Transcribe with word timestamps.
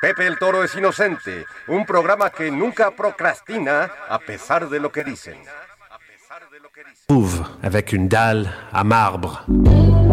Pepe 0.00 0.26
el 0.26 0.38
Toro 0.38 0.64
es 0.64 0.74
inocente, 0.74 1.44
un 1.68 1.84
programa 1.84 2.30
que 2.30 2.50
nunca 2.50 2.90
procrastina 2.90 3.90
a 4.08 4.18
pesar 4.18 4.70
de 4.70 4.80
lo 4.80 4.90
que 4.90 5.04
dicen. 5.04 5.36
Avec 7.62 7.92
une 7.92 8.08
dalle 8.08 8.48
à 8.72 8.82
marbre. 8.82 9.44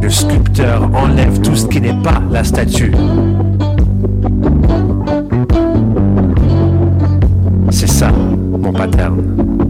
Le 0.02 0.10
sculpteur 0.10 0.94
enlève 0.94 1.40
tout 1.42 1.56
ce 1.56 1.68
qui 1.68 1.80
n'est 1.80 2.02
pas 2.04 2.22
la 2.30 2.44
statue. 2.44 2.92
C'est 7.72 7.88
ça, 7.88 8.12
mon 8.12 8.74
pattern. 8.74 9.67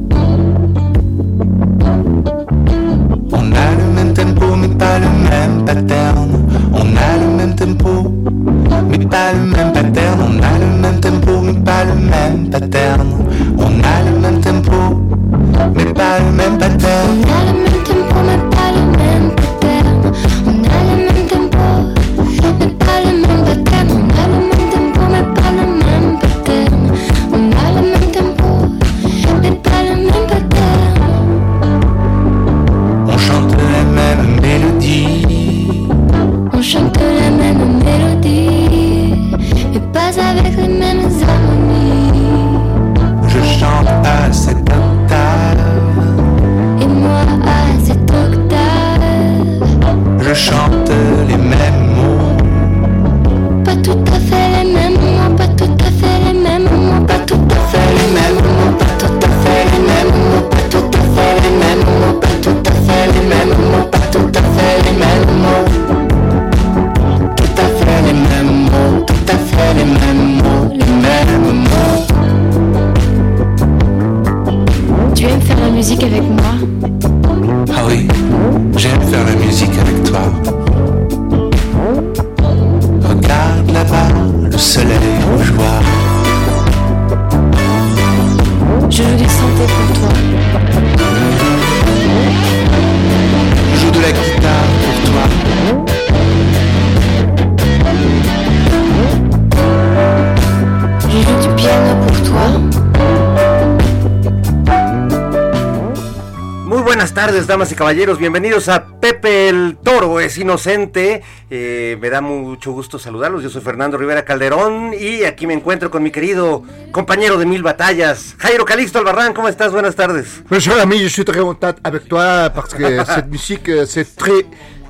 Buenas 107.08 107.26
tardes, 107.26 107.48
damas 107.48 107.72
y 107.72 107.76
caballeros. 107.76 108.18
Bienvenidos 108.18 108.68
a 108.68 108.86
Pepe 109.00 109.48
el 109.48 109.78
Toro 109.82 110.20
es 110.20 110.38
inocente. 110.38 111.24
Eh, 111.50 111.98
me 112.02 112.10
da 112.10 112.20
mucho 112.20 112.74
gusto 112.74 113.00
saludarlos. 113.00 113.44
Yo 113.44 113.50
soy 113.50 113.62
Fernando 113.62 113.98
Rivera 113.98 114.26
Calderón 114.26 114.92
y 114.94 115.24
aquí 115.24 115.48
me 115.48 115.54
encuentro 115.54 115.90
con 115.90 116.04
mi 116.04 116.12
querido 116.12 116.64
compañero 116.92 117.38
de 117.38 117.46
mil 117.46 117.64
batallas, 117.64 118.36
Jairo 118.40 118.66
Calixto 118.66 119.00
Albarrán. 119.00 119.34
¿Cómo 119.34 119.48
estás? 119.48 119.72
Buenas 119.72 119.96
tardes. 119.96 120.44
Mon 120.50 120.60
cher 120.60 120.78
ami, 120.82 120.98
je 121.00 121.08
suis 121.08 121.24
très 121.24 121.40
content 121.40 121.76
avec 121.82 122.10
toi 122.10 122.50
parce 122.54 122.74
que 122.74 123.06
cette 123.16 123.30
musique, 123.30 123.72
c'est 123.86 124.14
très, 124.18 124.46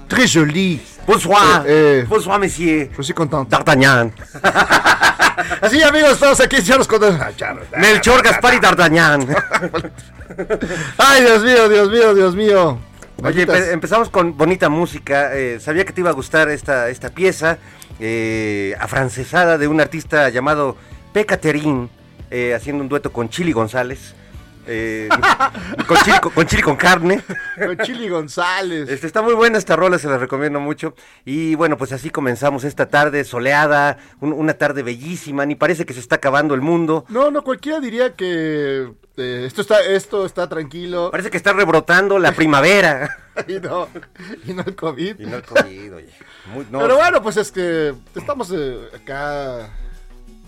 très 0.07 0.25
joli. 0.25 0.79
Bonsoir. 1.07 1.63
Eh, 1.65 2.01
eh. 2.01 2.05
Bonsoir, 2.05 2.37
monsieur. 2.37 2.89
Je 2.97 3.01
suis 3.01 3.13
content. 3.13 3.45
D'Artagnan. 3.45 4.11
Así, 5.61 5.81
amigos, 5.81 6.11
estamos 6.11 6.41
aquí, 6.41 6.57
nos 6.77 6.85
contamos. 6.85 7.21
Ah, 7.21 7.31
ah. 7.41 7.77
Melchor, 7.77 8.21
Gaspar 8.21 8.55
y 8.55 8.59
D'Artagnan. 8.59 9.25
Ay, 10.97 11.21
Dios 11.21 11.43
mío, 11.43 11.69
Dios 11.69 11.89
mío, 11.89 12.13
Dios 12.13 12.35
mío. 12.35 12.79
Oye, 13.23 13.47
empezamos 13.71 14.09
con 14.09 14.35
bonita 14.35 14.67
música. 14.67 15.33
eh, 15.33 15.61
sabía 15.61 15.85
que 15.85 15.93
te 15.93 16.01
iba 16.01 16.09
a 16.09 16.13
gustar 16.13 16.49
esta, 16.49 16.89
esta 16.89 17.09
pieza 17.09 17.57
eh, 18.01 18.75
afrancesada 18.77 19.57
de 19.57 19.69
un 19.69 19.79
artista 19.79 20.27
llamado 20.27 20.75
P. 21.13 21.25
Caterin, 21.25 21.89
eh, 22.29 22.53
haciendo 22.53 22.83
un 22.83 22.89
dueto 22.89 23.13
con 23.13 23.29
Chili 23.29 23.53
González. 23.53 24.13
Eh, 24.67 25.09
con, 26.33 26.45
chili, 26.47 26.61
con 26.61 26.75
carne. 26.75 27.23
Con 27.57 27.77
Chili 27.79 28.09
González. 28.09 28.89
Este, 28.89 29.07
está 29.07 29.21
muy 29.21 29.33
buena 29.33 29.57
esta 29.57 29.75
rola, 29.75 29.97
se 29.97 30.07
la 30.07 30.17
recomiendo 30.17 30.59
mucho. 30.59 30.93
Y 31.25 31.55
bueno, 31.55 31.77
pues 31.77 31.91
así 31.93 32.09
comenzamos 32.09 32.63
esta 32.63 32.87
tarde 32.89 33.23
soleada, 33.23 33.97
un- 34.19 34.33
una 34.33 34.53
tarde 34.55 34.83
bellísima, 34.83 35.45
ni 35.45 35.55
parece 35.55 35.85
que 35.85 35.93
se 35.93 35.99
está 35.99 36.15
acabando 36.17 36.53
el 36.55 36.61
mundo. 36.61 37.05
No, 37.09 37.31
no, 37.31 37.43
cualquiera 37.43 37.79
diría 37.79 38.13
que 38.15 38.91
eh, 39.17 39.43
esto 39.47 39.61
está, 39.61 39.81
esto 39.81 40.25
está 40.25 40.47
tranquilo. 40.49 41.09
Parece 41.11 41.29
que 41.31 41.37
está 41.37 41.53
rebrotando 41.53 42.19
la 42.19 42.31
primavera. 42.33 43.09
Y 43.47 43.59
no, 43.59 43.87
y 44.47 44.53
no 44.53 44.63
el 44.65 44.75
COVID. 44.75 45.19
Y 45.19 45.25
no 45.27 45.35
el 45.35 45.43
COVID, 45.43 45.93
oye. 45.93 46.09
Muy- 46.47 46.65
no, 46.71 46.79
Pero 46.79 46.95
bueno, 46.95 47.21
pues 47.21 47.37
es 47.37 47.51
que 47.51 47.93
estamos 48.15 48.51
eh, 48.51 48.79
acá 48.95 49.69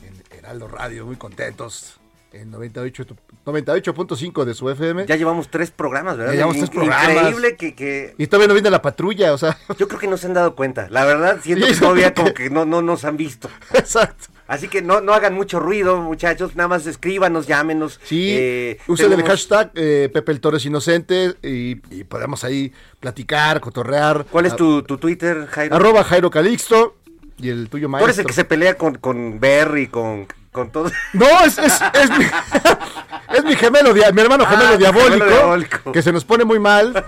en 0.01 0.23
Heraldo 0.35 0.67
Radio 0.67 1.05
muy 1.05 1.15
contentos. 1.15 1.98
En 2.31 2.51
98 2.51 3.05
tu- 3.07 3.15
98.5 3.45 4.45
de 4.45 4.53
su 4.53 4.69
FM. 4.69 5.05
Ya 5.07 5.15
llevamos 5.15 5.49
tres 5.49 5.71
programas, 5.71 6.15
¿verdad? 6.17 6.33
Ya 6.33 6.37
llevamos 6.37 6.57
tres 6.57 6.69
programas. 6.69 7.09
Increíble 7.09 7.55
que, 7.55 7.73
que- 7.73 8.13
Y 8.19 8.27
todavía 8.27 8.47
no 8.49 8.53
viene 8.53 8.69
la 8.69 8.81
patrulla, 8.83 9.33
o 9.33 9.37
sea. 9.39 9.57
Yo 9.79 9.87
creo 9.87 9.99
que 9.99 10.07
no 10.07 10.15
se 10.17 10.27
han 10.27 10.35
dado 10.35 10.55
cuenta. 10.55 10.87
La 10.91 11.05
verdad, 11.05 11.39
siento 11.41 11.65
Sí, 11.65 11.73
que 11.73 11.79
todavía 11.79 12.13
como 12.13 12.33
que- 12.35 12.49
no, 12.51 12.65
no 12.65 12.83
nos 12.83 13.03
han 13.05 13.17
visto. 13.17 13.49
Exacto. 13.73 14.25
Así 14.47 14.67
que 14.67 14.81
no, 14.83 15.01
no 15.01 15.13
hagan 15.13 15.33
mucho 15.33 15.59
ruido, 15.59 15.97
muchachos. 16.01 16.55
Nada 16.55 16.67
más 16.67 16.85
escríbanos, 16.85 17.47
llámenos. 17.47 17.99
Sí, 18.03 18.29
Eh, 18.31 18.79
usen 18.87 19.11
el 19.13 19.23
hashtag 19.23 19.71
eh, 19.75 20.09
Pepe 20.13 20.31
el 20.31 20.39
Toro 20.39 20.57
es 20.57 20.65
inocente 20.65 21.35
y, 21.43 21.81
y 21.95 22.03
podemos 22.03 22.43
ahí 22.43 22.71
platicar, 22.99 23.59
cotorrear. 23.59 24.25
¿Cuál 24.29 24.45
es 24.45 24.53
A- 24.53 24.55
tu, 24.55 24.83
tu 24.83 24.97
Twitter, 24.97 25.47
Jairo? 25.47 25.75
Arroba 25.75 26.03
Jairo 26.03 26.29
Calixto 26.29 26.95
y 27.37 27.49
el 27.49 27.69
tuyo 27.69 27.85
Tú 27.87 27.89
maestro. 27.89 28.05
eres 28.07 28.19
el 28.19 28.25
que 28.27 28.33
se 28.33 28.43
pelea 28.45 28.75
con, 28.75 28.95
con 28.95 29.39
Berry, 29.39 29.87
con, 29.87 30.27
con 30.51 30.71
todo. 30.71 30.91
No, 31.13 31.27
es, 31.45 31.57
es, 31.57 31.79
es 31.93 32.09
mi... 32.17 32.25
mi 33.49 33.55
gemelo, 33.55 33.93
mi 33.93 34.21
hermano 34.21 34.45
gemelo 34.45 34.69
Ah, 34.73 34.77
diabólico, 34.77 35.11
gemelo 35.11 35.31
diabólico. 35.31 35.91
que 35.91 36.01
se 36.01 36.11
nos 36.11 36.25
pone 36.25 36.43
muy 36.45 36.59
mal. 36.59 37.05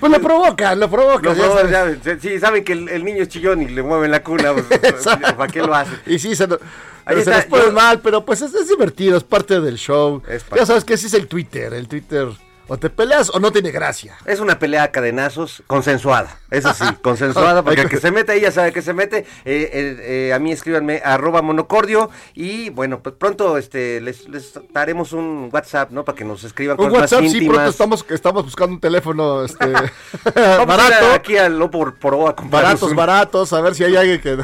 Pues 0.00 0.12
lo 0.12 0.20
provocan, 0.20 0.78
lo 0.78 0.90
provocan. 0.90 1.34
Ya, 1.70 2.18
sí, 2.20 2.38
saben 2.38 2.62
que 2.64 2.72
el, 2.74 2.88
el 2.88 3.04
niño 3.04 3.22
es 3.22 3.28
chillón 3.28 3.62
y 3.62 3.68
le 3.68 3.82
mueven 3.82 4.10
la 4.10 4.22
cuna, 4.22 4.52
pues. 4.52 4.66
¿para 5.36 5.46
qué 5.50 5.62
lo 5.62 5.74
hacen? 5.74 5.98
Y 6.06 6.18
sí, 6.18 6.36
se, 6.36 6.46
no- 6.46 6.58
Ahí 7.04 7.14
se 7.16 7.20
está, 7.22 7.36
nos 7.36 7.44
pone 7.46 7.64
yo- 7.66 7.72
mal, 7.72 8.00
pero 8.00 8.24
pues 8.24 8.42
es, 8.42 8.52
es 8.54 8.68
divertido, 8.68 9.16
es 9.16 9.24
parte 9.24 9.60
del 9.60 9.76
show. 9.78 10.22
Es. 10.28 10.44
Ya 10.54 10.66
sabes 10.66 10.84
que 10.84 10.94
ese 10.94 11.06
es 11.06 11.14
el 11.14 11.26
Twitter, 11.28 11.72
el 11.72 11.88
Twitter 11.88 12.28
o 12.68 12.76
te 12.78 12.90
peleas 12.90 13.30
o 13.32 13.38
no 13.38 13.52
tiene 13.52 13.70
gracia. 13.70 14.16
Es 14.26 14.40
una 14.40 14.58
pelea 14.58 14.82
a 14.84 14.88
cadenazos 14.90 15.62
consensuada, 15.66 16.38
eso 16.50 16.72
sí, 16.74 16.84
consensuada, 17.02 17.62
porque 17.62 17.82
el 17.82 17.88
que 17.88 17.98
se 17.98 18.10
mete 18.10 18.32
ahí 18.32 18.40
ya 18.40 18.50
sabe 18.50 18.72
que 18.72 18.82
se 18.82 18.92
mete. 18.92 19.18
Eh, 19.18 19.70
eh, 19.72 19.96
eh, 20.28 20.32
a 20.34 20.38
mí 20.38 20.52
escríbanme 20.52 21.00
arroba 21.04 21.42
monocordio 21.42 22.10
y 22.34 22.70
bueno, 22.70 23.00
pues 23.02 23.14
pronto 23.16 23.56
este 23.58 24.00
les, 24.00 24.28
les 24.28 24.58
daremos 24.72 25.12
un 25.12 25.48
WhatsApp, 25.52 25.90
¿no? 25.92 26.04
Para 26.04 26.16
que 26.18 26.24
nos 26.24 26.42
escriban 26.44 26.76
Un 26.80 26.86
cosas 26.88 27.02
WhatsApp, 27.02 27.22
más 27.22 27.30
sí, 27.30 27.36
íntimas. 27.38 27.54
pronto 27.56 27.70
estamos, 27.70 28.06
estamos 28.10 28.44
buscando 28.44 28.74
un 28.74 28.80
teléfono 28.80 29.44
este, 29.44 29.66
Vamos 29.72 29.88
a 30.34 30.62
ir 30.62 30.66
barato. 30.66 31.12
aquí 31.14 31.36
al 31.36 31.58
Lopo 31.58 31.78
por, 31.78 31.94
por 31.98 32.14
O 32.14 32.28
a 32.28 32.34
Baratos, 32.42 32.90
un- 32.90 32.96
baratos, 32.96 33.52
a 33.52 33.60
ver 33.60 33.74
si 33.74 33.84
hay 33.84 33.96
alguien 33.96 34.20
que, 34.20 34.38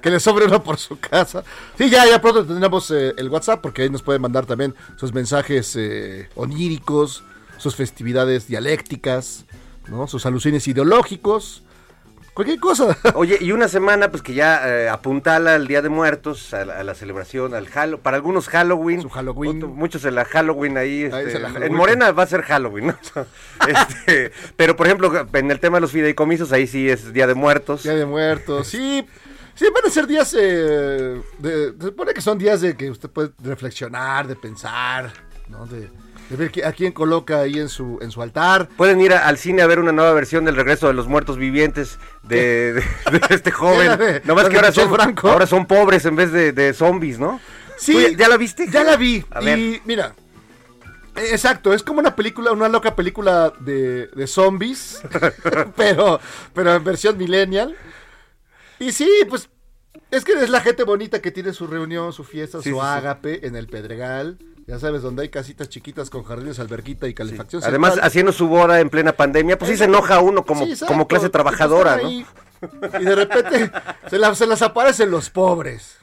que 0.00 0.10
le 0.10 0.20
sobre 0.20 0.46
uno 0.46 0.62
por 0.62 0.78
su 0.78 0.98
casa. 1.00 1.42
Sí, 1.76 1.90
ya, 1.90 2.06
ya 2.06 2.20
pronto 2.20 2.46
tendremos 2.46 2.90
eh, 2.90 3.12
el 3.16 3.28
WhatsApp 3.28 3.60
porque 3.60 3.82
ahí 3.82 3.90
nos 3.90 4.02
pueden 4.02 4.22
mandar 4.22 4.46
también 4.46 4.74
sus 4.96 5.12
mensajes 5.12 5.74
eh, 5.76 6.28
oníricos, 6.36 7.24
sus 7.60 7.76
festividades 7.76 8.46
dialécticas, 8.48 9.44
¿no? 9.88 10.06
sus 10.06 10.24
alucines 10.26 10.66
ideológicos, 10.68 11.62
cualquier 12.34 12.58
cosa. 12.60 12.96
Oye, 13.14 13.36
y 13.40 13.52
una 13.52 13.68
semana, 13.68 14.10
pues 14.10 14.22
que 14.22 14.34
ya 14.34 14.66
eh, 14.66 14.88
apuntala 14.88 15.54
al 15.56 15.66
Día 15.66 15.82
de 15.82 15.88
Muertos, 15.90 16.54
a 16.54 16.64
la, 16.64 16.78
a 16.78 16.84
la 16.84 16.94
celebración, 16.94 17.54
al 17.54 17.68
Halo, 17.74 18.00
para 18.00 18.16
algunos 18.16 18.48
Halloween. 18.48 19.02
Su 19.02 19.10
Halloween. 19.10 19.56
otro- 19.58 19.68
muchos 19.68 20.04
en 20.04 20.14
la 20.14 20.24
Halloween 20.24 20.78
ahí. 20.78 21.02
Este, 21.02 21.38
la 21.38 21.48
en 21.48 21.54
Halloween. 21.54 21.74
Morena 21.74 22.12
va 22.12 22.22
a 22.22 22.26
ser 22.26 22.42
Halloween, 22.42 22.86
¿no? 22.88 22.96
Este, 23.68 24.32
pero, 24.56 24.74
por 24.76 24.86
ejemplo, 24.86 25.26
en 25.32 25.50
el 25.50 25.60
tema 25.60 25.76
de 25.76 25.80
los 25.82 25.92
fideicomisos, 25.92 26.50
ahí 26.52 26.66
sí 26.66 26.88
es 26.88 27.12
Día 27.12 27.26
de 27.26 27.34
Muertos. 27.34 27.82
Día 27.82 27.94
de 27.94 28.06
Muertos, 28.06 28.68
sí. 28.68 29.06
Sí, 29.54 29.66
van 29.74 29.84
a 29.84 29.90
ser 29.90 30.06
días, 30.06 30.34
eh, 30.38 31.20
de, 31.38 31.74
se 31.78 31.86
supone 31.88 32.14
que 32.14 32.22
son 32.22 32.38
días 32.38 32.62
de 32.62 32.74
que 32.74 32.90
usted 32.90 33.10
puede 33.10 33.30
reflexionar, 33.42 34.26
de 34.26 34.34
pensar, 34.34 35.12
¿no? 35.48 35.66
De, 35.66 35.90
de 36.30 36.36
ver 36.36 36.50
qui- 36.52 36.64
a 36.64 36.72
quién 36.72 36.92
coloca 36.92 37.40
ahí 37.40 37.58
en 37.58 37.68
su, 37.68 37.98
en 38.00 38.10
su 38.10 38.22
altar. 38.22 38.68
Pueden 38.76 39.00
ir 39.00 39.12
a- 39.12 39.26
al 39.26 39.36
cine 39.36 39.60
a 39.62 39.66
ver 39.66 39.78
una 39.80 39.92
nueva 39.92 40.12
versión 40.14 40.44
del 40.46 40.56
regreso 40.56 40.86
de 40.86 40.94
los 40.94 41.06
muertos 41.08 41.36
vivientes 41.36 41.98
de, 42.22 42.72
de- 42.74 42.80
de 42.80 43.34
este 43.34 43.50
joven. 43.50 43.98
De- 43.98 44.22
no 44.24 44.34
más 44.34 44.48
que 44.48 44.56
ahora 44.56 44.72
son, 44.72 44.94
Franco. 44.94 45.28
ahora 45.28 45.46
son 45.46 45.66
pobres 45.66 46.04
en 46.06 46.16
vez 46.16 46.32
de, 46.32 46.52
de 46.52 46.72
zombies, 46.72 47.18
¿no? 47.18 47.40
Sí. 47.76 47.92
¿Tú 47.92 48.16
¿Ya 48.16 48.28
la 48.28 48.36
viste? 48.36 48.68
Ya 48.70 48.84
la 48.84 48.96
vi. 48.96 49.24
A 49.30 49.42
y 49.42 49.80
mira. 49.84 50.14
eh, 51.16 51.28
Exacto, 51.32 51.72
es 51.74 51.82
como 51.82 51.98
una 52.00 52.14
película, 52.14 52.52
una 52.52 52.68
loca 52.68 52.94
película 52.94 53.52
de, 53.60 54.06
de 54.08 54.26
zombies, 54.26 55.02
pero, 55.76 56.20
pero 56.54 56.74
en 56.74 56.84
versión 56.84 57.16
millennial. 57.18 57.74
Y 58.78 58.92
sí, 58.92 59.08
pues 59.28 59.48
es 60.10 60.24
que 60.24 60.32
es 60.32 60.50
la 60.50 60.60
gente 60.60 60.84
bonita 60.84 61.20
que 61.20 61.30
tiene 61.30 61.52
su 61.52 61.66
reunión, 61.66 62.12
su 62.12 62.24
fiesta, 62.24 62.58
Sí, 62.58 62.70
su 62.70 62.76
sí, 62.76 62.80
sí. 62.80 62.86
ágape 62.86 63.46
en 63.46 63.56
el 63.56 63.66
Pedregal. 63.68 64.38
Ya 64.66 64.78
sabes, 64.78 65.02
donde 65.02 65.22
hay 65.22 65.28
casitas 65.30 65.68
chiquitas 65.68 66.10
con 66.10 66.22
jardines, 66.22 66.60
alberquita 66.60 67.08
y 67.08 67.14
calefacción. 67.14 67.62
Además, 67.64 67.98
haciendo 68.02 68.30
su 68.32 68.46
boda 68.46 68.78
en 68.80 68.88
plena 68.88 69.12
pandemia, 69.12 69.58
pues 69.58 69.70
sí 69.70 69.76
se 69.76 69.84
enoja 69.84 70.20
uno 70.20 70.44
como, 70.44 70.64
como 70.86 71.08
clase 71.08 71.28
trabajadora, 71.28 71.96
¿no? 71.96 72.08
Y 72.08 72.24
de 73.04 73.14
repente 73.16 73.72
se, 74.08 74.18
la- 74.18 74.34
se 74.34 74.46
las 74.46 74.62
aparecen 74.62 75.10
los 75.10 75.28
pobres. 75.30 75.96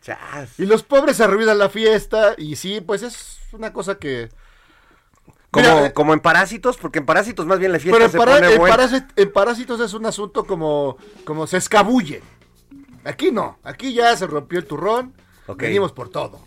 Chas. 0.00 0.60
Y 0.60 0.66
los 0.66 0.82
pobres 0.84 1.20
arruinan 1.20 1.58
la 1.58 1.70
fiesta. 1.70 2.34
Y 2.38 2.54
sí, 2.56 2.80
pues 2.80 3.02
es 3.02 3.38
una 3.52 3.72
cosa 3.72 3.96
que. 3.96 4.28
Como, 5.50 5.66
Mira, 5.66 5.92
como 5.94 6.12
en 6.12 6.20
Parásitos, 6.20 6.76
porque 6.76 6.98
en 6.98 7.06
Parásitos 7.06 7.46
más 7.46 7.58
bien 7.60 7.72
la 7.72 7.78
fiesta 7.78 7.94
Pero 7.96 8.04
en, 8.06 8.10
se 8.12 8.18
para- 8.18 8.34
pone 8.34 8.52
en 8.52 8.58
buena. 8.58 9.08
en 9.16 9.32
Parásitos 9.32 9.80
es 9.80 9.94
un 9.94 10.04
asunto 10.04 10.44
como, 10.44 10.98
como 11.24 11.46
se 11.46 11.56
escabullen. 11.56 12.20
Aquí 13.04 13.30
no, 13.30 13.58
aquí 13.62 13.92
ya 13.92 14.16
se 14.16 14.26
rompió 14.26 14.58
el 14.58 14.66
turrón, 14.66 15.14
venimos 15.56 15.92
por 15.92 16.08
todo. 16.08 16.40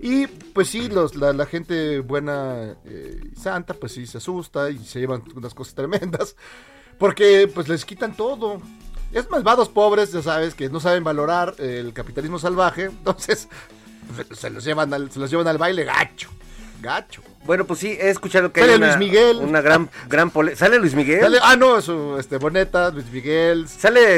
Y 0.00 0.26
pues 0.28 0.68
sí, 0.68 0.88
los, 0.88 1.16
la, 1.16 1.32
la 1.32 1.46
gente 1.46 2.00
buena 2.00 2.76
eh, 2.84 3.20
y 3.32 3.36
santa, 3.36 3.74
pues 3.74 3.92
sí 3.92 4.06
se 4.06 4.18
asusta 4.18 4.70
y 4.70 4.78
se 4.78 5.00
llevan 5.00 5.24
unas 5.34 5.54
cosas 5.54 5.74
tremendas, 5.74 6.36
porque 6.98 7.50
pues 7.52 7.68
les 7.68 7.84
quitan 7.84 8.16
todo. 8.16 8.60
Es 9.12 9.28
malvados 9.30 9.68
pobres, 9.68 10.12
ya 10.12 10.22
sabes, 10.22 10.54
que 10.54 10.68
no 10.68 10.80
saben 10.80 11.02
valorar 11.02 11.54
el 11.58 11.92
capitalismo 11.92 12.38
salvaje, 12.38 12.84
entonces 12.84 13.48
se 14.32 14.50
los 14.50 14.64
llevan 14.64 14.94
al, 14.94 15.10
se 15.10 15.18
los 15.18 15.30
llevan 15.30 15.48
al 15.48 15.58
baile 15.58 15.84
gacho, 15.84 16.30
gacho. 16.80 17.22
Bueno, 17.44 17.64
pues 17.66 17.80
sí, 17.80 17.96
he 18.00 18.10
escuchado 18.10 18.52
que 18.52 18.60
Sale 18.60 18.72
hay 18.72 18.78
una, 18.78 18.86
Luis 18.96 18.98
Miguel. 18.98 19.36
una 19.38 19.60
gran, 19.60 19.88
gran 20.08 20.30
pole- 20.30 20.54
¿Sale 20.56 20.78
Luis 20.78 20.94
Miguel? 20.94 21.20
Sale- 21.20 21.38
Sale, 21.38 21.52
ah, 21.52 21.56
no, 21.56 21.80
su 21.80 22.16
este, 22.18 22.36
Boneta, 22.36 22.90
Luis 22.90 23.10
Miguel, 23.10 23.66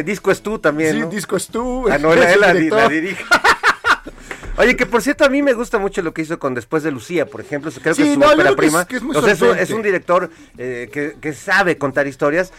Disco 0.04 0.30
Es 0.30 0.42
Tú 0.42 0.58
también, 0.58 0.92
Sí, 0.94 1.00
¿no? 1.00 1.06
Disco 1.08 1.36
es 1.36 1.46
tú. 1.48 1.86
Ah, 1.90 1.98
no, 1.98 2.12
es 2.14 2.34
él, 2.34 2.40
la, 2.40 2.52
dirige. 2.88 3.24
Oye, 4.56 4.76
que 4.76 4.84
por 4.84 5.00
cierto, 5.00 5.24
a 5.24 5.28
mí 5.30 5.40
me 5.42 5.54
gusta 5.54 5.78
mucho 5.78 6.02
lo 6.02 6.12
que 6.12 6.20
hizo 6.22 6.38
con 6.38 6.54
Después 6.54 6.82
de 6.82 6.90
Lucía, 6.90 7.24
por 7.24 7.40
ejemplo. 7.40 7.70
Creo 7.80 7.94
Sí, 7.94 8.02
que 8.02 8.08
es 8.08 8.14
su 8.14 8.20
no, 8.20 8.26
ópera 8.26 8.42
creo 8.50 8.56
que 8.56 8.66
es- 8.66 8.70
prima. 8.72 8.84
que 8.86 8.96
es 8.96 9.02
muy 9.02 9.16
o 9.16 9.22
sea, 9.22 9.32
es, 9.32 9.40
un, 9.40 9.48
solvente. 9.48 9.62
es 9.62 9.70
un 9.70 9.82
director 9.82 10.30
eh, 10.58 10.90
que, 10.92 11.16
que 11.20 11.32
sabe 11.32 11.78
contar 11.78 12.06
historias. 12.06 12.52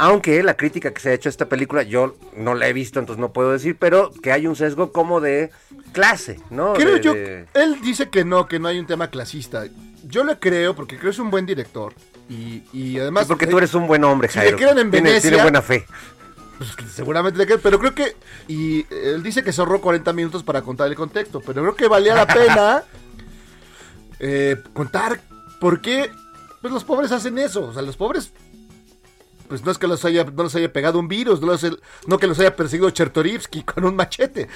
Aunque 0.00 0.40
la 0.44 0.56
crítica 0.56 0.92
que 0.92 1.00
se 1.00 1.10
ha 1.10 1.12
hecho 1.12 1.28
a 1.28 1.30
esta 1.30 1.48
película, 1.48 1.82
yo 1.82 2.16
no 2.36 2.54
la 2.54 2.68
he 2.68 2.72
visto, 2.72 3.00
entonces 3.00 3.20
no 3.20 3.32
puedo 3.32 3.50
decir, 3.52 3.76
pero 3.78 4.12
que 4.22 4.30
hay 4.30 4.46
un 4.46 4.54
sesgo 4.54 4.92
como 4.92 5.20
de 5.20 5.50
clase, 5.92 6.38
¿no? 6.50 6.74
Creo 6.74 6.94
De- 6.94 7.00
yo, 7.00 7.14
de- 7.14 7.46
él 7.54 7.80
dice 7.82 8.08
que 8.08 8.24
no, 8.24 8.46
que 8.46 8.60
no 8.60 8.68
hay 8.68 8.78
un 8.78 8.86
tema 8.86 9.10
clasista. 9.10 9.64
Yo 10.04 10.22
le 10.22 10.38
creo 10.38 10.76
porque 10.76 10.96
creo 10.96 11.10
que 11.10 11.14
es 11.14 11.18
un 11.18 11.30
buen 11.30 11.46
director. 11.46 11.94
Y, 12.30 12.62
y 12.72 12.98
además... 13.00 13.26
porque 13.26 13.46
eh, 13.46 13.48
tú 13.48 13.58
eres 13.58 13.74
un 13.74 13.88
buen 13.88 14.04
hombre, 14.04 14.28
si 14.28 14.38
le 14.38 14.42
Jairo. 14.44 14.56
creen 14.58 14.78
en 14.78 14.90
Venecia- 14.92 15.20
tiene 15.30 15.42
buena 15.42 15.62
fe. 15.62 15.84
pues, 16.58 16.70
seguramente 16.94 17.36
le 17.38 17.46
creo, 17.46 17.58
pero 17.58 17.80
creo 17.80 17.94
que... 17.94 18.14
Y 18.46 18.86
él 18.94 19.22
dice 19.24 19.42
que 19.42 19.52
se 19.52 19.60
ahorró 19.60 19.80
40 19.80 20.12
minutos 20.12 20.44
para 20.44 20.62
contar 20.62 20.86
el 20.88 20.94
contexto, 20.94 21.40
pero 21.40 21.62
creo 21.62 21.74
que 21.74 21.88
valía 21.88 22.14
la 22.14 22.26
pena 22.26 22.84
eh, 24.20 24.56
contar 24.72 25.20
por 25.60 25.80
qué 25.80 26.10
pues, 26.60 26.72
los 26.72 26.84
pobres 26.84 27.10
hacen 27.12 27.36
eso. 27.38 27.64
O 27.66 27.72
sea, 27.72 27.82
los 27.82 27.96
pobres... 27.96 28.32
Pues 29.48 29.64
no 29.64 29.70
es 29.70 29.78
que 29.78 29.86
los 29.86 30.04
haya, 30.04 30.24
no 30.24 30.42
los 30.42 30.54
haya 30.54 30.72
pegado 30.72 30.98
un 30.98 31.08
virus, 31.08 31.40
no, 31.40 31.46
los- 31.48 31.78
no 32.06 32.18
que 32.18 32.26
los 32.26 32.38
haya 32.38 32.54
perseguido 32.54 32.90
Chertorivsky 32.90 33.62
con 33.64 33.84
un 33.84 33.96
machete, 33.96 34.48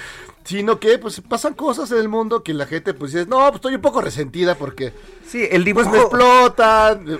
sino 0.43 0.79
que 0.79 0.97
pues 0.99 1.19
pasan 1.21 1.53
cosas 1.55 1.91
en 1.91 1.97
el 1.97 2.09
mundo 2.09 2.43
que 2.43 2.53
la 2.53 2.65
gente 2.67 2.93
pues 2.93 3.13
dice, 3.13 3.25
no, 3.25 3.39
pues 3.47 3.55
estoy 3.55 3.75
un 3.75 3.81
poco 3.81 4.01
resentida 4.01 4.55
porque 4.55 4.93
Sí, 5.27 5.47
el 5.49 5.63
dibujo... 5.63 5.89
pues 5.89 5.97
me 5.97 6.01
explotan. 6.03 7.19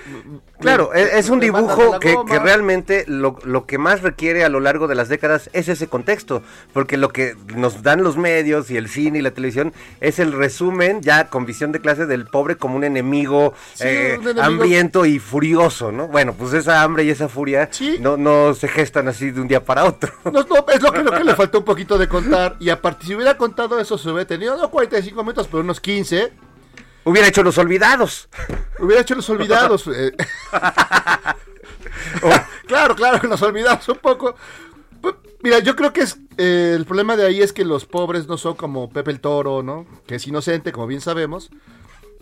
Claro, 0.64 0.90
me- 0.92 1.18
es 1.18 1.28
un 1.30 1.38
a 1.38 1.42
dibujo 1.42 1.98
que, 2.00 2.16
realmente 2.42 3.04
lo, 3.06 3.36
lo 3.44 3.66
que 3.66 3.78
más 3.78 4.02
requiere 4.02 4.44
a 4.44 4.48
lo 4.48 4.60
largo 4.60 4.88
de 4.88 4.94
las 4.94 5.08
décadas 5.08 5.48
es 5.52 5.68
ese 5.68 5.86
contexto, 5.88 6.42
porque 6.72 6.96
lo 6.96 7.10
que 7.10 7.36
nos 7.54 7.82
dan 7.82 8.02
los 8.02 8.16
medios 8.16 8.70
y 8.70 8.76
el 8.76 8.88
cine 8.88 9.18
y 9.18 9.22
la 9.22 9.30
televisión 9.32 9.72
es 10.00 10.18
el 10.18 10.32
resumen 10.32 11.00
ya 11.02 11.28
con 11.28 11.46
visión 11.46 11.72
de 11.72 11.80
clase 11.80 12.06
del 12.06 12.26
pobre 12.26 12.56
como 12.56 12.76
un 12.76 12.84
enemigo, 12.84 13.54
Sí, 13.74 13.84
eh, 13.86 14.14
un 14.18 14.22
enemigo. 14.28 14.42
hambriento 14.44 15.06
y 15.06 15.18
furioso, 15.18 15.92
¿no? 15.92 16.08
Bueno, 16.08 16.34
pues 16.34 16.52
esa 16.54 16.82
hambre 16.82 17.04
y 17.04 17.10
esa 17.10 17.28
furia 17.28 17.68
Sí. 17.70 17.98
no, 18.00 18.16
no 18.16 18.54
se 18.54 18.68
gestan 18.68 19.08
así 19.08 19.30
de 19.30 19.40
un 19.40 19.48
día 19.48 19.64
para 19.64 19.84
otro. 19.84 20.12
No, 20.24 20.42
no, 20.42 20.64
es 20.72 20.82
lo 20.82 20.90
que, 20.92 21.02
lo 21.02 21.12
que 21.12 21.24
le 21.24 21.34
faltó 21.36 21.58
un 21.58 21.64
poquito 21.64 21.96
de 21.98 22.08
contar. 22.08 22.56
Y 22.58 22.70
aparte, 22.70 23.06
si 23.06 23.14
hubiera 23.14 23.36
contado 23.36 23.78
eso, 23.78 23.96
se 23.98 24.08
hubiera 24.10 24.26
tenido 24.26 24.56
no 24.56 24.70
45 24.70 25.22
minutos, 25.22 25.46
pero 25.50 25.62
unos 25.62 25.80
15. 25.80 26.32
Hubiera 27.04 27.28
hecho 27.28 27.42
los 27.42 27.58
olvidados. 27.58 28.28
Hubiera 28.78 29.02
hecho 29.02 29.14
los 29.14 29.28
olvidados. 29.28 29.86
eh. 29.94 30.12
claro, 32.66 32.94
claro, 32.94 33.28
los 33.28 33.42
olvidados 33.42 33.88
un 33.88 33.98
poco. 33.98 34.34
Pues, 35.00 35.14
Mira, 35.42 35.58
yo 35.58 35.76
creo 35.76 35.92
que 35.92 36.00
es 36.00 36.16
eh, 36.38 36.72
el 36.74 36.86
problema 36.86 37.16
de 37.16 37.26
ahí 37.26 37.42
es 37.42 37.52
que 37.52 37.64
los 37.64 37.84
pobres 37.84 38.26
no 38.26 38.38
son 38.38 38.54
como 38.54 38.88
Pepe 38.88 39.10
el 39.10 39.20
Toro, 39.20 39.62
¿no? 39.62 39.86
Que 40.06 40.14
es 40.14 40.26
inocente, 40.26 40.72
como 40.72 40.86
bien 40.86 41.02
sabemos. 41.02 41.50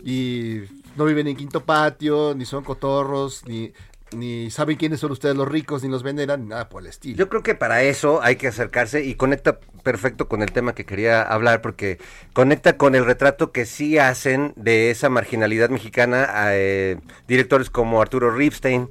Y 0.03 0.63
no 0.97 1.05
viven 1.05 1.27
en 1.27 1.37
quinto 1.37 1.61
patio, 1.61 2.33
ni 2.35 2.45
son 2.45 2.65
cotorros, 2.65 3.43
ni, 3.45 3.71
ni 4.15 4.51
saben 4.51 4.77
quiénes 4.77 4.99
son 4.99 5.11
ustedes 5.11 5.35
los 5.35 5.47
ricos, 5.47 5.83
ni 5.83 5.89
los 5.89 6.03
veneran, 6.03 6.43
ni 6.43 6.47
nada 6.49 6.69
por 6.69 6.81
el 6.81 6.89
estilo. 6.89 7.17
Yo 7.17 7.29
creo 7.29 7.43
que 7.43 7.55
para 7.55 7.83
eso 7.83 8.21
hay 8.21 8.35
que 8.35 8.47
acercarse 8.47 9.03
y 9.03 9.15
conecta 9.15 9.59
perfecto 9.83 10.27
con 10.27 10.41
el 10.41 10.51
tema 10.51 10.73
que 10.75 10.85
quería 10.85 11.21
hablar 11.21 11.61
porque 11.61 11.99
conecta 12.33 12.77
con 12.77 12.95
el 12.95 13.05
retrato 13.05 13.51
que 13.51 13.65
sí 13.65 13.97
hacen 13.97 14.53
de 14.55 14.91
esa 14.91 15.09
marginalidad 15.09 15.69
mexicana 15.69 16.27
a 16.29 16.55
eh, 16.55 16.97
directores 17.27 17.69
como 17.69 18.01
Arturo 18.01 18.31
Ripstein, 18.31 18.89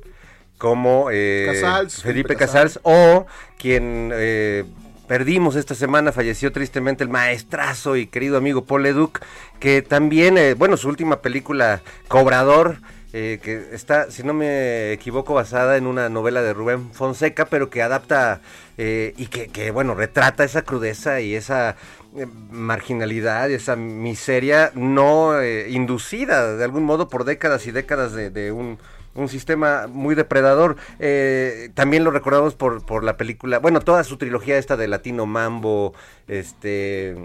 como 0.58 1.08
eh, 1.10 1.46
Casals, 1.52 2.02
Felipe 2.02 2.28
Felipe 2.28 2.36
Casals 2.36 2.80
o 2.82 3.26
quien 3.58 4.10
eh, 4.12 4.64
perdimos 5.12 5.56
esta 5.56 5.74
semana, 5.74 6.10
falleció 6.10 6.52
tristemente 6.52 7.04
el 7.04 7.10
maestrazo 7.10 7.96
y 7.96 8.06
querido 8.06 8.36
amigo 8.38 8.64
Paul 8.64 8.84
Leduc, 8.84 9.20
que 9.60 9.82
también, 9.82 10.38
eh, 10.38 10.54
bueno, 10.54 10.76
su 10.76 10.88
última 10.88 11.20
película, 11.20 11.82
Cobrador, 12.08 12.78
eh, 13.12 13.40
que 13.42 13.74
está, 13.74 14.10
si 14.10 14.22
no 14.22 14.34
me 14.34 14.92
equivoco, 14.92 15.34
basada 15.34 15.76
en 15.76 15.86
una 15.86 16.08
novela 16.08 16.42
de 16.42 16.52
Rubén 16.54 16.92
Fonseca, 16.92 17.46
pero 17.46 17.70
que 17.70 17.82
adapta 17.82 18.40
eh, 18.78 19.14
y 19.16 19.26
que, 19.26 19.48
que, 19.48 19.70
bueno, 19.70 19.94
retrata 19.94 20.44
esa 20.44 20.62
crudeza 20.62 21.20
y 21.20 21.34
esa 21.34 21.76
eh, 22.16 22.26
marginalidad, 22.50 23.50
esa 23.50 23.76
miseria 23.76 24.70
no 24.74 25.40
eh, 25.40 25.68
inducida 25.70 26.56
de 26.56 26.64
algún 26.64 26.84
modo 26.84 27.08
por 27.08 27.24
décadas 27.24 27.66
y 27.66 27.70
décadas 27.70 28.12
de, 28.12 28.30
de 28.30 28.52
un, 28.52 28.78
un 29.14 29.28
sistema 29.28 29.86
muy 29.88 30.14
depredador. 30.14 30.76
Eh, 30.98 31.70
también 31.74 32.04
lo 32.04 32.10
recordamos 32.10 32.54
por, 32.54 32.84
por 32.84 33.04
la 33.04 33.16
película, 33.16 33.58
bueno, 33.58 33.80
toda 33.80 34.04
su 34.04 34.16
trilogía 34.16 34.58
esta 34.58 34.76
de 34.76 34.88
Latino 34.88 35.26
Mambo, 35.26 35.94
este, 36.28 37.16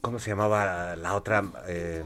¿cómo 0.00 0.18
se 0.18 0.30
llamaba 0.30 0.96
la 0.96 1.14
otra? 1.14 1.44
Eh, 1.66 2.02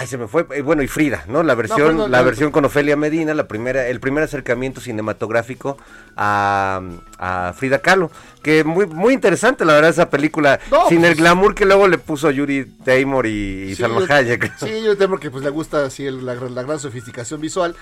Ay, 0.00 0.06
se 0.06 0.16
me 0.16 0.28
fue. 0.28 0.46
eh, 0.52 0.62
bueno, 0.62 0.82
y 0.84 0.86
Frida, 0.86 1.24
¿no? 1.26 1.42
La 1.42 1.56
versión, 1.56 2.08
la 2.08 2.22
versión 2.22 2.52
con 2.52 2.64
Ofelia 2.64 2.96
Medina, 2.96 3.34
la 3.34 3.48
primera, 3.48 3.88
el 3.88 3.98
primer 3.98 4.22
acercamiento 4.22 4.80
cinematográfico 4.80 5.76
a, 6.16 6.80
a 7.18 7.52
Frida 7.56 7.80
Kahlo. 7.80 8.08
Que 8.40 8.62
muy, 8.62 8.86
muy 8.86 9.12
interesante, 9.12 9.64
la 9.64 9.72
verdad, 9.72 9.90
esa 9.90 10.08
película. 10.08 10.60
No, 10.70 10.88
sin 10.88 10.98
el 11.04 11.10
pues- 11.12 11.16
glamour 11.18 11.54
que 11.56 11.64
luego 11.64 11.88
le 11.88 11.98
puso 11.98 12.28
Judy 12.32 12.64
Taymor 12.84 13.26
y, 13.26 13.30
y 13.70 13.74
Sí, 13.74 13.82
Salma 13.82 14.06
yo- 14.06 14.14
Hayek. 14.14 14.56
Sí, 14.58 14.82
yo 14.84 14.96
temo 14.96 15.18
que 15.18 15.32
pues 15.32 15.42
le 15.42 15.50
gusta 15.50 15.84
así 15.86 16.06
el- 16.06 16.24
la, 16.24 16.34
gran- 16.34 16.54
la 16.54 16.62
gran 16.62 16.78
sofisticación 16.78 17.40
visual. 17.40 17.74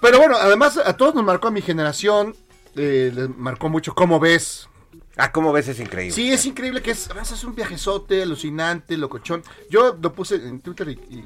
Pero 0.00 0.18
bueno, 0.18 0.36
además 0.40 0.76
a 0.84 0.96
todos 0.96 1.14
nos 1.14 1.22
marcó 1.24 1.46
a 1.46 1.50
mi 1.52 1.62
generación, 1.62 2.34
eh, 2.74 3.12
les 3.14 3.28
marcó 3.36 3.68
mucho 3.68 3.94
cómo 3.94 4.18
ves. 4.18 4.68
Ah, 5.24 5.30
¿cómo 5.30 5.52
ves? 5.52 5.68
Es 5.68 5.78
increíble. 5.78 6.12
Sí, 6.14 6.32
es 6.32 6.44
increíble 6.46 6.82
que 6.82 6.90
es, 6.90 7.08
es 7.32 7.44
un 7.44 7.54
viajezote, 7.54 8.22
alucinante, 8.22 8.96
locochón. 8.96 9.44
Yo 9.70 9.96
lo 10.02 10.12
puse 10.12 10.34
en 10.34 10.60
Twitter 10.60 10.88
y, 10.88 10.92
y- 11.14 11.24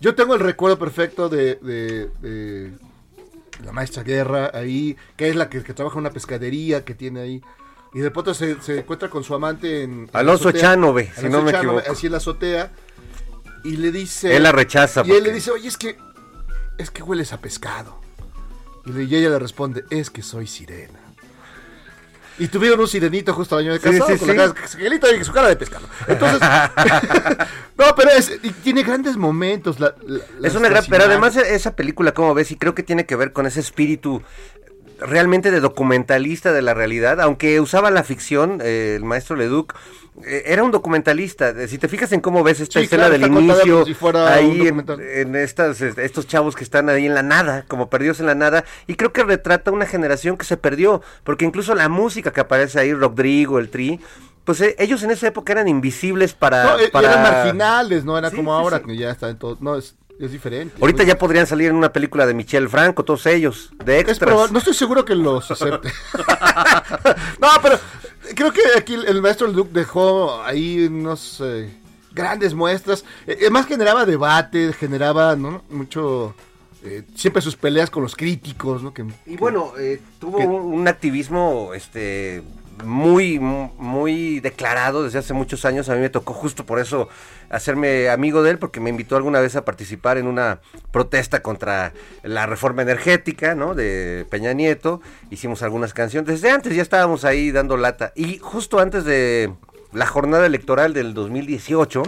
yo 0.00 0.14
tengo 0.14 0.34
el 0.34 0.40
recuerdo 0.40 0.78
perfecto 0.78 1.28
de, 1.28 1.56
de- 1.56 2.08
de 2.20 2.72
la 3.64 3.72
maestra 3.72 4.04
Guerra 4.04 4.50
ahí, 4.54 4.96
que 5.16 5.28
es 5.28 5.34
la 5.34 5.48
que, 5.48 5.62
que 5.64 5.74
trabaja 5.74 5.94
en 5.96 6.00
una 6.00 6.10
pescadería 6.10 6.84
que 6.84 6.94
tiene 6.94 7.20
ahí. 7.20 7.42
Y 7.94 7.98
de 8.00 8.10
pronto 8.12 8.32
se, 8.34 8.60
se 8.60 8.78
encuentra 8.78 9.08
con 9.10 9.24
su 9.24 9.34
amante 9.34 9.82
en... 9.82 10.08
Alonso 10.12 10.50
azotea. 10.50 10.70
Echanove, 10.72 11.04
si 11.12 11.20
Alonso 11.20 11.38
no 11.38 11.42
me 11.44 11.50
Echanove, 11.50 11.78
equivoco. 11.78 11.92
Así 11.92 12.06
en 12.06 12.12
la 12.12 12.18
azotea. 12.18 12.72
Y 13.64 13.76
le 13.78 13.90
dice... 13.90 14.36
Él 14.36 14.42
la 14.44 14.52
rechaza. 14.52 15.02
Y 15.04 15.10
él 15.12 15.24
le 15.24 15.32
dice, 15.32 15.50
oye, 15.50 15.66
es 15.66 15.76
que, 15.78 15.96
es 16.78 16.90
que 16.90 17.02
hueles 17.02 17.32
a 17.32 17.40
pescado. 17.40 17.98
Y 18.84 19.00
ella 19.16 19.30
le 19.30 19.38
responde, 19.40 19.84
es 19.90 20.10
que 20.10 20.22
soy 20.22 20.46
sirena. 20.46 21.00
Y 22.38 22.48
tuvieron 22.48 22.78
un 22.80 22.88
sirenito 22.88 23.32
justo 23.32 23.56
al 23.56 23.62
año 23.64 23.72
de 23.72 23.80
casado, 23.80 24.06
sí, 24.12 24.18
con 24.18 24.28
sí. 24.28 24.34
la 24.36 24.52
cara, 24.52 25.24
su 25.24 25.32
cara 25.32 25.48
de 25.48 25.56
pescado. 25.56 25.86
Entonces, 26.06 26.40
no, 27.78 27.94
pero 27.96 28.10
es, 28.10 28.30
y 28.42 28.50
tiene 28.50 28.82
grandes 28.82 29.16
momentos. 29.16 29.80
la- 29.80 29.94
la- 30.06 30.20
Es 30.46 30.54
una 30.54 30.68
gran, 30.68 30.84
pero 30.88 31.04
además 31.04 31.36
esa 31.36 31.74
película, 31.74 32.12
como 32.12 32.34
ves, 32.34 32.50
y 32.50 32.56
creo 32.56 32.74
que 32.74 32.82
tiene 32.82 33.06
que 33.06 33.16
ver 33.16 33.32
con 33.32 33.46
ese 33.46 33.60
espíritu 33.60 34.22
realmente 35.00 35.50
de 35.50 35.60
documentalista 35.60 36.52
de 36.52 36.62
la 36.62 36.74
realidad, 36.74 37.20
aunque 37.20 37.60
usaba 37.60 37.90
la 37.90 38.02
ficción, 38.04 38.60
eh, 38.62 38.94
el 38.96 39.04
maestro 39.04 39.36
Leduc, 39.36 39.74
eh, 40.24 40.44
era 40.46 40.62
un 40.64 40.70
documentalista. 40.70 41.50
Eh, 41.50 41.68
Si 41.68 41.78
te 41.78 41.88
fijas 41.88 42.10
en 42.12 42.20
cómo 42.20 42.42
ves 42.42 42.60
esta 42.60 42.78
Sí, 42.80 42.86
escena 42.86 43.08
claro, 43.08 43.18
del 43.18 43.30
inicio, 43.30 43.84
si 43.84 43.94
ahí 44.16 44.68
en, 44.68 44.84
en 44.88 45.36
estas, 45.36 45.80
este, 45.80 46.04
estos 46.04 46.26
chavos 46.26 46.56
que 46.56 46.64
están 46.64 46.88
ahí 46.88 47.06
en 47.06 47.14
la 47.14 47.22
nada, 47.22 47.64
como 47.68 47.90
perdidos 47.90 48.20
en 48.20 48.26
la 48.26 48.34
nada, 48.34 48.64
y 48.86 48.94
creo 48.94 49.12
que 49.12 49.24
retrata 49.24 49.70
una 49.70 49.86
generación 49.86 50.36
que 50.38 50.44
se 50.46 50.56
perdió, 50.56 51.02
porque 51.24 51.44
incluso 51.44 51.74
la 51.74 51.88
música 51.88 52.32
que 52.32 52.40
aparece 52.40 52.80
ahí, 52.80 52.94
Rodrigo, 52.94 53.58
el 53.58 53.68
Tri, 53.68 54.00
pues 54.44 54.60
eh, 54.60 54.76
ellos 54.78 55.02
en 55.02 55.10
esa 55.10 55.26
época 55.26 55.52
eran 55.52 55.68
invisibles 55.68 56.32
para... 56.32 56.64
No, 56.64 56.78
eh, 56.78 56.88
para... 56.90 57.10
eran 57.12 57.22
marginales, 57.22 58.04
no 58.04 58.16
era 58.16 58.30
Sí, 58.30 58.36
como 58.36 58.56
sí, 58.56 58.62
ahora, 58.62 58.78
sí. 58.78 58.84
que 58.86 58.96
ya 58.96 59.10
está 59.10 59.28
en 59.28 59.38
todo. 59.38 59.58
No, 59.60 59.76
es, 59.76 59.96
es 60.18 60.30
diferente. 60.32 60.76
Ahorita 60.80 61.02
ya 61.04 61.18
podrían 61.18 61.46
salir 61.46 61.68
en 61.68 61.76
una 61.76 61.92
película 61.92 62.26
de 62.26 62.34
Michel 62.34 62.68
Franco, 62.68 63.04
todos 63.04 63.26
ellos, 63.26 63.70
de 63.84 64.00
Es 64.00 64.08
extras. 64.08 64.30
probable- 64.32 64.52
no 64.52 64.58
estoy 64.58 64.74
seguro 64.74 65.04
que 65.04 65.14
los 65.14 65.50
acepte. 65.50 65.90
no, 67.40 67.48
pero 67.62 67.78
creo 68.34 68.52
que 68.52 68.60
aquí 68.76 68.94
el, 68.94 69.20
maestro 69.22 69.46
Luke 69.48 69.70
dejó 69.72 70.42
ahí 70.42 70.86
unos 70.86 71.40
eh, 71.44 71.70
grandes 72.12 72.54
muestras. 72.54 73.04
Eh, 73.26 73.36
Además 73.40 73.66
generaba 73.66 74.04
debate, 74.06 74.72
generaba 74.72 75.36
¿no? 75.36 75.62
mucho... 75.70 76.34
eh, 76.82 77.02
siempre 77.14 77.42
sus 77.42 77.56
peleas 77.56 77.90
con 77.90 78.02
los 78.02 78.14
críticos, 78.16 78.82
¿no? 78.82 78.94
Que, 78.94 79.04
Y 79.26 79.36
bueno, 79.36 79.72
eh, 79.78 80.00
tuvo 80.18 80.38
que- 80.38 80.46
un 80.46 80.86
activismo 80.88 81.72
este 81.74 82.42
muy 82.84 83.38
mu- 83.38 83.70
muy 83.78 84.40
declarado 84.40 85.04
desde 85.04 85.18
hace 85.18 85.32
muchos 85.34 85.64
años. 85.64 85.88
A 85.88 85.94
mí 85.94 86.00
me 86.00 86.10
tocó 86.10 86.32
justo 86.32 86.64
por 86.66 86.78
eso 86.78 87.08
hacerme 87.48 88.08
amigo 88.08 88.42
de 88.42 88.50
él, 88.50 88.58
porque 88.58 88.80
me 88.80 88.90
invitó 88.90 89.16
alguna 89.16 89.40
vez 89.40 89.56
a 89.56 89.64
participar 89.64 90.18
en 90.18 90.26
una 90.26 90.60
protesta 90.90 91.42
contra 91.42 91.92
la 92.22 92.46
reforma 92.46 92.82
energética, 92.82 93.54
¿no? 93.54 93.74
De 93.74 94.26
Peña 94.30 94.52
Nieto. 94.52 95.00
Hicimos 95.30 95.62
algunas 95.62 95.94
canciones. 95.94 96.28
Desde 96.28 96.50
antes 96.50 96.74
ya 96.74 96.82
estábamos 96.82 97.24
ahí 97.24 97.50
dando 97.52 97.76
lata. 97.76 98.12
Y 98.14 98.38
justo 98.38 98.78
antes 98.80 99.04
de 99.04 99.52
la 99.92 100.06
jornada 100.06 100.46
electoral 100.46 100.92
del 100.92 101.14
2018, 101.14 102.02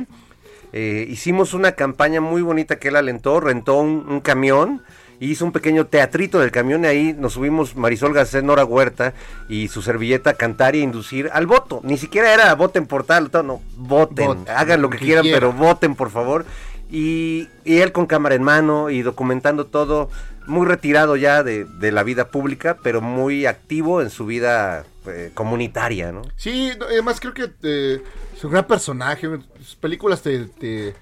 eh, 0.73 1.07
hicimos 1.09 1.55
una 1.55 1.73
campaña 1.73 2.21
muy 2.21 2.43
bonita 2.43 2.77
que 2.79 2.89
él 2.89 2.97
alentó, 2.97 3.41
rentó 3.41 3.79
un, 3.79 4.21
camión 4.21 4.83
hizo 5.21 5.45
un 5.45 5.53
pequeño 5.53 5.87
teatrito 5.87 6.39
del 6.39 6.51
camión 6.51 6.85
y 6.85 6.89
ahí 6.89 7.17
nos 7.19 7.35
subimos 7.35 7.77
Marisol 7.77 8.13
Gacé, 8.13 8.43
Nora 8.43 8.65
Huerta 8.65 9.15
y 9.49 9.69
su 9.69 9.83
servilleta 9.83 10.31
a 10.31 10.35
cantar 10.35 10.77
y 10.77 10.81
inducir 10.83 11.31
al 11.33 11.47
voto. 11.47 11.81
Ni 11.83 11.99
siquiera 11.99 12.33
era 12.33 12.55
voten 12.55 12.87
por 12.87 13.05
tal, 13.05 13.31
no, 13.45 13.61
voten, 13.77 14.27
Voten, 14.27 14.55
hagan 14.55 14.83
lo 14.83 14.91
que 14.91 14.99
que 14.99 15.07
quieran, 15.07 15.25
pero 15.31 15.53
voten 15.53 15.95
por 15.95 16.11
favor. 16.11 16.45
Y, 16.91 17.49
y 17.65 17.79
él 17.79 17.93
con 17.93 18.07
cámara 18.07 18.35
en 18.35 18.43
mano 18.43 18.89
y 18.89 19.03
documentando 19.03 19.67
todo, 19.67 20.09
muy 20.47 20.67
retirado 20.67 21.17
ya 21.17 21.43
de, 21.43 21.65
de 21.65 21.93
la 21.93 22.03
vida 22.03 22.29
pública, 22.29 22.79
pero 22.83 23.03
muy 23.03 23.45
activo 23.45 24.01
en 24.01 24.09
su 24.09 24.25
vida 24.25 24.87
eh, 25.07 25.31
comunitaria, 25.35 26.13
¿no? 26.13 26.23
Sí, 26.37 26.71
además 26.81 27.21
creo 27.21 27.35
que 27.35 27.51
eh, 27.63 28.03
es 28.35 28.45
un 28.45 28.53
gran 28.53 28.67
personaje. 28.67 29.29
Sus 29.59 29.77
películas 29.77 30.23
te, 30.23 30.47
te, 30.47 30.95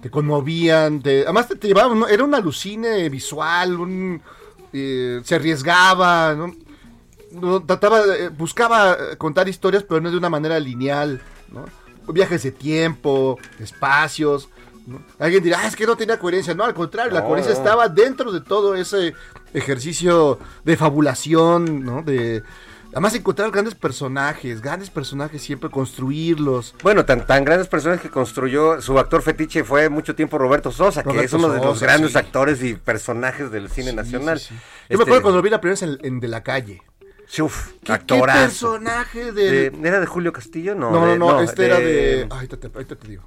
te 0.00 0.10
conmovían. 0.10 1.00
te- 1.02 1.22
además 1.24 1.48
te, 1.48 1.56
te 1.56 1.68
llevaban, 1.68 1.98
¿no? 1.98 2.08
era 2.08 2.24
un 2.24 2.34
alucine 2.34 3.08
visual, 3.08 3.78
un, 3.80 4.22
eh, 4.72 5.20
se 5.24 5.34
arriesgaba, 5.34 6.34
¿no? 6.34 6.54
No, 7.32 7.62
trataba, 7.62 8.06
de- 8.06 8.28
buscaba 8.30 8.92
eh, 8.92 9.16
contar 9.16 9.48
historias, 9.48 9.82
pero 9.82 10.00
no 10.00 10.10
de 10.10 10.16
una 10.16 10.30
manera 10.30 10.58
lineal, 10.60 11.20
¿no? 11.52 11.64
Viajes 12.12 12.42
de 12.44 12.52
tiempo, 12.52 13.38
espacios. 13.58 14.48
¿no? 14.86 15.02
Alguien 15.18 15.42
dirá, 15.42 15.58
ah, 15.62 15.66
es 15.66 15.74
que 15.74 15.86
no 15.86 15.96
tenía 15.96 16.18
coherencia. 16.20 16.54
No, 16.54 16.62
al 16.62 16.72
contrario, 16.74 17.12
la 17.12 17.24
coherencia 17.24 17.52
estaba 17.52 17.88
dentro 17.88 18.30
de 18.30 18.40
todo 18.40 18.76
ese 18.76 19.12
ejercicio 19.52 20.38
de 20.64 20.76
fabulación, 20.76 21.84
¿no? 21.84 22.02
De, 22.02 22.44
además, 22.96 23.14
encontrar 23.14 23.50
grandes 23.50 23.74
personajes, 23.74 24.62
grandes 24.62 24.88
personajes 24.88 25.42
siempre, 25.42 25.68
construirlos. 25.70 26.74
Bueno, 26.82 27.04
tan, 27.04 27.26
tan 27.26 27.44
grandes 27.44 27.68
personas 27.68 28.00
que 28.00 28.08
construyó, 28.10 28.80
su 28.80 28.98
actor 28.98 29.20
fetiche 29.22 29.64
fue 29.64 29.88
mucho 29.90 30.14
tiempo 30.14 30.38
Roberto 30.38 30.72
Sosa, 30.72 31.02
que 31.02 31.20
es 31.20 31.32
uno 31.34 31.50
de 31.50 31.60
los 31.60 31.80
grandes 31.80 32.12
sí. 32.12 32.18
actores 32.18 32.62
y 32.62 32.74
personajes 32.74 33.50
del 33.50 33.68
cine 33.68 33.90
Sí, 33.90 33.96
nacional. 33.96 34.40
sí, 34.40 34.46
sí. 34.48 34.54
Yo 34.54 34.60
Este, 34.88 34.96
me 34.96 35.02
acuerdo 35.02 35.22
cuando 35.22 35.36
lo 35.38 35.42
vi 35.42 35.50
la 35.50 35.60
primera 35.60 35.78
vez 35.80 35.82
en, 35.82 35.98
en 36.06 36.20
De 36.20 36.28
la 36.28 36.42
Calle. 36.42 36.82
Uf, 37.40 37.72
¿Qué, 37.82 37.98
personaje 38.22 39.32
De-. 39.32 39.72
¿Era 39.82 40.00
de 40.00 40.06
Julio 40.06 40.32
Castillo? 40.32 40.74
No, 40.74 40.90
No, 40.90 41.00
no, 41.00 41.06
de- 41.06 41.18
no, 41.18 41.40
este 41.42 41.62
de- 41.62 41.68
era 41.68 41.78
de... 41.80 42.20
Ay, 42.22 42.28
ahorita 42.30 42.56
te, 42.56 42.66
ahorita 42.68 42.96
te 42.96 43.08
digo. 43.08 43.24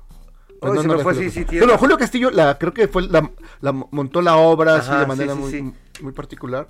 Se 0.61 0.67
me 0.67 0.93
era 0.93 1.03
fue, 1.03 1.13
Julio 1.13 1.13
sí, 1.13 1.19
sí, 1.19 1.39
Castillo. 1.41 1.47
tiene- 1.47 1.65
No, 1.67 1.71
no, 1.73 1.77
Julio 1.77 1.97
Castillo, 1.97 2.31
la, 2.31 2.57
creo 2.57 2.73
que 2.73 2.87
fue 2.87 3.03
la, 3.03 3.29
la 3.61 3.71
montó 3.71 4.21
la 4.21 4.35
obra 4.37 4.75
así 4.77 4.91
de 4.91 5.01
sí, 5.01 5.05
manera 5.05 5.33
sí, 5.33 5.39
muy, 5.39 5.51
sí. 5.51 5.73
muy 6.01 6.11
particular. 6.13 6.69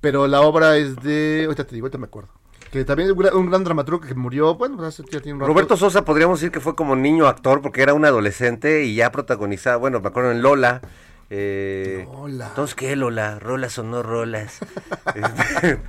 Pero 0.00 0.26
la 0.26 0.42
obra 0.42 0.76
es 0.76 0.96
de... 0.96 1.42
Ahorita 1.46 1.64
te 1.64 1.74
digo, 1.74 1.86
ahorita 1.86 1.98
me 1.98 2.06
acuerdo. 2.06 2.28
Que 2.70 2.84
también 2.84 3.08
es 3.08 3.12
un 3.14 3.18
gran, 3.18 3.34
un 3.36 3.46
gran 3.46 3.64
dramaturgo 3.64 4.00
que 4.00 4.14
murió, 4.14 4.54
bueno, 4.54 4.76
pues 4.76 4.88
hace 4.88 5.02
ya 5.10 5.20
tiene 5.20 5.34
un 5.34 5.40
rato. 5.40 5.48
Roberto 5.52 5.76
Sosa 5.76 6.04
podríamos 6.04 6.38
decir 6.38 6.52
que 6.52 6.60
fue 6.60 6.74
como 6.76 6.94
niño 6.94 7.26
actor 7.26 7.62
porque 7.62 7.82
era 7.82 7.94
un 7.94 8.04
adolescente 8.04 8.84
y 8.84 8.94
ya 8.94 9.10
protagonizaba, 9.10 9.76
bueno, 9.76 10.00
me 10.00 10.08
acuerdo 10.08 10.32
en 10.32 10.42
Lola. 10.42 10.82
eh, 11.30 12.06
Lola. 12.12 12.48
Entonces, 12.48 12.74
¿qué 12.74 12.94
Lola? 12.94 13.38
¿Rolas 13.38 13.78
o 13.78 13.82
no 13.82 14.02
rolas? 14.02 14.58
Este, 15.14 15.80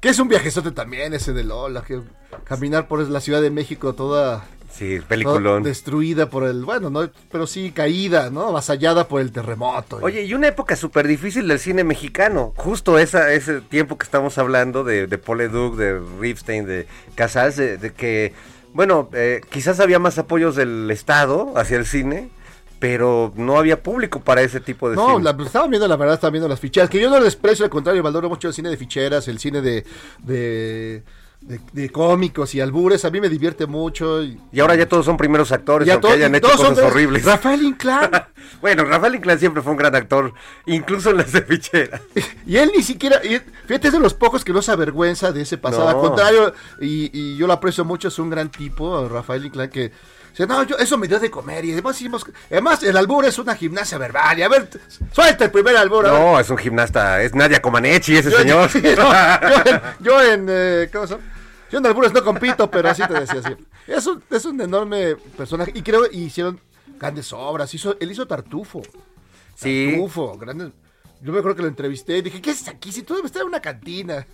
Que 0.00 0.08
es 0.10 0.18
un 0.18 0.28
viajezote 0.28 0.72
también 0.72 1.14
ese 1.14 1.32
de 1.32 1.44
Lola, 1.44 1.82
que 1.82 2.00
caminar 2.44 2.88
por 2.88 3.00
la 3.08 3.20
Ciudad 3.20 3.40
de 3.40 3.50
México 3.50 3.94
toda... 3.94 4.44
sí, 4.70 5.00
peliculón. 5.06 5.62
destruida 5.62 6.28
por 6.30 6.44
el, 6.44 6.64
bueno, 6.64 6.90
no, 6.90 7.10
pero 7.30 7.46
sí 7.46 7.72
caída, 7.72 8.30
¿no? 8.30 8.48
Avasallada 8.48 9.08
por 9.08 9.20
el 9.20 9.32
terremoto. 9.32 9.98
Oye, 10.02 10.22
y 10.24 10.34
una 10.34 10.48
época 10.48 10.76
súper 10.76 11.06
difícil 11.06 11.48
del 11.48 11.58
cine 11.58 11.84
mexicano. 11.84 12.52
Justo 12.56 12.98
esa, 12.98 13.32
ese 13.32 13.60
tiempo 13.60 13.98
que 13.98 14.04
estamos 14.04 14.38
hablando 14.38 14.84
de, 14.84 15.06
de 15.06 15.18
Paul 15.18 15.38
Leduc, 15.38 15.76
de 15.76 16.00
Ripstein, 16.20 16.66
de 16.66 16.86
Casals, 17.14 17.56
de, 17.56 17.76
de 17.78 17.92
que, 17.92 18.32
bueno, 18.74 19.08
eh, 19.12 19.40
quizás 19.50 19.80
había 19.80 19.98
más 19.98 20.18
apoyos 20.18 20.54
del 20.56 20.90
Estado 20.90 21.52
hacia 21.56 21.76
el 21.78 21.86
cine, 21.86 22.28
pero 22.78 23.32
no 23.34 23.58
había 23.58 23.82
público 23.82 24.20
para 24.20 24.40
ese 24.42 24.60
tipo 24.60 24.88
de 24.88 24.94
No, 24.94 25.08
cine. 25.14 25.24
la, 25.24 25.34
pues, 25.36 25.46
estaban 25.48 25.68
viendo, 25.68 25.88
la 25.88 25.96
verdad, 25.96 26.14
estaban 26.14 26.32
viendo 26.32 26.48
las 26.48 26.60
ficheras. 26.60 26.88
Que 26.88 27.00
yo 27.00 27.10
no 27.10 27.20
desprecio, 27.20 27.64
al 27.64 27.70
contrario, 27.70 28.02
valoro 28.04 28.28
mucho 28.28 28.46
el 28.46 28.54
cine 28.54 28.68
de 28.70 28.76
ficheras, 28.76 29.26
el 29.26 29.40
cine 29.40 29.60
de, 29.62 29.84
de, 30.22 31.02
de, 31.40 31.60
de 31.72 31.90
cómicos 31.90 32.54
y 32.54 32.60
albures, 32.60 33.04
a 33.04 33.10
mí 33.10 33.20
me 33.20 33.28
divierte 33.28 33.66
mucho. 33.66 34.22
Y, 34.22 34.40
Y 34.52 34.60
ahora 34.60 34.74
ya 34.74 34.86
todos 34.88 35.04
son 35.06 35.16
primeros 35.16 35.50
actores, 35.52 35.86
y 35.86 35.90
a 35.90 35.94
aunque 35.94 36.08
hayan 36.08 36.34
hecho 36.34 36.48
cosas 36.50 36.78
horribles. 36.78 37.24
Rafael 37.24 37.62
Inclán. 37.62 38.10
bueno, 38.60 38.84
Rafael 38.84 39.14
Inclán 39.14 39.38
siempre 39.38 39.62
fue 39.62 39.72
un 39.72 39.78
gran 39.78 39.94
actor, 39.94 40.32
incluso 40.66 41.10
en 41.10 41.18
las 41.18 41.32
de 41.32 41.42
fichera. 41.42 42.00
Y 42.46 42.56
él 42.56 42.70
ni 42.76 42.82
siquiera, 42.82 43.24
y- 43.24 43.40
fíjate, 43.66 43.88
es 43.88 43.92
de 43.94 44.00
los 44.00 44.14
pocos 44.14 44.44
que 44.44 44.52
no 44.52 44.60
se 44.62 44.72
avergüenza 44.72 45.32
de 45.32 45.42
ese 45.42 45.56
pasado. 45.58 45.84
No. 45.84 45.90
Al 45.90 46.00
contrario, 46.00 46.52
y, 46.80 47.10
y 47.18 47.36
yo 47.36 47.46
lo 47.46 47.52
aprecio 47.54 47.84
mucho, 47.84 48.08
es 48.08 48.18
un 48.18 48.30
gran 48.30 48.50
tipo, 48.50 49.08
Rafael 49.08 49.46
Inclán, 49.46 49.70
que 49.70 49.92
dice, 50.38 50.46
no, 50.46 50.62
yo, 50.62 50.76
eso 50.78 50.96
me 50.98 51.06
dio 51.08 51.18
de 51.20 51.30
comer. 51.30 51.64
Y 51.64 51.72
además, 51.72 52.00
hicimos, 52.00 52.24
además 52.50 52.82
el 52.82 52.96
albur 52.96 53.24
es 53.24 53.38
una 53.38 53.54
gimnasia 53.54 53.98
verbal. 53.98 54.38
Y 54.38 54.42
a 54.42 54.48
ver, 54.48 54.68
suelta 55.12 55.44
el 55.44 55.50
primer 55.50 55.76
albur. 55.76 56.06
No, 56.06 56.38
es 56.40 56.48
un 56.50 56.58
gimnasta, 56.58 57.22
es 57.22 57.34
Nadia 57.34 57.60
Comaneci 57.60 58.16
ese 58.16 58.30
Yo- 58.30 58.38
señor. 58.38 58.70
yo, 58.72 59.62
en, 59.64 59.80
yo 60.00 60.22
en, 60.22 60.46
eh. 60.48 60.90
Yo 61.70 61.78
en 61.78 61.86
albures 61.86 62.12
no 62.12 62.24
compito, 62.24 62.70
pero 62.70 62.88
así 62.88 63.02
te 63.06 63.14
decía, 63.14 63.42
sí. 63.42 63.56
Es 63.86 64.06
un, 64.06 64.22
es 64.30 64.44
un 64.44 64.60
enorme 64.60 65.16
personaje. 65.36 65.72
Y 65.74 65.82
creo 65.82 66.08
que 66.08 66.16
hicieron 66.16 66.60
grandes 66.98 67.32
obras. 67.32 67.72
Hizo, 67.74 67.96
él 68.00 68.10
hizo 68.10 68.26
Tartufo. 68.26 68.80
sí, 69.54 69.88
Tartufo, 69.90 70.38
grandes. 70.38 70.70
Yo 71.20 71.32
me 71.32 71.40
acuerdo 71.40 71.56
que 71.56 71.62
lo 71.62 71.68
entrevisté 71.68 72.18
y 72.18 72.22
dije, 72.22 72.40
¿qué 72.40 72.50
es 72.52 72.68
aquí? 72.68 72.92
Si 72.92 73.02
tú 73.02 73.14
debes 73.16 73.26
estar 73.30 73.42
en 73.42 73.48
una 73.48 73.60
cantina. 73.60 74.24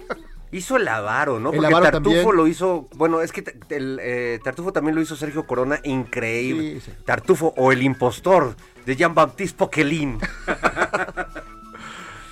Hizo 0.57 0.77
el 0.77 0.89
Avaro, 0.89 1.39
¿no? 1.41 1.51
El 1.51 1.57
Porque 1.57 1.67
Avaro 1.67 1.85
Tartufo 1.93 2.15
también. 2.17 2.37
lo 2.37 2.47
hizo, 2.47 2.89
bueno, 2.95 3.21
es 3.21 3.33
que 3.33 3.45
el 3.71 3.99
eh, 4.03 4.39
Tartufo 4.43 4.73
también 4.73 4.95
lo 4.95 5.03
hizo 5.03 5.17
Sergio 5.17 5.47
Corona, 5.47 5.81
increíble. 5.85 6.81
Sí, 6.81 6.81
sí. 6.87 6.93
Tartufo 7.05 7.53
o 7.57 7.73
El 7.73 7.83
Impostor 7.83 8.57
de 8.87 8.97
Jean-Baptiste 8.97 9.57
Poquelin. 9.59 10.19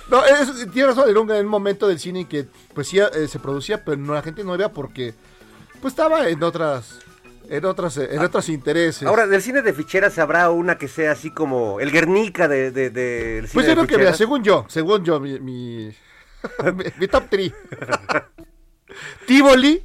No, 0.09 0.23
es, 0.25 0.69
tiene 0.71 0.89
razón, 0.89 1.09
era 1.09 1.19
un, 1.19 1.31
en 1.31 1.45
un 1.45 1.49
momento 1.51 1.87
del 1.87 1.97
cine 1.97 2.21
en 2.21 2.27
que 2.27 2.45
pues 2.75 2.87
sí 2.87 2.99
eh, 2.99 3.27
se 3.27 3.39
producía, 3.39 3.83
pero 3.83 3.97
no, 3.97 4.13
la 4.13 4.21
gente 4.21 4.43
no 4.43 4.53
era 4.53 4.69
porque 4.71 5.15
pues 5.81 5.93
estaba 5.93 6.27
en 6.29 6.43
otras 6.43 6.99
en 7.49 7.65
otras 7.65 7.97
en 7.97 8.19
otros 8.19 8.47
intereses. 8.49 9.07
Ahora, 9.07 9.25
del 9.25 9.41
cine 9.41 9.61
de 9.63 9.73
ficheras 9.73 10.19
habrá 10.19 10.51
una 10.51 10.77
que 10.77 10.87
sea 10.87 11.13
así 11.13 11.31
como 11.31 11.79
el 11.79 11.89
Guernica 11.91 12.47
de, 12.47 12.69
de, 12.71 12.89
de- 12.89 13.35
del 13.41 13.47
cine 13.47 13.53
pues 13.53 13.65
de 13.65 13.71
yo 13.71 13.75
creo 13.77 13.87
que 13.87 13.95
ficheras? 13.95 14.17
según 14.17 14.43
yo, 14.43 14.65
según 14.67 15.03
yo 15.03 15.19
mi 15.19 15.39
mi, 15.39 15.91
mi- 16.75 16.83
mi 16.99 17.07
top 17.07 17.23
3. 17.29 17.51
Tivoli, 19.25 19.83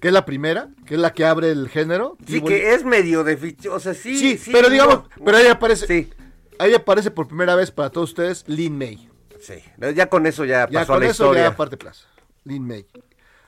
que 0.00 0.08
es 0.08 0.14
la 0.14 0.24
primera, 0.24 0.68
que 0.86 0.94
es 0.94 1.00
la 1.00 1.12
que 1.12 1.24
abre 1.24 1.50
el 1.50 1.68
género. 1.68 2.16
Sí, 2.26 2.34
Tivoli. 2.34 2.54
que 2.54 2.74
es 2.74 2.84
medio 2.84 3.24
de 3.24 3.36
ficheras, 3.36 3.76
o 3.76 3.80
sea, 3.80 3.94
sí. 3.94 4.16
Sí, 4.18 4.38
sí, 4.38 4.50
pero 4.52 4.68
digamos, 4.68 4.96
no. 5.16 5.24
pero 5.24 5.38
ahí 5.38 5.46
aparece 5.46 5.86
Sí, 5.86 6.10
ahí 6.58 6.74
aparece 6.74 7.10
por 7.10 7.26
primera 7.28 7.54
vez 7.54 7.70
para 7.70 7.90
todos 7.90 8.10
ustedes 8.10 8.44
Lin 8.46 8.76
May. 8.76 9.08
sí. 9.40 9.54
Ya 9.94 10.08
con 10.08 10.26
eso 10.26 10.44
ya 10.44 10.68
Ya 10.70 10.80
pasó 10.80 10.92
a 10.92 10.96
con 10.96 11.00
la 11.04 11.10
eso 11.10 11.24
historia. 11.24 11.42
ya 11.44 11.56
parte 11.56 11.76
plaza. 11.76 12.06
Lin 12.44 12.66
May. 12.66 12.86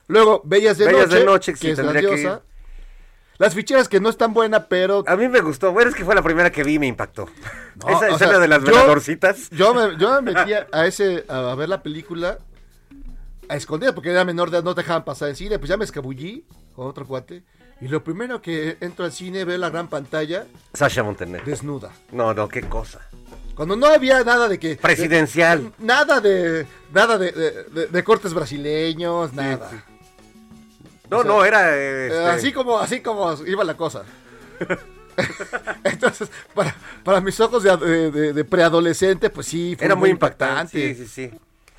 Luego, 0.07 0.41
Bellas 0.43 0.77
de 0.77 0.87
Bellas 0.87 1.07
Noche, 1.07 1.19
de 1.19 1.25
Noche, 1.25 1.53
que 1.53 1.71
es 1.71 1.79
que 1.79 1.83
grandiosa. 1.85 2.41
Las 3.39 3.55
ficheras 3.55 3.87
que 3.89 3.99
no 3.99 4.09
están 4.09 4.33
buenas, 4.33 4.65
pero 4.69 5.03
A 5.07 5.15
mí 5.15 5.27
me 5.27 5.39
gustó. 5.41 5.71
Bueno, 5.71 5.89
es 5.89 5.95
que 5.95 6.03
fue 6.05 6.13
la 6.13 6.21
primera 6.21 6.51
que 6.51 6.63
vi 6.63 6.73
y 6.75 6.79
me 6.79 6.87
impactó. 6.87 7.27
No, 7.75 7.89
Esa 7.89 8.09
esa 8.09 8.17
sea, 8.19 8.31
es 8.33 8.39
de 8.41 8.47
las 8.49 8.59
yo- 8.59 8.65
veladorcitas. 8.67 9.49
yo 9.49 9.73
me, 9.73 9.97
yo 9.97 10.21
me 10.21 10.33
metía 10.33 10.67
a 10.73 10.85
ese 10.85 11.23
a 11.27 11.55
ver 11.55 11.69
la 11.69 11.81
película 11.81 12.37
a 13.47 13.55
escondidas 13.55 13.95
porque 13.95 14.11
era 14.11 14.23
menor 14.25 14.51
de 14.51 14.57
edad, 14.57 14.63
no 14.63 14.75
te 14.75 14.81
dejaban 14.81 15.03
pasar 15.05 15.29
en 15.29 15.35
cine, 15.35 15.57
pues 15.57 15.69
ya 15.69 15.77
me 15.77 15.85
escabullí 15.85 16.45
con 16.75 16.85
otro 16.87 17.07
cuate 17.07 17.43
y 17.81 17.87
lo 17.87 18.03
primero 18.03 18.41
que 18.41 18.77
entro 18.81 19.05
al 19.05 19.11
cine 19.13 19.45
veo 19.45 19.57
la 19.57 19.69
gran 19.69 19.87
pantalla 19.87 20.45
Sasha 20.73 21.01
Montenegro. 21.01 21.45
desnuda. 21.45 21.91
No, 22.11 22.33
no, 22.33 22.47
qué 22.49 22.61
cosa. 22.63 22.99
Cuando 23.55 23.75
no 23.75 23.87
había 23.87 24.23
nada 24.23 24.47
de 24.49 24.59
que 24.59 24.75
Presidencial. 24.75 25.63
de- 25.63 25.71
nada 25.85 26.19
de 26.21 26.67
nada 26.93 27.17
de, 27.17 27.31
de- 27.31 27.63
de- 27.63 27.87
de 27.87 28.03
cortes 28.03 28.33
brasileños, 28.33 29.33
nada. 29.33 29.71
No, 31.09 31.17
O 31.17 31.21
sea, 31.23 31.31
no, 31.31 31.45
era. 31.45 31.75
Eh, 31.77 32.07
este, 32.07 32.25
Así 32.25 32.51
como, 32.53 32.79
así 32.79 33.01
como 33.01 33.33
iba 33.45 33.63
la 33.63 33.75
cosa. 33.77 34.03
Entonces, 35.83 36.29
para, 36.53 36.75
para 37.03 37.21
mis 37.21 37.39
ojos 37.39 37.63
de, 37.63 37.75
de- 37.77 38.11
de- 38.11 38.33
de 38.33 38.45
preadolescente, 38.45 39.29
pues 39.29 39.47
sí, 39.47 39.75
fue 39.77 39.85
Era 39.85 39.95
muy 39.95 40.09
impactante. 40.09 40.93
Sí, 40.95 41.05
sí, 41.05 41.07
sí. 41.29 41.37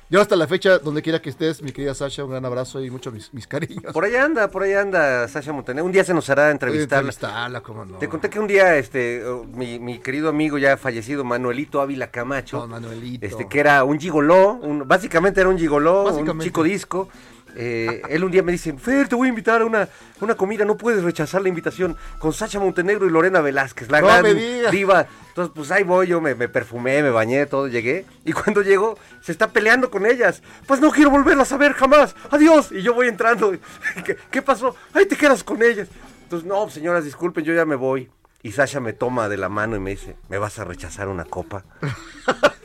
Yo 0.09 0.19
hasta 0.19 0.35
la 0.35 0.45
fecha, 0.45 0.77
donde 0.77 1.01
quiera 1.01 1.21
que 1.21 1.29
estés, 1.29 1.61
mi 1.61 1.71
querida 1.71 1.95
Sasha, 1.95 2.25
un 2.25 2.31
gran 2.31 2.43
abrazo 2.43 2.83
y 2.83 2.91
muchos 2.91 3.13
mis, 3.13 3.33
mis 3.33 3.47
cariños. 3.47 3.93
Por 3.93 4.03
ahí 4.03 4.13
anda, 4.17 4.49
por 4.51 4.63
ahí 4.63 4.73
anda 4.73 5.25
Sasha 5.29 5.53
Montenegro. 5.53 5.85
Un 5.85 5.93
día 5.93 6.03
se 6.03 6.13
nos 6.13 6.29
hará 6.29 6.51
entrevistarla. 6.51 7.09
Entrevistarla, 7.11 7.61
cómo 7.61 7.85
no. 7.85 7.97
Te 7.97 8.09
conté 8.09 8.29
que 8.29 8.37
un 8.37 8.45
día, 8.47 8.75
este, 8.75 9.23
oh, 9.25 9.45
mi, 9.45 9.79
mi 9.79 9.99
querido 9.99 10.27
amigo 10.27 10.57
ya 10.57 10.75
fallecido, 10.75 11.23
Manuelito 11.23 11.79
Ávila 11.79 12.11
Camacho, 12.11 12.59
Don 12.59 12.69
Manuelito. 12.71 13.25
este, 13.25 13.47
que 13.47 13.59
era 13.61 13.85
un 13.85 13.97
gigoló, 14.01 14.55
un- 14.55 14.85
básicamente 14.85 15.39
era 15.39 15.49
un 15.49 15.57
gigoló, 15.57 16.03
un 16.13 16.39
chico 16.41 16.61
disco. 16.63 17.07
Eh, 17.55 18.01
él 18.09 18.23
un 18.23 18.31
día 18.31 18.43
me 18.43 18.51
dice, 18.51 18.73
Fer, 18.73 19.07
te 19.07 19.15
voy 19.15 19.27
a 19.27 19.29
invitar 19.29 19.61
a 19.61 19.65
una, 19.65 19.87
una 20.19 20.35
comida, 20.35 20.65
no 20.65 20.77
puedes 20.77 21.03
rechazar 21.03 21.41
la 21.41 21.49
invitación 21.49 21.97
con 22.19 22.33
Sacha 22.33 22.59
Montenegro 22.59 23.05
y 23.05 23.09
Lorena 23.09 23.41
Velázquez, 23.41 23.89
la 23.89 24.01
No 24.01 24.07
gran 24.07 24.25
diva. 24.71 25.07
Entonces, 25.29 25.53
pues 25.55 25.71
ahí 25.71 25.83
voy, 25.83 26.07
yo 26.07 26.19
me, 26.19 26.35
me 26.35 26.49
perfumé, 26.49 27.01
me 27.01 27.09
bañé, 27.09 27.45
todo, 27.45 27.67
llegué. 27.67 28.05
Y 28.25 28.33
cuando 28.33 28.61
llego, 28.61 28.97
se 29.21 29.31
está 29.31 29.47
peleando 29.47 29.89
con 29.89 30.05
ellas. 30.05 30.41
Pues 30.67 30.81
no 30.81 30.91
quiero 30.91 31.09
volverlas 31.09 31.51
a 31.51 31.57
ver 31.57 31.73
jamás. 31.73 32.15
Adiós. 32.29 32.71
Y 32.71 32.81
yo 32.81 32.93
voy 32.93 33.07
entrando. 33.07 33.51
¿Qué, 34.05 34.17
qué 34.29 34.41
pasó? 34.41 34.75
Ay, 34.93 35.05
te 35.05 35.15
quedas 35.15 35.43
con 35.43 35.63
ellas. 35.63 35.87
Entonces, 36.23 36.47
no, 36.47 36.69
señoras, 36.69 37.05
disculpen, 37.05 37.43
yo 37.43 37.53
ya 37.53 37.65
me 37.65 37.75
voy. 37.75 38.09
Y 38.43 38.51
Sasha 38.53 38.79
me 38.79 38.93
toma 38.93 39.29
de 39.29 39.37
la 39.37 39.49
mano 39.49 39.75
y 39.75 39.79
me 39.79 39.91
dice, 39.91 40.15
¿me 40.29 40.37
vas 40.37 40.57
a 40.59 40.63
rechazar 40.63 41.07
una 41.07 41.25
copa? 41.25 41.63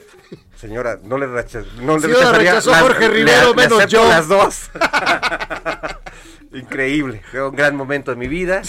Señora, 0.56 0.98
no 1.02 1.18
le, 1.18 1.26
recha- 1.26 1.64
no 1.82 1.98
le 1.98 2.08
la 2.08 2.32
rechazó 2.32 2.70
las- 2.70 2.80
Jorge 2.82 3.08
Rivero, 3.08 3.50
le 3.50 3.54
menos 3.56 3.86
yo. 3.88 4.08
las 4.08 4.26
dos. 4.28 4.70
Increíble, 6.52 7.22
fue 7.30 7.46
un 7.46 7.54
gran 7.54 7.76
momento 7.76 8.10
de 8.10 8.16
mi 8.16 8.28
vida, 8.28 8.62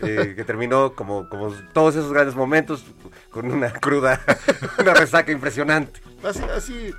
eh, 0.00 0.32
que 0.36 0.44
terminó 0.44 0.94
como, 0.94 1.28
como 1.28 1.52
todos 1.74 1.96
esos 1.96 2.12
grandes 2.12 2.34
momentos 2.34 2.84
con 3.30 3.50
una 3.50 3.72
cruda, 3.72 4.20
una 4.78 4.94
resaca 4.94 5.30
impresionante. 5.32 6.00
Así, 6.24 6.42
así, 6.56 6.94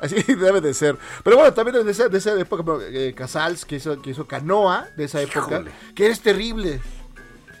así 0.00 0.22
debe 0.34 0.60
de 0.60 0.74
ser. 0.74 0.96
Pero 1.24 1.36
bueno, 1.36 1.52
también 1.52 1.84
de 1.84 1.90
esa, 1.90 2.08
de 2.08 2.18
esa 2.18 2.38
época, 2.38 2.62
eh, 2.88 3.14
Casals, 3.16 3.64
que 3.64 3.76
hizo, 3.76 4.00
que 4.00 4.10
hizo 4.10 4.26
Canoa, 4.28 4.86
de 4.96 5.04
esa 5.04 5.20
época, 5.20 5.56
Híjole. 5.56 5.70
que 5.96 6.06
es 6.08 6.20
terrible. 6.20 6.80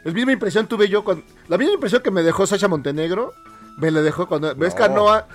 La 0.04 0.12
misma 0.12 0.32
impresión 0.32 0.66
tuve 0.66 0.88
yo 0.88 1.02
con. 1.04 1.24
La 1.48 1.56
misma 1.58 1.74
impresión 1.74 2.02
que 2.02 2.10
me 2.10 2.22
dejó 2.22 2.46
Sacha 2.46 2.68
Montenegro, 2.68 3.32
me 3.78 3.90
la 3.90 4.02
dejó 4.02 4.26
cuando 4.26 4.54
ves 4.54 4.74
No. 4.74 4.80
Canoa 4.80 5.26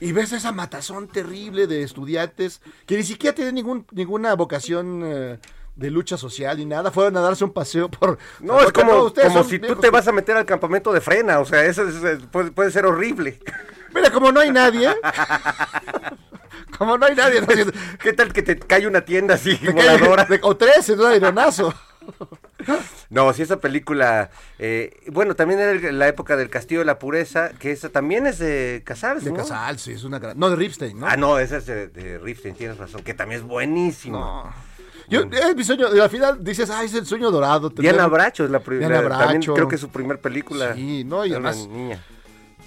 y 0.00 0.12
ves 0.12 0.32
esa 0.32 0.52
matazón 0.52 1.08
terrible 1.08 1.66
de 1.66 1.82
estudiantes 1.82 2.60
que 2.86 2.96
ni 2.96 3.02
siquiera 3.02 3.34
tienen 3.34 3.54
ningún, 3.54 3.86
ninguna 3.92 4.34
vocación. 4.34 5.02
eh, 5.04 5.38
de 5.76 5.90
lucha 5.90 6.16
social 6.16 6.56
ni 6.56 6.64
nada, 6.66 6.92
fueron 6.92 7.16
a 7.16 7.20
darse 7.20 7.42
un 7.42 7.52
paseo 7.52 7.90
por... 7.90 8.16
No, 8.38 8.60
es 8.60 8.70
como, 8.70 9.12
como 9.12 9.42
si 9.42 9.58
tú 9.58 9.74
te 9.74 9.80
que- 9.80 9.90
vas 9.90 10.06
a 10.06 10.12
meter 10.12 10.36
al 10.36 10.46
campamento 10.46 10.92
de 10.92 11.00
frena, 11.00 11.40
o 11.40 11.44
sea, 11.44 11.64
eso 11.64 11.82
es- 11.88 11.96
es- 11.96 12.22
puede, 12.30 12.52
puede 12.52 12.70
ser 12.70 12.86
horrible. 12.86 13.40
Mira, 13.92 14.12
como 14.12 14.30
no 14.30 14.38
hay 14.38 14.52
nadie, 14.52 14.94
como 16.78 16.96
no 16.98 17.06
hay 17.06 17.16
nadie, 17.16 17.40
no, 17.40 17.46
¿Qué 18.00 18.12
tal 18.12 18.32
que 18.32 18.42
te 18.42 18.56
cae 18.58 18.86
una 18.86 19.00
tienda 19.04 19.34
así 19.34 19.56
cae- 19.58 19.72
voladora? 19.72 20.28
o 20.42 20.56
tres 20.56 20.88
en 20.90 21.00
un 21.00 21.06
aeronazo. 21.06 21.74
No, 23.10 23.32
si 23.32 23.42
esa 23.42 23.58
película, 23.60 24.30
eh, 24.58 24.96
bueno, 25.12 25.34
también 25.36 25.60
era 25.60 25.70
el- 25.72 25.98
la 25.98 26.08
época 26.08 26.36
del 26.36 26.48
Castillo 26.50 26.80
de 26.80 26.86
la 26.86 26.98
Pureza, 26.98 27.50
que 27.58 27.70
esa 27.70 27.88
también 27.90 28.26
es 28.26 28.38
de 28.38 28.82
Casals, 28.84 29.24
De 29.24 29.30
¿no? 29.30 29.36
Casal, 29.36 29.78
sí, 29.78 29.92
es 29.92 30.04
una 30.04 30.18
gran... 30.18 30.38
No, 30.38 30.48
de 30.50 30.56
Ripstein, 30.56 30.98
¿no? 30.98 31.06
Ah, 31.06 31.16
no, 31.16 31.38
esa 31.38 31.58
es 31.58 31.66
de, 31.66 31.88
de 31.88 32.18
Ripstein, 32.18 32.54
tienes 32.54 32.78
razón, 32.78 33.02
que 33.02 33.14
también 33.14 33.42
es 33.42 33.46
buenísimo. 33.46 34.18
No. 34.18 34.54
Yo, 35.08 35.20
es 35.30 35.54
mi 35.54 35.62
sueño, 35.64 35.94
y 35.94 36.00
al 36.00 36.08
final 36.08 36.42
dices, 36.42 36.70
ay, 36.70 36.86
es 36.86 36.94
el 36.94 37.04
sueño 37.04 37.30
dorado. 37.30 37.68
Diana 37.68 38.06
Bracho 38.06 38.44
es 38.44 38.50
la 38.50 38.60
primera, 38.60 39.00
Diana 39.00 39.18
también 39.18 39.42
creo 39.42 39.68
que 39.68 39.74
es 39.74 39.80
su 39.80 39.90
primer 39.90 40.18
película. 40.18 40.74
Sí, 40.74 41.04
no, 41.04 41.26
y 41.26 41.32
además- 41.32 41.68
niña. 41.68 42.02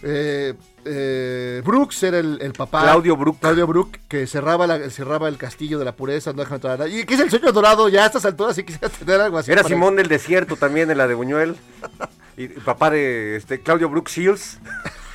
Eh, 0.03 0.53
eh, 0.87 1.61
Brooks 1.65 2.03
era 2.03 2.19
el, 2.19 2.39
el 2.41 2.53
papá. 2.53 2.83
Claudio 2.83 3.15
Brook. 3.17 3.39
Claudio 3.39 3.67
Brook, 3.67 3.97
que 4.07 4.25
cerraba, 4.27 4.65
la, 4.67 4.89
cerraba 4.89 5.27
el 5.29 5.37
castillo 5.37 5.77
de 5.79 5.85
la 5.85 5.91
pureza, 5.95 6.33
no 6.33 6.43
entrar. 6.43 6.87
Y 6.89 7.05
que 7.05 7.13
es 7.15 7.19
el 7.19 7.29
sueño 7.29 7.51
dorado, 7.51 7.89
ya 7.89 8.03
a 8.03 8.05
estas 8.07 8.25
alturas 8.25 8.55
sí 8.55 8.63
quisiera 8.63 8.89
tener 8.89 9.21
algo 9.21 9.37
así. 9.37 9.51
Era 9.51 9.63
para- 9.63 9.73
Simón 9.75 9.95
del 9.95 10.07
Desierto 10.07 10.55
también, 10.55 10.89
en 10.89 10.97
la 10.97 11.07
de 11.07 11.13
Buñuel. 11.13 11.55
Y, 12.37 12.43
y 12.45 12.47
papá 12.47 12.89
de 12.89 13.35
este, 13.35 13.59
Claudio 13.61 13.89
Brooks 13.89 14.11
Shields. 14.13 14.59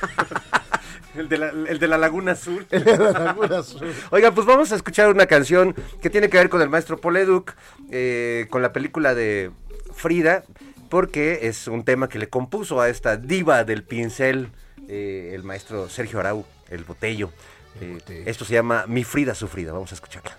el, 1.15 1.29
de 1.29 1.37
la, 1.37 1.49
el 1.49 1.79
de 1.79 1.87
la 1.87 1.97
Laguna 1.97 2.33
Azul. 2.33 2.65
La 2.71 3.19
Laguna 3.19 3.59
Azul. 3.59 3.91
Oigan, 4.11 4.33
pues 4.33 4.45
vamos 4.47 4.71
a 4.71 4.75
escuchar 4.75 5.09
una 5.09 5.25
canción 5.25 5.75
que 6.01 6.09
tiene 6.09 6.29
que 6.29 6.37
ver 6.37 6.49
con 6.49 6.61
el 6.61 6.69
maestro 6.69 6.97
Poleduc, 6.99 7.51
eh, 7.91 8.47
con 8.49 8.61
la 8.61 8.73
película 8.73 9.13
de 9.15 9.51
Frida, 9.93 10.43
porque 10.89 11.39
es 11.43 11.67
un 11.67 11.83
tema 11.83 12.09
que 12.09 12.19
le 12.19 12.29
compuso 12.29 12.81
a 12.81 12.89
esta 12.89 13.17
diva 13.17 13.63
del 13.63 13.83
pincel, 13.83 14.49
eh, 14.87 15.31
el 15.33 15.43
maestro 15.43 15.89
Sergio 15.89 16.19
Arau, 16.19 16.45
el 16.69 16.81
eh, 16.81 16.85
botello. 16.87 17.31
Esto 18.25 18.45
se 18.45 18.53
llama 18.53 18.85
Mi 18.87 19.03
Frida 19.03 19.33
Sufrida, 19.33 19.71
vamos 19.71 19.91
a 19.91 19.95
escucharla. 19.95 20.37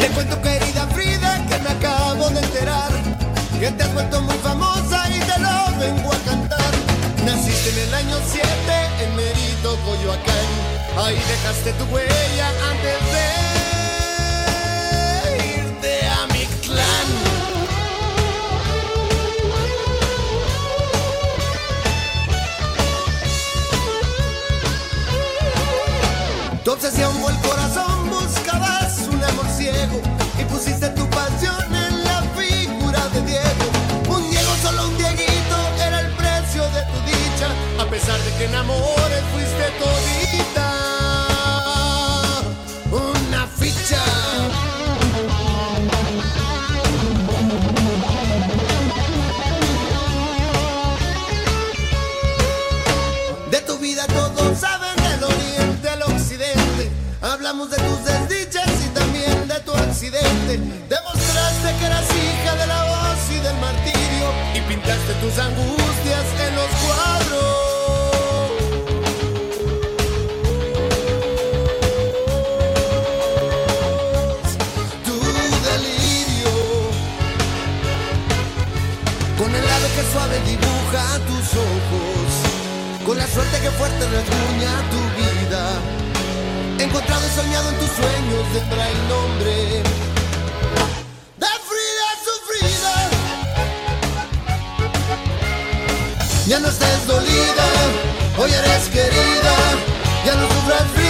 Te 0.00 0.08
cuento 0.10 0.42
querida 0.42 0.86
Frida 0.88 1.46
que 1.48 1.58
me 1.60 1.68
acabo 1.70 2.28
de 2.28 2.40
enterar 2.40 2.92
que 3.58 3.70
te 3.70 3.82
has 3.82 3.94
vuelto 3.94 4.20
muy 4.20 4.33
Ahí 10.96 11.16
dejaste 11.16 11.72
tu 11.72 11.84
huella 11.86 12.48
antes 12.70 13.00
de 13.12 13.24
irte 15.58 16.06
a 16.06 16.26
mi 16.28 16.46
clan. 16.62 17.08
Tu 26.62 26.70
obsesión 26.70 27.12
fue 27.20 27.32
el 27.32 27.38
corazón, 27.40 28.08
buscabas 28.08 29.08
un 29.12 29.22
amor 29.24 29.46
ciego 29.48 30.00
y 30.40 30.44
pusiste 30.44 30.88
tu 30.90 31.10
pasión 31.10 31.74
en 31.74 32.04
la 32.04 32.22
figura 32.38 33.08
de 33.08 33.20
Diego. 33.22 33.66
Un 34.08 34.30
Diego, 34.30 34.54
solo 34.62 34.86
un 34.88 34.96
Dieguito, 34.96 35.56
era 35.84 36.00
el 36.00 36.10
precio 36.12 36.62
de 36.70 36.82
tu 36.82 37.00
dicha. 37.04 37.48
A 37.82 37.84
pesar 37.90 38.18
de 38.20 38.30
que 38.38 38.44
en 38.44 38.54
amores 38.54 39.24
fuiste 39.32 39.70
todita 39.78 40.03
de 57.76 57.82
tus 57.82 58.04
desdichas 58.04 58.70
y 58.84 58.88
también 58.90 59.48
de 59.48 59.60
tu 59.60 59.72
accidente. 59.72 60.58
Demostraste 60.88 61.74
que 61.78 61.86
eras 61.86 62.04
hija 62.10 62.54
de 62.56 62.66
la 62.66 62.84
voz 62.84 63.30
y 63.30 63.38
del 63.40 63.56
martirio 63.58 64.26
y 64.54 64.60
pintaste 64.68 65.14
tus 65.14 65.38
angustias 65.38 66.26
en 66.46 66.54
los 66.54 66.70
cuadros. 66.82 67.54
Tu 75.04 75.16
delirio 75.68 76.54
con 79.38 79.54
el 79.54 79.68
ave 79.76 79.88
que 79.96 80.04
suave 80.12 80.40
dibuja 80.46 81.04
tus 81.26 81.46
ojos, 81.72 82.28
con 83.04 83.16
la 83.16 83.26
suerte 83.26 83.60
que 83.60 83.70
fuerte 83.70 84.04
rasguña 84.06 84.72
tu 84.90 85.00
vida. 85.18 86.03
Encontrado 86.94 87.26
y 87.26 87.30
soñado 87.30 87.70
en 87.70 87.78
tus 87.80 87.90
sueños 87.90 88.52
tendrá 88.52 88.88
el 88.88 89.08
nombre 89.08 89.50
de 89.50 89.82
Frida 91.66 92.08
sufrida. 92.24 92.94
Ya 96.46 96.60
no 96.60 96.68
estés 96.68 97.04
dolida, 97.08 97.66
hoy 98.38 98.52
eres 98.52 98.88
querida. 98.90 99.56
Ya 100.24 100.36
no 100.36 100.46
sufras 100.46 101.03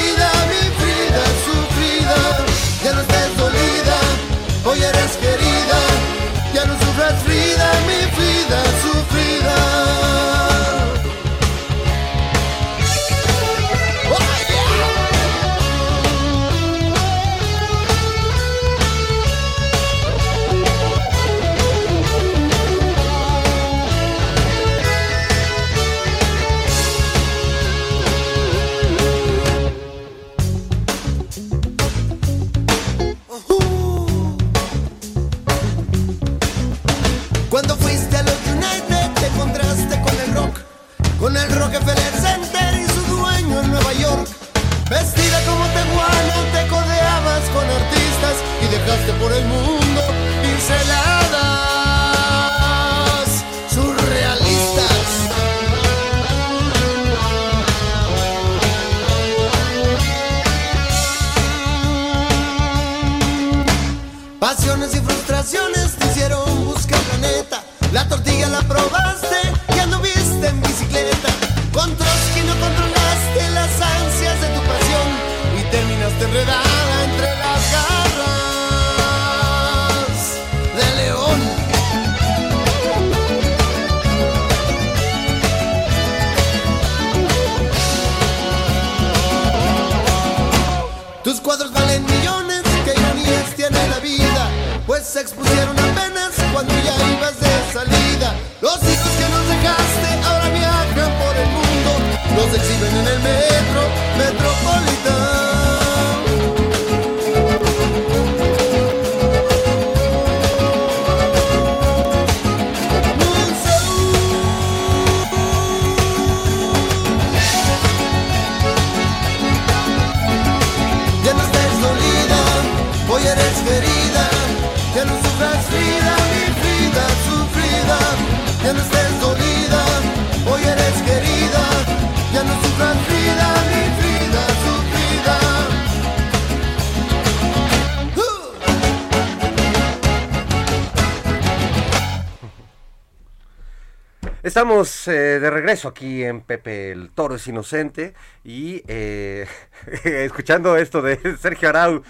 Estamos 144.64 145.09
eh, 145.09 145.40
de 145.40 145.50
regreso 145.50 145.88
aquí 145.88 146.24
en 146.24 146.40
Pepe 146.40 146.90
el 146.92 147.11
Toro 147.11 147.35
es 147.35 147.46
Inocente 147.46 148.14
y 148.44 148.83
eh, 148.88 149.46
escuchando 150.05 150.79
esto 150.79 151.03
de 151.03 151.37
Sergio 151.38 151.68
Arau, 151.68 152.03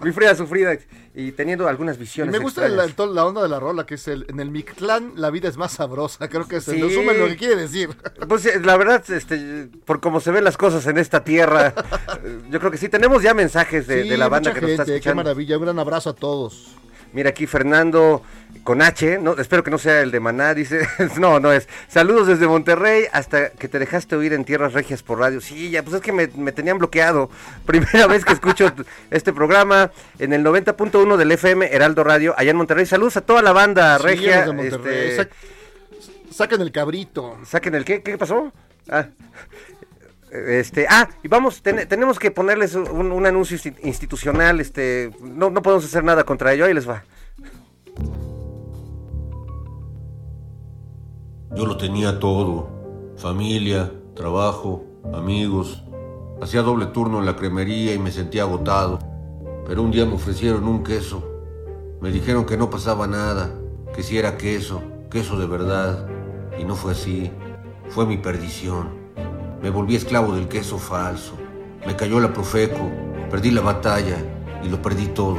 mi 0.00 0.10
Frida 0.12 0.34
sufrida 0.34 0.78
y 1.14 1.32
teniendo 1.32 1.68
algunas 1.68 1.96
Y 1.98 2.00
visiones. 2.00 2.32
me 2.32 2.38
gusta 2.38 2.66
la, 2.66 3.26
onda 3.26 3.42
de 3.42 3.48
la 3.50 3.60
rola, 3.60 3.84
que 3.84 3.96
es 3.96 4.08
el, 4.08 4.24
en 4.30 4.40
el 4.40 4.50
Mictlán 4.50 5.12
la 5.16 5.28
vida 5.28 5.50
es 5.50 5.58
más 5.58 5.72
sabrosa. 5.72 6.30
Creo 6.30 6.48
que 6.48 6.62
se 6.62 6.76
Sí. 6.76 6.80
resume 6.80 7.12
lo 7.12 7.26
que 7.26 7.36
quiere 7.36 7.56
decir. 7.56 7.90
Pues 8.26 8.46
eh, 8.46 8.58
la 8.58 8.78
verdad, 8.78 9.04
este, 9.10 9.68
por 9.84 10.00
cómo 10.00 10.20
se 10.20 10.30
ven 10.30 10.44
las 10.44 10.56
cosas 10.56 10.86
en 10.86 10.96
esta 10.96 11.22
tierra, 11.24 11.74
yo 12.50 12.58
creo 12.58 12.70
que 12.70 12.78
sí, 12.78 12.88
tenemos 12.88 13.22
ya 13.22 13.34
mensajes 13.34 13.86
de, 13.86 14.04
Sí, 14.04 14.08
de 14.08 14.16
la 14.16 14.28
banda 14.30 14.54
que 14.54 14.62
nos 14.62 14.70
está 14.70 14.84
gente, 14.84 14.92
Qué 14.92 14.96
escuchando. 15.00 15.24
maravilla, 15.24 15.58
un 15.58 15.64
gran 15.64 15.78
abrazo 15.78 16.08
a 16.08 16.14
todos. 16.14 16.74
Mira 17.12 17.30
aquí 17.30 17.46
Fernando 17.46 18.22
con 18.64 18.82
H, 18.82 19.18
no, 19.18 19.32
espero 19.38 19.64
que 19.64 19.70
no 19.70 19.78
sea 19.78 20.02
el 20.02 20.10
de 20.10 20.20
Maná, 20.20 20.52
dice, 20.52 20.86
no, 21.18 21.40
no 21.40 21.50
es. 21.52 21.68
Saludos 21.88 22.26
desde 22.26 22.46
Monterrey 22.46 23.04
hasta 23.12 23.48
que 23.50 23.66
te 23.66 23.78
dejaste 23.78 24.14
oír 24.14 24.34
en 24.34 24.44
Tierras 24.44 24.74
Regias 24.74 25.02
por 25.02 25.18
radio. 25.18 25.40
Sí, 25.40 25.70
ya, 25.70 25.82
pues 25.82 25.96
es 25.96 26.02
que 26.02 26.12
me, 26.12 26.26
me 26.36 26.52
tenían 26.52 26.76
bloqueado. 26.78 27.30
Primera 27.66 28.06
vez 28.06 28.24
que 28.26 28.34
escucho 28.34 28.70
este 29.10 29.32
programa 29.32 29.90
en 30.18 30.34
el 30.34 30.44
90.1 30.44 31.16
del 31.16 31.32
FM 31.32 31.74
Heraldo 31.74 32.04
Radio, 32.04 32.34
allá 32.36 32.50
en 32.50 32.56
Monterrey. 32.58 32.84
Saludos 32.84 33.16
a 33.16 33.22
toda 33.22 33.40
la 33.42 33.52
banda 33.52 33.96
Sí, 33.98 34.04
regia. 34.04 34.44
este, 34.44 35.16
Sac- 35.18 35.28
saquen 36.30 36.60
el 36.60 36.72
cabrito. 36.72 37.38
Saquen 37.46 37.74
el 37.74 37.84
qué, 37.86 38.02
¿qué 38.02 38.18
pasó? 38.18 38.52
Ah, 38.90 39.06
este, 40.32 40.86
ah, 40.88 41.08
y 41.22 41.28
vamos, 41.28 41.62
ten- 41.62 41.88
tenemos 41.88 42.18
que 42.18 42.30
ponerles 42.30 42.74
un, 42.74 43.12
un 43.12 43.26
anuncio 43.26 43.56
insti- 43.56 43.76
institucional, 43.82 44.60
este, 44.60 45.10
no, 45.20 45.50
no 45.50 45.62
podemos 45.62 45.84
hacer 45.84 46.04
nada 46.04 46.24
contra 46.24 46.52
ello, 46.52 46.64
ahí 46.64 46.74
les 46.74 46.88
va. 46.88 47.04
Yo 51.54 51.66
lo 51.66 51.76
tenía 51.76 52.18
todo. 52.20 52.68
Familia, 53.16 53.90
trabajo, 54.14 54.84
amigos. 55.12 55.82
Hacía 56.40 56.62
doble 56.62 56.86
turno 56.86 57.18
en 57.18 57.26
la 57.26 57.36
cremería 57.36 57.94
y 57.94 57.98
me 57.98 58.12
sentía 58.12 58.42
agotado. 58.42 58.98
Pero 59.66 59.82
un 59.82 59.90
día 59.90 60.06
me 60.06 60.14
ofrecieron 60.14 60.64
un 60.68 60.84
queso. 60.84 61.24
Me 62.00 62.10
dijeron 62.10 62.44
que 62.46 62.56
no 62.56 62.70
pasaba 62.70 63.06
nada, 63.08 63.50
que 63.94 64.02
si 64.04 64.18
era 64.18 64.36
queso, 64.38 64.82
queso 65.10 65.38
de 65.38 65.46
verdad. 65.46 66.06
Y 66.58 66.64
no 66.64 66.76
fue 66.76 66.92
así. 66.92 67.30
Fue 67.88 68.06
mi 68.06 68.18
perdición. 68.18 68.97
Me 69.62 69.70
volví 69.70 69.96
esclavo 69.96 70.34
del 70.34 70.48
queso 70.48 70.78
falso. 70.78 71.34
Me 71.86 71.96
cayó 71.96 72.20
la 72.20 72.32
Profeco, 72.32 72.90
perdí 73.30 73.50
la 73.50 73.60
batalla 73.60 74.16
y 74.62 74.68
lo 74.68 74.80
perdí 74.80 75.06
todo. 75.08 75.38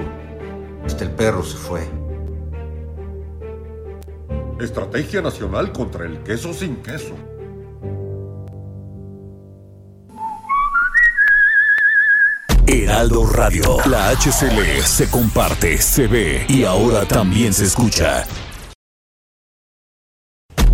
Hasta 0.85 1.03
el 1.03 1.11
perro 1.11 1.43
se 1.43 1.57
fue. 1.57 1.87
Estrategia 4.59 5.21
Nacional 5.21 5.71
contra 5.71 6.05
el 6.05 6.19
queso 6.19 6.53
sin 6.53 6.77
queso. 6.77 7.15
Heraldo 12.67 13.25
Radio. 13.25 13.77
La 13.85 14.09
HCL 14.11 14.83
se 14.83 15.09
comparte, 15.09 15.77
se 15.79 16.07
ve 16.07 16.45
y 16.47 16.65
ahora 16.65 17.05
también 17.05 17.53
se 17.53 17.65
escucha. 17.65 18.25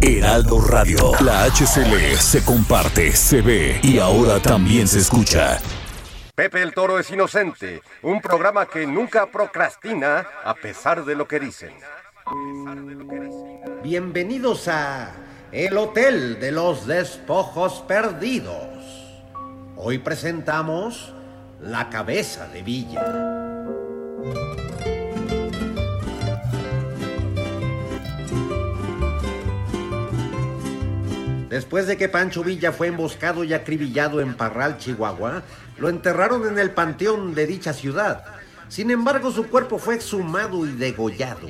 Heraldo 0.05 0.61
Radio. 0.61 1.13
La 1.21 1.45
HCL 1.45 2.17
se 2.19 2.45
comparte, 2.45 3.15
se 3.15 3.41
ve 3.41 3.79
y 3.81 3.97
ahora 3.97 4.39
también 4.39 4.87
se 4.87 4.99
escucha. 4.99 5.57
Pepe 6.35 6.61
el 6.61 6.73
Toro 6.73 6.99
es 6.99 7.09
inocente, 7.09 7.81
un 8.03 8.21
programa 8.21 8.67
que 8.67 8.85
nunca 8.85 9.31
procrastina 9.31 10.27
a 10.43 10.53
pesar 10.53 11.05
de 11.05 11.15
lo 11.15 11.27
que 11.27 11.39
dicen. 11.39 11.73
Bienvenidos 13.83 14.67
a 14.67 15.11
El 15.51 15.75
Hotel 15.75 16.39
de 16.39 16.51
los 16.51 16.85
Despojos 16.85 17.83
Perdidos. 17.87 18.77
Hoy 19.75 19.97
presentamos 19.97 21.15
La 21.59 21.89
Cabeza 21.89 22.47
de 22.49 22.61
Villa. 22.61 24.64
Después 31.55 31.87
de 31.87 31.95
que 31.95 32.09
Pancho 32.09 32.43
Villa 32.43 32.73
fue 32.73 32.87
emboscado 32.87 33.45
y 33.45 33.53
acribillado 33.53 34.19
en 34.19 34.33
Parral, 34.33 34.77
Chihuahua, 34.77 35.41
lo 35.77 35.87
enterraron 35.87 36.45
en 36.45 36.59
el 36.59 36.71
panteón 36.71 37.33
de 37.33 37.47
dicha 37.47 37.71
ciudad. 37.71 38.25
Sin 38.67 38.91
embargo, 38.91 39.31
su 39.31 39.47
cuerpo 39.47 39.77
fue 39.77 39.95
exhumado 39.95 40.65
y 40.65 40.73
degollado. 40.73 41.47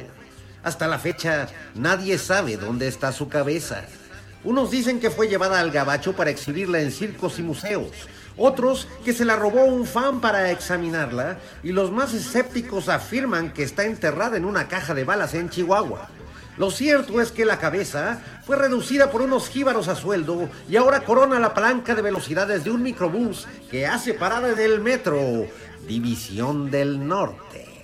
Hasta 0.61 0.87
la 0.87 0.99
fecha, 0.99 1.47
nadie 1.73 2.19
sabe 2.19 2.55
dónde 2.55 2.87
está 2.87 3.11
su 3.11 3.29
cabeza. 3.29 3.83
Unos 4.43 4.69
dicen 4.69 4.99
que 4.99 5.09
fue 5.09 5.27
llevada 5.27 5.59
al 5.59 5.71
gabacho 5.71 6.15
para 6.15 6.29
exhibirla 6.29 6.81
en 6.81 6.91
circos 6.91 7.39
y 7.39 7.41
museos. 7.41 7.89
Otros 8.37 8.87
que 9.03 9.11
se 9.11 9.25
la 9.25 9.37
robó 9.37 9.63
un 9.63 9.87
fan 9.87 10.21
para 10.21 10.51
examinarla. 10.51 11.39
Y 11.63 11.71
los 11.71 11.91
más 11.91 12.13
escépticos 12.13 12.89
afirman 12.89 13.53
que 13.53 13.63
está 13.63 13.85
enterrada 13.85 14.37
en 14.37 14.45
una 14.45 14.67
caja 14.67 14.93
de 14.93 15.03
balas 15.03 15.33
en 15.33 15.49
Chihuahua. 15.49 16.09
Lo 16.57 16.71
cierto 16.71 17.19
es 17.19 17.31
que 17.31 17.45
la 17.45 17.59
cabeza 17.59 18.21
fue 18.45 18.55
reducida 18.55 19.11
por 19.11 19.21
unos 19.21 19.49
jíbaros 19.49 19.87
a 19.87 19.95
sueldo 19.95 20.49
y 20.69 20.77
ahora 20.77 21.01
corona 21.01 21.39
la 21.39 21.53
palanca 21.53 21.95
de 21.95 22.01
velocidades 22.01 22.63
de 22.63 22.71
un 22.71 22.81
microbús 22.81 23.47
que 23.69 23.85
hace 23.85 24.13
parada 24.13 24.51
en 24.51 24.59
el 24.59 24.79
metro 24.79 25.19
División 25.85 26.71
del 26.71 27.05
Norte. 27.05 27.74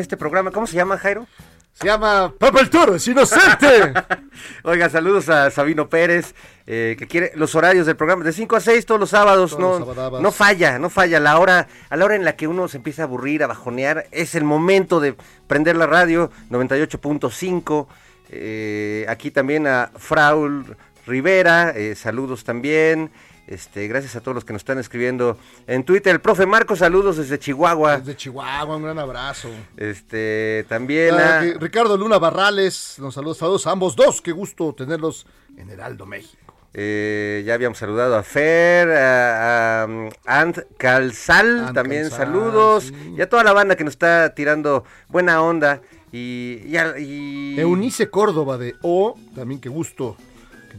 Este 0.00 0.16
programa, 0.16 0.50
¿cómo 0.50 0.66
se 0.66 0.76
llama, 0.76 0.98
Jairo? 0.98 1.26
Se 1.72 1.86
llama 1.86 2.34
Pepe 2.38 2.60
el 2.60 2.70
Toro, 2.70 2.94
es 2.96 3.08
inocente. 3.08 3.94
Oiga, 4.64 4.90
saludos 4.90 5.28
a 5.28 5.50
Sabino 5.50 5.88
Pérez, 5.88 6.34
eh, 6.66 6.94
que 6.98 7.06
quiere 7.06 7.32
los 7.36 7.54
horarios 7.54 7.86
del 7.86 7.96
programa 7.96 8.22
de 8.24 8.32
5 8.32 8.56
a 8.56 8.60
6 8.60 8.84
todos 8.84 9.00
los 9.00 9.10
sábados. 9.10 9.56
Todos 9.56 9.80
no, 9.80 10.10
los 10.10 10.20
no 10.20 10.32
falla, 10.32 10.78
no 10.78 10.90
falla. 10.90 11.20
La 11.20 11.38
hora, 11.38 11.68
a 11.88 11.96
la 11.96 12.04
hora 12.04 12.16
en 12.16 12.24
la 12.24 12.36
que 12.36 12.48
uno 12.48 12.68
se 12.68 12.76
empieza 12.76 13.02
a 13.02 13.04
aburrir, 13.06 13.42
a 13.42 13.46
bajonear, 13.46 14.06
es 14.10 14.34
el 14.34 14.44
momento 14.44 15.00
de 15.00 15.14
prender 15.46 15.76
la 15.76 15.86
radio 15.86 16.30
98.5. 16.50 17.86
Eh, 18.30 19.06
aquí 19.08 19.30
también 19.30 19.66
a 19.66 19.90
Fraul 19.96 20.76
Rivera, 21.06 21.70
eh, 21.70 21.94
saludos 21.94 22.44
también. 22.44 23.10
Este, 23.50 23.88
gracias 23.88 24.14
a 24.14 24.20
todos 24.20 24.34
los 24.36 24.44
que 24.44 24.52
nos 24.52 24.60
están 24.60 24.78
escribiendo 24.78 25.36
en 25.66 25.82
Twitter. 25.84 26.12
El 26.14 26.20
profe 26.20 26.46
Marco, 26.46 26.76
saludos 26.76 27.16
desde 27.16 27.36
Chihuahua. 27.38 27.98
Desde 27.98 28.16
Chihuahua, 28.16 28.76
un 28.76 28.84
gran 28.84 28.98
abrazo. 29.00 29.48
Este, 29.76 30.64
también 30.68 31.16
Ah, 31.16 31.40
a- 31.40 31.58
Ricardo 31.58 31.96
Luna 31.96 32.18
Barrales, 32.18 32.94
nos 33.00 33.14
saludos, 33.14 33.38
saludos 33.38 33.66
a 33.66 33.72
ambos 33.72 33.96
dos, 33.96 34.22
qué 34.22 34.30
gusto 34.30 34.72
tenerlos 34.72 35.26
en 35.56 35.68
Heraldo 35.68 36.06
México. 36.06 36.36
Eh, 36.72 37.42
ya 37.44 37.54
habíamos 37.54 37.78
saludado 37.78 38.14
a 38.14 38.22
Fer, 38.22 38.88
a, 38.92 39.82
a, 39.82 39.86
um, 39.86 40.08
Ant 40.26 40.58
Calzal, 40.78 41.64
Ant 41.66 41.74
también 41.74 42.02
Calzal, 42.02 42.18
saludos. 42.28 42.84
sí. 42.84 43.14
Y 43.18 43.20
a 43.20 43.28
toda 43.28 43.42
la 43.42 43.52
banda 43.52 43.74
que 43.74 43.82
nos 43.82 43.94
está 43.94 44.32
tirando 44.32 44.84
buena 45.08 45.42
onda. 45.42 45.80
Y, 46.12 46.60
y, 46.66 46.76
a- 46.76 46.96
y- 46.96 47.58
Eunice 47.58 48.08
Córdoba 48.10 48.58
de 48.58 48.76
O, 48.82 49.16
también 49.34 49.60
qué 49.60 49.68
gusto 49.68 50.16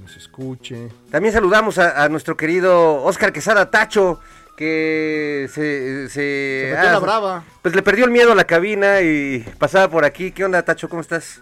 nos 0.01 0.17
escuche. 0.17 0.89
también 1.09 1.33
saludamos 1.33 1.77
a, 1.77 2.03
a 2.03 2.09
nuestro 2.09 2.35
querido 2.35 3.03
Oscar 3.03 3.31
Quesada 3.31 3.69
Tacho, 3.69 4.19
que 4.57 5.47
se... 5.51 6.09
Se, 6.09 6.09
Se 6.09 6.71
metió 6.75 6.89
ah, 6.89 6.93
la 6.93 6.99
brava. 6.99 7.43
Pues 7.61 7.75
le 7.75 7.81
perdió 7.81 8.05
el 8.05 8.11
miedo 8.11 8.31
a 8.31 8.35
la 8.35 8.45
cabina 8.45 9.01
y 9.01 9.39
pasaba 9.57 9.89
por 9.89 10.05
aquí. 10.05 10.31
¿Qué 10.31 10.43
onda, 10.45 10.63
Tacho? 10.63 10.89
¿Cómo 10.89 11.01
estás? 11.01 11.41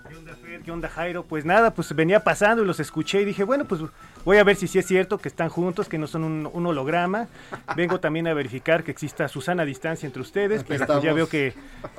¿Qué 0.63 0.71
onda, 0.71 0.89
Jairo? 0.89 1.23
Pues 1.23 1.45
nada, 1.45 1.73
pues 1.73 1.93
venía 1.95 2.23
pasando 2.23 2.61
y 2.61 2.65
los 2.65 2.79
escuché 2.79 3.21
y 3.21 3.25
dije, 3.25 3.43
bueno, 3.43 3.65
pues 3.65 3.81
voy 4.25 4.37
a 4.37 4.43
ver 4.43 4.55
si 4.55 4.67
sí 4.67 4.79
es 4.79 4.85
cierto 4.85 5.17
que 5.17 5.27
están 5.29 5.49
juntos, 5.49 5.87
que 5.89 5.97
no 5.97 6.07
son 6.07 6.23
un, 6.23 6.49
un 6.51 6.65
holograma. 6.65 7.27
Vengo 7.75 7.99
también 7.99 8.27
a 8.27 8.33
verificar 8.33 8.83
que 8.83 8.91
exista 8.91 9.27
Susana 9.27 9.63
a 9.63 9.65
distancia 9.65 10.05
entre 10.07 10.21
ustedes, 10.21 10.61
Aquí 10.61 10.69
pero 10.69 10.85
pues 10.87 11.03
ya 11.03 11.13
veo 11.13 11.27
que 11.29 11.53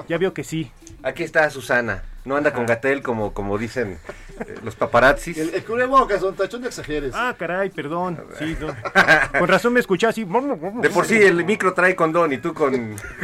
ya 0.09 0.19
veo 0.19 0.33
que 0.35 0.45
sí. 0.45 0.71
Aquí 1.03 1.23
está 1.23 1.49
Susana. 1.51 2.03
No 2.23 2.37
anda 2.37 2.53
con 2.53 2.67
Gatel 2.67 3.03
como, 3.03 3.33
como 3.33 3.57
dicen 3.57 3.97
eh, 4.41 4.55
los 4.63 4.77
paparazzis. 4.77 5.39
El, 5.39 5.55
el 5.55 5.65
cubrebocas, 5.65 6.21
don 6.21 6.35
Tachón, 6.37 6.61
no 6.61 6.67
exageres. 6.67 7.13
Ah, 7.15 7.35
caray, 7.39 7.71
perdón. 7.71 8.21
Sí, 8.39 8.55
no. 8.61 8.77
Con 9.39 9.49
razón 9.49 9.73
me 9.73 9.81
escuché 9.81 10.07
así. 10.07 10.25
De 10.83 10.91
por 10.91 11.07
sí 11.07 11.17
el 11.17 11.43
micro 11.47 11.73
trae 11.73 11.97
condón 11.97 12.35
y 12.35 12.39
tú 12.39 12.53
con... 12.53 12.75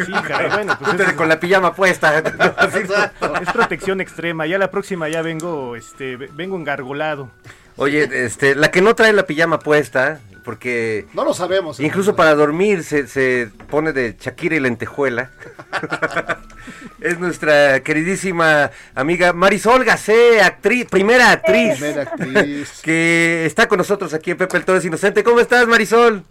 Sí, 0.06 0.12
caray, 0.26 0.50
bueno, 0.50 0.76
pues 0.78 0.90
Tú 0.92 0.96
te- 0.96 1.02
eso- 1.02 1.16
con 1.16 1.28
la 1.28 1.38
pijama 1.38 1.74
puesta. 1.74 2.18
Es 3.42 3.52
protección 3.52 4.00
extrema. 4.00 4.46
Ya 4.46 4.56
la 4.58 4.70
próxima 4.70 5.08
ya 5.10 5.20
vengo, 5.20 5.76
este, 5.76 6.16
vengo 6.16 6.56
engargolado. 6.56 7.30
Oye, 7.76 8.08
este, 8.24 8.54
la 8.54 8.70
que 8.70 8.80
no 8.80 8.94
trae 8.94 9.12
la 9.12 9.26
pijama 9.26 9.58
puesta, 9.58 10.20
porque 10.44 11.06
No 11.12 11.24
lo 11.24 11.34
sabemos. 11.34 11.78
incluso 11.80 12.16
para 12.16 12.34
dormir 12.34 12.82
se, 12.84 13.06
se 13.06 13.50
pone 13.68 13.92
de 13.92 14.16
Shakira 14.18 14.56
y 14.56 14.60
lentejuela, 14.60 15.30
es 17.00 17.18
nuestra 17.18 17.80
queridísima 17.80 18.70
amiga 18.94 19.32
Marisol 19.32 19.84
Gacé, 19.84 20.40
actriz, 20.40 20.86
primera 20.90 21.32
actriz, 21.32 21.78
Primera 21.78 22.02
actriz. 22.02 22.80
que 22.84 23.44
está 23.44 23.68
con 23.68 23.78
nosotros 23.78 24.14
aquí 24.14 24.30
en 24.30 24.38
Pepe 24.38 24.56
el 24.56 24.64
Torres 24.64 24.84
Inocente. 24.84 25.22
¿Cómo 25.22 25.40
estás, 25.40 25.66
Marisol? 25.66 26.22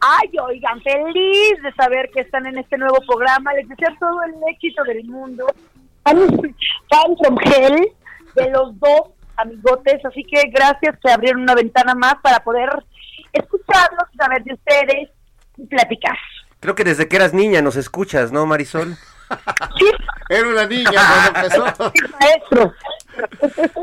Ay, 0.00 0.28
oigan, 0.42 0.80
feliz 0.82 1.62
de 1.62 1.72
saber 1.74 2.10
que 2.12 2.20
están 2.20 2.44
en 2.46 2.58
este 2.58 2.76
nuevo 2.76 2.98
programa. 3.06 3.54
Les 3.54 3.66
deseo 3.68 3.88
todo 3.98 4.22
el 4.24 4.34
éxito 4.54 4.84
del 4.84 5.04
mundo. 5.04 5.46
Fan 6.04 6.18
fan 6.90 7.16
from 7.18 7.38
hell 7.42 7.88
de 8.34 8.50
los 8.50 8.78
dos 8.78 9.00
amigotes. 9.36 10.04
Así 10.04 10.24
que 10.24 10.48
gracias 10.50 10.96
que 11.02 11.10
abrieron 11.10 11.42
una 11.42 11.54
ventana 11.54 11.94
más 11.94 12.16
para 12.22 12.40
poder 12.40 12.70
escucharlos, 13.32 14.08
saber 14.16 14.42
de 14.44 14.54
ustedes 14.54 15.10
y 15.56 15.66
platicar. 15.66 16.16
Creo 16.60 16.74
que 16.74 16.84
desde 16.84 17.08
que 17.08 17.16
eras 17.16 17.34
niña 17.34 17.62
nos 17.62 17.76
escuchas, 17.76 18.32
¿no, 18.32 18.46
Marisol? 18.46 18.96
Era 20.28 20.48
una 20.48 20.66
niña 20.66 20.90
cuando 20.90 21.40
empezó. 21.40 21.92
Maestro. 22.20 22.74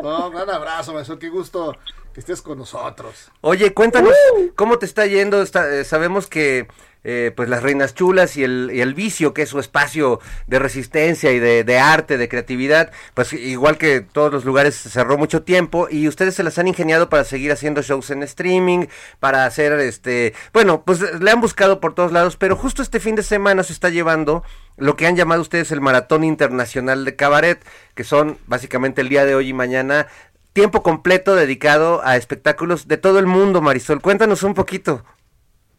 No, 0.01 0.29
gran 0.31 0.49
abrazo, 0.49 0.93
maestro, 0.93 1.17
qué 1.17 1.29
gusto 1.29 1.75
que 2.13 2.19
estés 2.19 2.41
con 2.41 2.57
nosotros. 2.57 3.31
Oye, 3.41 3.73
cuéntanos, 3.73 4.13
¿cómo 4.55 4.77
te 4.77 4.85
está 4.85 5.05
yendo? 5.05 5.41
Está- 5.41 5.69
eh, 5.73 5.83
sabemos 5.83 6.27
que 6.27 6.67
eh, 7.05 7.33
pues 7.35 7.49
las 7.49 7.61
Reinas 7.61 7.93
Chulas 7.95 8.37
y 8.37 8.45
el, 8.45 8.71
y 8.73 8.79
el 8.79 8.93
Vicio, 8.93 9.33
que 9.33 9.41
es 9.41 9.49
su 9.49 9.59
espacio 9.59 10.21
de 10.47 10.57
resistencia 10.59 11.31
y 11.33 11.39
de, 11.39 11.65
de 11.65 11.77
arte, 11.77 12.17
de 12.17 12.29
creatividad, 12.29 12.91
pues 13.13 13.33
igual 13.33 13.77
que 13.77 13.99
todos 13.99 14.31
los 14.31 14.45
lugares 14.45 14.73
cerró 14.75 15.17
mucho 15.17 15.41
tiempo 15.43 15.87
y 15.89 16.07
ustedes 16.07 16.35
se 16.35 16.43
las 16.43 16.57
han 16.59 16.67
ingeniado 16.69 17.09
para 17.09 17.25
seguir 17.25 17.51
haciendo 17.51 17.81
shows 17.81 18.09
en 18.11 18.23
streaming, 18.23 18.85
para 19.19 19.45
hacer 19.45 19.73
este, 19.81 20.33
bueno, 20.53 20.83
pues 20.85 21.01
le 21.19 21.29
han 21.29 21.41
buscado 21.41 21.81
por 21.81 21.93
todos 21.93 22.13
lados, 22.13 22.37
pero 22.37 22.55
justo 22.55 22.81
este 22.81 23.01
fin 23.01 23.15
de 23.15 23.23
semana 23.23 23.63
se 23.63 23.73
está 23.73 23.89
llevando 23.89 24.43
lo 24.77 24.95
que 24.95 25.05
han 25.05 25.17
llamado 25.17 25.41
ustedes 25.41 25.71
el 25.73 25.81
Maratón 25.81 26.23
Internacional 26.23 27.03
de 27.03 27.17
Cabaret, 27.17 27.65
que 27.95 28.05
son 28.05 28.37
básicamente 28.47 29.01
el 29.01 29.09
día 29.09 29.25
de 29.25 29.35
hoy 29.35 29.49
y 29.49 29.53
mañana 29.53 30.07
tiempo 30.53 30.83
completo 30.83 31.35
dedicado 31.35 32.01
a 32.03 32.15
espectáculos 32.15 32.87
de 32.87 32.97
todo 32.97 33.19
el 33.19 33.25
mundo, 33.25 33.61
Marisol. 33.61 34.01
Cuéntanos 34.01 34.43
un 34.43 34.53
poquito. 34.53 35.03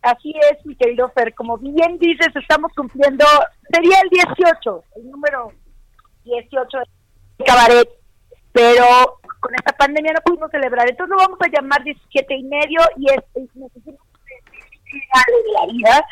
Así 0.02 0.34
es, 0.50 0.64
mi 0.66 0.74
querido 0.76 1.10
Fer. 1.10 1.34
Como 1.34 1.56
bien 1.56 1.98
dices, 1.98 2.28
estamos 2.34 2.72
cumpliendo, 2.76 3.24
sería 3.72 3.98
el 4.00 4.10
18, 4.10 4.84
el 4.96 5.10
número 5.10 5.52
18 6.24 6.78
de 7.38 7.44
cabaret, 7.44 7.88
pero 8.52 8.84
con 9.40 9.54
esta 9.54 9.72
pandemia 9.72 10.12
no 10.12 10.20
pudimos 10.20 10.50
celebrar. 10.50 10.90
Entonces 10.90 11.10
lo 11.10 11.16
vamos 11.16 11.38
a 11.40 11.48
llamar 11.48 11.82
17 11.82 12.34
y 12.34 12.42
medio 12.44 12.80
y 12.98 13.06
es 13.10 13.24
vida. 15.72 16.04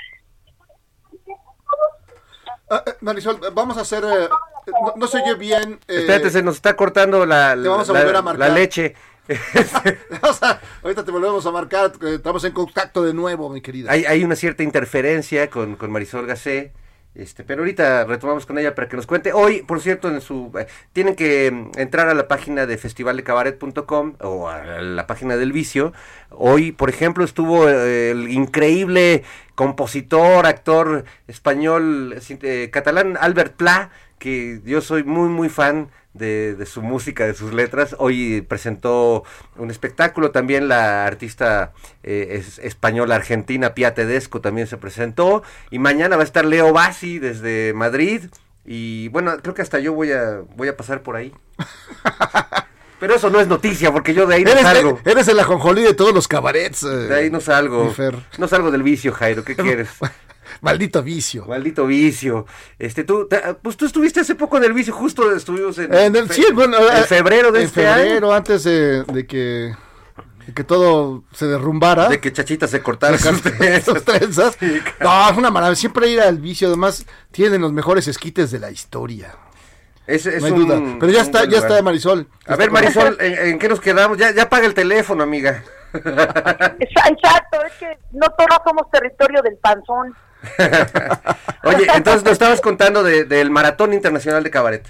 Ah, 2.72 2.82
eh, 2.87 2.94
Marisol, 3.02 3.38
vamos 3.52 3.76
a 3.76 3.82
hacer. 3.82 4.02
eh, 4.04 4.28
no, 4.66 4.94
no 4.96 5.06
se 5.06 5.18
oye 5.22 5.35
bien. 5.35 5.78
eh, 5.88 5.98
Espérate, 6.00 6.30
se 6.30 6.42
nos 6.42 6.56
está 6.56 6.74
cortando 6.74 7.26
la, 7.26 7.54
te 7.54 7.68
vamos 7.68 7.88
a 7.90 7.92
la- 7.92 8.18
a 8.46 8.48
leche. 8.48 8.94
ahorita 10.82 11.04
te 11.04 11.11
volvemos 11.11 11.44
a 11.46 11.50
marcar. 11.50 11.92
eh, 12.02 12.14
Estamos 12.14 12.42
en 12.44 12.52
contacto 12.52 13.02
de 13.02 13.14
nuevo, 13.14 13.48
mi 13.50 13.61
querida. 13.61 13.90
Hay, 13.92 14.04
hay 14.04 14.24
una 14.24 14.37
cierta 14.37 14.62
interferencia 14.62 15.48
con, 15.50 15.76
con 15.76 15.90
Marisol 15.90 16.26
Gacé. 16.26 16.72
Este, 17.14 17.44
pero 17.44 17.61
ahorita 17.61 18.05
retomamos 18.05 18.46
con 18.46 18.59
ella 18.59 18.75
para 18.75 18.88
que 18.88 18.96
nos 18.96 19.07
cuente. 19.07 19.35
Hoy, 19.35 19.62
por 19.62 19.81
cierto, 19.81 20.09
en 20.09 20.22
su 20.22 20.51
eh, 20.59 20.66
tienen 20.94 21.14
que 21.14 21.51
mm, 21.51 21.79
entrar 21.79 22.09
a 22.09 22.14
la 22.14 22.27
página 22.27 22.64
de 22.64 22.79
festivaldecabaret.com 22.79 24.14
o 24.20 24.48
a 24.48 24.81
la 24.81 25.07
página 25.07 25.37
del 25.37 25.53
vicio. 25.53 25.92
Hoy, 26.31 26.72
por 26.72 26.88
ejemplo, 26.88 27.25
estuvo 27.25 27.68
eh, 27.68 28.12
el 28.12 28.31
increíble 28.31 29.25
compositor, 29.55 30.46
actor 30.46 31.05
español 31.29 32.16
eh, 32.29 32.70
catalán 32.72 33.18
Albert 33.20 33.57
Pla, 33.57 33.90
que 34.22 34.61
yo 34.64 34.80
soy 34.80 35.02
muy 35.02 35.28
muy 35.28 35.48
fan 35.48 35.90
de, 36.14 36.54
de 36.54 36.66
su 36.66 36.80
música, 36.82 37.26
de 37.26 37.35
sus 37.35 37.52
letras. 37.52 37.96
Hoy 37.98 38.42
presentó 38.42 39.24
un 39.56 39.70
espectáculo, 39.70 40.30
también 40.30 40.68
la 40.68 41.04
artista 41.06 41.72
eh, 42.04 42.37
es- 42.38 42.58
española 42.61 43.16
argentina 43.16 43.74
Pia 43.74 43.94
Tedesco 43.94 44.40
también 44.40 44.66
se 44.68 44.76
presentó. 44.76 45.42
Y 45.70 45.78
mañana 45.80 46.14
va 46.16 46.22
a 46.22 46.24
estar 46.24 46.44
Leo 46.44 46.72
Bassi 46.72 47.18
desde 47.18 47.72
Madrid. 47.74 48.26
Y 48.64 49.08
bueno, 49.08 49.37
creo 49.42 49.54
que 49.54 49.62
hasta 49.62 49.80
yo 49.80 49.92
voy 49.92 50.12
a, 50.12 50.42
voy 50.54 50.68
a 50.68 50.76
pasar 50.76 51.02
por 51.02 51.16
ahí. 51.16 51.35
Pero 53.00 53.16
eso 53.16 53.30
no 53.30 53.40
es 53.40 53.48
noticia, 53.48 53.90
porque 53.90 54.14
yo 54.14 54.26
de 54.26 54.37
ahí 54.37 54.44
no 54.44 54.52
Eres, 54.52 54.62
salgo. 54.62 55.00
eres 55.04 55.26
el 55.26 55.40
ajonjolí 55.40 55.82
de 55.82 55.94
todos 55.94 56.14
los 56.14 56.28
cabarets. 56.28 56.85
eh, 56.85 56.87
De 56.87 57.14
ahí 57.16 57.30
no 57.30 57.40
salgo. 57.40 57.92
No 58.38 58.46
salgo 58.46 58.70
del 58.70 58.85
vicio, 58.85 59.11
Jairo. 59.12 59.42
¿Qué 59.44 59.56
quieres? 59.56 59.88
Maldito 60.62 61.03
vicio. 61.03 61.44
Maldito 61.46 61.85
vicio. 61.87 62.46
Este, 62.79 63.05
tú, 63.05 63.27
te- 63.29 63.40
pues 63.61 63.77
tú 63.77 63.85
estuviste 63.85 64.20
hace 64.20 64.35
poco 64.37 64.57
en 64.57 64.64
el 64.64 64.72
vicio, 64.72 64.94
justo 64.94 65.31
estuvimos 65.35 65.77
en, 65.79 65.92
En 65.92 66.16
el, 66.16 66.29
fe- 66.29 66.35
sí, 66.35 66.46
bueno, 66.55 66.79
en 66.79 66.98
eh, 66.98 67.03
febrero 67.03 67.53
de 67.53 67.61
en 67.61 67.66
este 67.66 67.83
febrero, 67.83 68.29
año. 68.29 68.33
antes 68.37 68.62
de, 68.64 69.03
de 69.03 69.27
que, 69.27 69.75
de 70.46 70.55
que 70.55 70.62
todo 70.64 71.25
se 71.33 71.46
derrumbara. 71.46 72.09
De 72.09 72.20
que 72.20 72.33
Chachita 72.33 72.66
se 72.68 72.81
cortara 72.81 73.18
sus 73.18 73.40
sus 73.85 74.05
trenzas. 74.05 74.57
No, 75.01 75.31
es 75.31 75.37
una 75.37 75.51
maravilla. 75.51 75.75
Siempre 75.77 76.09
ir 76.09 76.20
al 76.20 76.38
vicio. 76.38 76.68
Además, 76.68 77.05
tienen 77.33 77.61
los 77.61 77.72
mejores 77.72 78.07
esquites 78.07 78.51
de 78.53 78.61
la 78.61 78.70
historia. 78.70 79.35
Es, 80.07 80.27
es 80.27 80.40
no 80.42 80.46
hay 80.46 80.53
un- 80.53 80.66
duda. 80.68 80.96
Pero 81.01 81.11
ya 81.12 81.22
está, 81.22 81.44
ya 81.44 81.59
está 81.59 81.83
Marisol. 81.83 82.29
A 82.46 82.55
ver, 82.57 82.70
Marisol, 82.70 83.16
¿en, 83.20 83.48
en 83.48 83.59
qué 83.59 83.68
nos 83.68 83.81
quedamos? 83.81 84.16
Ya, 84.16 84.31
ya 84.33 84.48
paga 84.48 84.66
el 84.66 84.75
teléfono, 84.75 85.25
amiga. 85.25 85.62
Exa- 85.92 86.77
Exacto, 86.79 87.59
es 87.66 87.72
que 87.81 87.98
no 88.12 88.29
todos 88.31 88.61
somos 88.64 88.88
territorio 88.92 89.42
del 89.42 89.57
panzón. 89.57 90.14
Oye, 91.64 91.87
entonces 91.94 92.24
nos 92.24 92.33
estabas 92.33 92.61
contando 92.61 93.02
de- 93.02 93.24
del 93.24 93.50
Maratón 93.50 93.92
Internacional 93.92 94.42
de 94.42 94.50
Cabaret. 94.50 94.87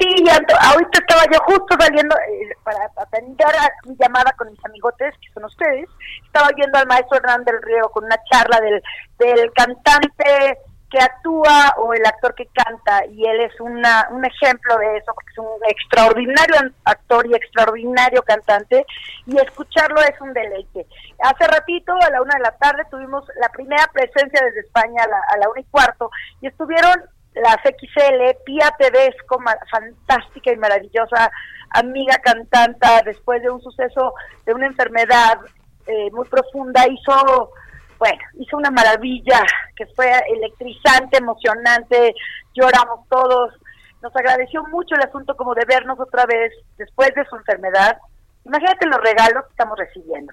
Sí, 0.00 0.06
ya 0.24 0.38
ahorita 0.70 1.00
estaba 1.00 1.22
yo 1.32 1.40
justo 1.40 1.76
saliendo 1.78 2.14
eh, 2.16 2.54
para 2.62 2.78
atender 3.02 3.48
mi 3.84 3.96
llamada 3.98 4.32
con 4.38 4.48
mis 4.48 4.64
amigotes, 4.64 5.12
que 5.20 5.32
son 5.34 5.44
ustedes. 5.44 5.88
Estaba 6.24 6.50
viendo 6.54 6.78
al 6.78 6.86
maestro 6.86 7.16
Hernán 7.16 7.42
del 7.44 7.60
Río 7.62 7.88
con 7.90 8.04
una 8.04 8.16
charla 8.30 8.60
del, 8.60 8.80
del 9.18 9.52
cantante 9.54 10.58
que 10.90 10.98
actúa 10.98 11.74
o 11.78 11.92
el 11.92 12.04
actor 12.06 12.34
que 12.34 12.46
canta, 12.46 13.04
y 13.06 13.26
él 13.26 13.40
es 13.40 13.60
una, 13.60 14.08
un 14.10 14.24
ejemplo 14.24 14.76
de 14.78 14.96
eso, 14.96 15.12
porque 15.14 15.30
es 15.32 15.38
un 15.38 15.60
extraordinario 15.68 16.72
actor 16.84 17.26
y 17.26 17.34
extraordinario 17.34 18.22
cantante, 18.22 18.86
y 19.26 19.38
escucharlo 19.38 20.00
es 20.00 20.20
un 20.20 20.32
deleite. 20.32 20.86
Hace 21.22 21.46
ratito, 21.46 21.92
a 21.92 22.10
la 22.10 22.22
una 22.22 22.34
de 22.36 22.42
la 22.42 22.52
tarde, 22.52 22.84
tuvimos 22.90 23.24
la 23.40 23.48
primera 23.50 23.86
presencia 23.92 24.40
desde 24.44 24.60
España 24.60 25.02
a 25.04 25.08
la, 25.08 25.20
a 25.34 25.36
la 25.38 25.50
una 25.50 25.60
y 25.60 25.64
cuarto, 25.64 26.10
y 26.40 26.46
estuvieron 26.46 26.94
las 27.34 27.58
XL, 27.62 28.42
Pia 28.44 28.74
Tedesco, 28.78 29.38
fantástica 29.70 30.52
y 30.52 30.56
maravillosa 30.56 31.30
amiga 31.70 32.16
cantanta, 32.18 33.02
después 33.04 33.42
de 33.42 33.50
un 33.50 33.60
suceso 33.60 34.14
de 34.46 34.54
una 34.54 34.66
enfermedad 34.66 35.38
eh, 35.86 36.10
muy 36.12 36.26
profunda, 36.28 36.86
hizo, 36.88 37.52
bueno, 37.98 38.18
hizo 38.38 38.56
una 38.56 38.70
maravilla 38.70 39.44
que 39.76 39.86
fue 39.86 40.10
electrizante, 40.34 41.18
emocionante, 41.18 42.14
lloramos 42.54 43.08
todos, 43.08 43.54
nos 44.02 44.14
agradeció 44.14 44.62
mucho 44.64 44.94
el 44.94 45.02
asunto 45.02 45.36
como 45.36 45.54
de 45.54 45.64
vernos 45.64 45.98
otra 45.98 46.24
vez 46.26 46.52
después 46.76 47.12
de 47.14 47.24
su 47.26 47.36
enfermedad. 47.36 47.98
Imagínate 48.44 48.86
los 48.86 49.00
regalos 49.00 49.44
que 49.44 49.50
estamos 49.50 49.78
recibiendo. 49.78 50.32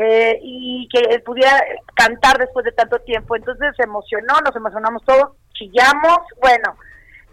Eh, 0.00 0.38
y 0.42 0.88
que 0.92 1.00
él 1.12 1.22
pudiera 1.22 1.60
cantar 1.96 2.38
después 2.38 2.64
de 2.64 2.70
tanto 2.70 3.00
tiempo. 3.00 3.34
Entonces 3.34 3.74
se 3.76 3.82
emocionó, 3.82 4.34
nos 4.44 4.54
emocionamos 4.54 5.02
todos, 5.04 5.32
chillamos. 5.54 6.18
Bueno, 6.40 6.76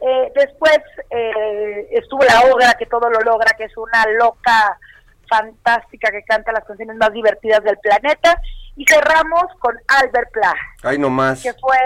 eh, 0.01 0.31
después 0.34 0.79
eh, 1.12 1.88
estuvo 1.91 2.23
la 2.23 2.51
obra 2.51 2.73
que 2.73 2.88
todo 2.88 3.08
lo 3.10 3.19
logra, 3.19 3.53
que 3.55 3.65
es 3.65 3.77
una 3.77 4.03
loca 4.17 4.79
fantástica 5.29 6.10
que 6.10 6.23
canta 6.23 6.51
las 6.51 6.65
canciones 6.65 6.97
más 6.97 7.12
divertidas 7.13 7.63
del 7.63 7.77
planeta. 7.77 8.41
Y 8.75 8.85
cerramos 8.88 9.45
con 9.59 9.75
Albert 9.88 10.31
Pla, 10.31 10.53
Ay, 10.83 10.97
no 10.97 11.09
más. 11.09 11.41
que 11.41 11.53
fue, 11.53 11.77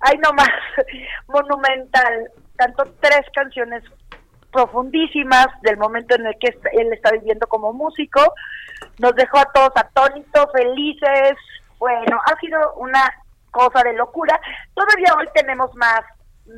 ay 0.00 0.18
nomás, 0.18 0.48
monumental. 1.28 2.30
Cantó 2.56 2.84
tres 3.00 3.22
canciones 3.34 3.82
profundísimas 4.52 5.48
del 5.62 5.76
momento 5.76 6.14
en 6.14 6.26
el 6.26 6.38
que 6.38 6.56
él 6.72 6.92
está 6.92 7.10
viviendo 7.10 7.46
como 7.48 7.72
músico. 7.72 8.20
Nos 8.98 9.14
dejó 9.16 9.38
a 9.38 9.50
todos 9.52 9.72
atónitos, 9.74 10.46
felices. 10.52 11.32
Bueno, 11.78 12.20
ha 12.24 12.38
sido 12.38 12.74
una 12.74 13.12
cosa 13.50 13.82
de 13.82 13.92
locura. 13.94 14.40
Todavía 14.74 15.14
hoy 15.18 15.28
tenemos 15.34 15.74
más, 15.74 16.00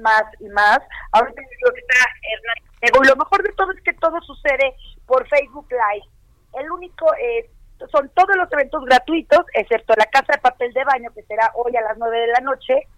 más 0.03 0.25
y 0.39 0.49
más. 0.51 0.79
Ahorita 1.13 1.41
digo 1.41 1.73
que 1.75 1.81
está 1.81 1.95
Hernán 2.33 2.67
lo 2.93 3.17
mejor 3.17 3.43
de 3.43 3.53
todo 3.53 3.73
es 3.73 3.83
que 3.83 3.93
todo 3.95 4.21
sucede 4.23 4.75
por 5.07 5.27
Facebook 5.29 5.67
Live. 5.71 6.07
El 6.55 6.71
único, 6.71 7.07
eh, 7.15 7.51
son 7.91 8.09
todos 8.11 8.37
los 8.37 8.51
eventos 8.53 8.85
gratuitos, 8.85 9.41
excepto 9.55 9.95
la 9.97 10.07
Casa 10.07 10.35
de 10.35 10.41
Papel 10.41 10.73
de 10.73 10.85
Baño, 10.85 11.11
que 11.15 11.23
será 11.23 11.53
hoy 11.55 11.77
a 11.77 11.83
las 11.83 11.99
9 11.99 12.19
de 12.19 12.27
la 12.29 12.41
noche, 12.41 12.89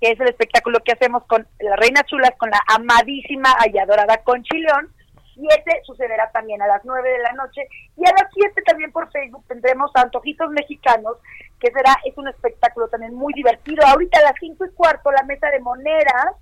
que 0.00 0.12
es 0.12 0.20
el 0.20 0.28
espectáculo 0.28 0.80
que 0.84 0.92
hacemos 0.92 1.24
con 1.24 1.46
la 1.60 1.76
Reina 1.76 2.04
Chulas, 2.04 2.32
con 2.38 2.50
la 2.50 2.60
amadísima 2.68 3.54
y 3.72 3.78
adorada 3.78 4.18
Conchi 4.18 4.58
León, 4.58 4.92
y 5.36 5.46
ese 5.46 5.82
sucederá 5.84 6.30
también 6.32 6.60
a 6.62 6.66
las 6.66 6.84
9 6.84 7.10
de 7.10 7.18
la 7.20 7.32
noche, 7.32 7.66
y 7.96 8.06
a 8.06 8.12
las 8.12 8.30
7 8.32 8.62
también 8.62 8.92
por 8.92 9.10
Facebook 9.10 9.44
tendremos 9.48 9.90
a 9.94 10.02
Antojitos 10.02 10.50
Mexicanos, 10.50 11.16
que 11.60 11.70
será, 11.70 11.96
es 12.04 12.16
un 12.18 12.28
espectáculo 12.28 12.88
también 12.88 13.14
muy 13.14 13.32
divertido. 13.34 13.84
Ahorita 13.86 14.18
a 14.18 14.22
las 14.22 14.34
5 14.38 14.64
y 14.66 14.70
cuarto, 14.70 15.10
la 15.10 15.22
mesa 15.24 15.48
de 15.50 15.60
monedas, 15.60 16.36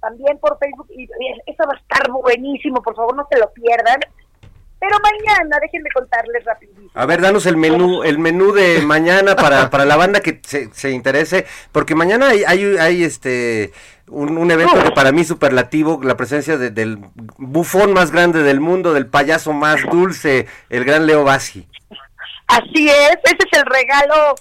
también 0.00 0.38
por 0.38 0.58
Facebook, 0.58 0.86
y 0.90 1.04
eso 1.46 1.64
va 1.66 1.74
a 1.74 1.78
estar 1.78 2.10
buenísimo, 2.10 2.82
por 2.82 2.94
favor 2.94 3.16
no 3.16 3.26
se 3.30 3.38
lo 3.38 3.52
pierdan. 3.52 4.00
Pero 4.80 4.96
mañana, 5.00 5.58
déjenme 5.60 5.90
contarles 5.94 6.42
rapidísimo. 6.44 6.88
A 6.94 7.04
ver, 7.06 7.20
danos 7.20 7.44
el 7.46 7.56
menú, 7.58 8.02
el 8.02 8.18
menú 8.18 8.52
de 8.52 8.80
mañana 8.84 9.36
para, 9.36 9.68
para 9.68 9.84
la 9.84 9.96
banda 9.96 10.20
que 10.20 10.40
se, 10.42 10.72
se 10.72 10.90
interese, 10.90 11.46
porque 11.70 11.94
mañana 11.94 12.28
hay, 12.28 12.44
hay, 12.46 12.76
hay, 12.78 13.04
este 13.04 13.72
un, 14.08 14.38
un 14.38 14.50
evento 14.50 14.82
que 14.82 14.90
para 14.90 15.12
mí 15.12 15.20
es 15.20 15.28
superlativo, 15.28 16.00
la 16.02 16.16
presencia 16.16 16.56
de- 16.56 16.70
del 16.70 16.98
bufón 17.36 17.92
más 17.92 18.10
grande 18.10 18.42
del 18.42 18.58
mundo, 18.60 18.92
del 18.94 19.06
payaso 19.06 19.52
más 19.52 19.82
dulce, 19.90 20.46
el 20.70 20.84
gran 20.84 21.06
Leo 21.06 21.22
Bassi. 21.24 21.68
Así 22.48 22.88
es, 22.88 23.18
ese 23.22 23.36
es 23.52 23.58
el 23.58 23.66
regalo, 23.66 24.34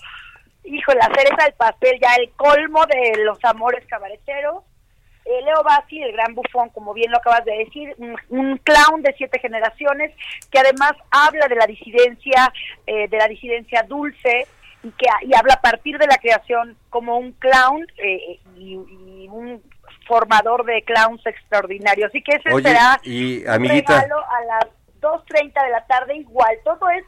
hijo, 0.63 0.93
la 0.93 1.05
cereza 1.15 1.43
del 1.43 1.53
pastel, 1.53 1.99
ya 2.01 2.15
el 2.15 2.31
colmo 2.37 2.83
de 2.87 3.23
los 3.23 3.37
amores 3.43 3.85
cabareteros. 3.87 4.63
Eh, 5.29 5.41
Leo 5.43 5.63
Bassi, 5.63 6.01
el 6.01 6.11
gran 6.13 6.33
bufón, 6.33 6.69
como 6.69 6.93
bien 6.93 7.11
lo 7.11 7.17
acabas 7.17 7.45
de 7.45 7.57
decir, 7.57 7.93
un, 7.99 8.15
un 8.29 8.57
clown 8.57 9.03
de 9.03 9.13
siete 9.17 9.39
generaciones 9.39 10.11
que 10.49 10.59
además 10.59 10.93
habla 11.11 11.47
de 11.47 11.55
la 11.55 11.67
disidencia, 11.67 12.51
eh, 12.87 13.07
de 13.07 13.17
la 13.17 13.27
disidencia 13.27 13.83
dulce 13.83 14.47
y 14.81 14.91
que 14.91 15.05
y 15.23 15.35
habla 15.35 15.55
a 15.55 15.61
partir 15.61 15.97
de 15.97 16.07
la 16.07 16.17
creación 16.17 16.77
como 16.89 17.17
un 17.17 17.33
clown 17.33 17.85
eh, 17.97 18.39
y, 18.57 18.73
y 18.73 19.27
un 19.29 19.61
formador 20.07 20.65
de 20.65 20.81
clowns 20.81 21.23
extraordinario. 21.25 22.07
Así 22.07 22.21
que 22.23 22.37
ese 22.37 22.51
Oye, 22.51 22.67
será 22.67 22.99
y, 23.03 23.45
un 23.45 23.65
regalo 23.65 24.17
a 24.17 24.45
las 24.45 24.65
2.30 24.99 25.63
de 25.63 25.69
la 25.69 25.85
tarde 25.85 26.17
igual. 26.17 26.57
Todo 26.63 26.89
es 26.89 27.03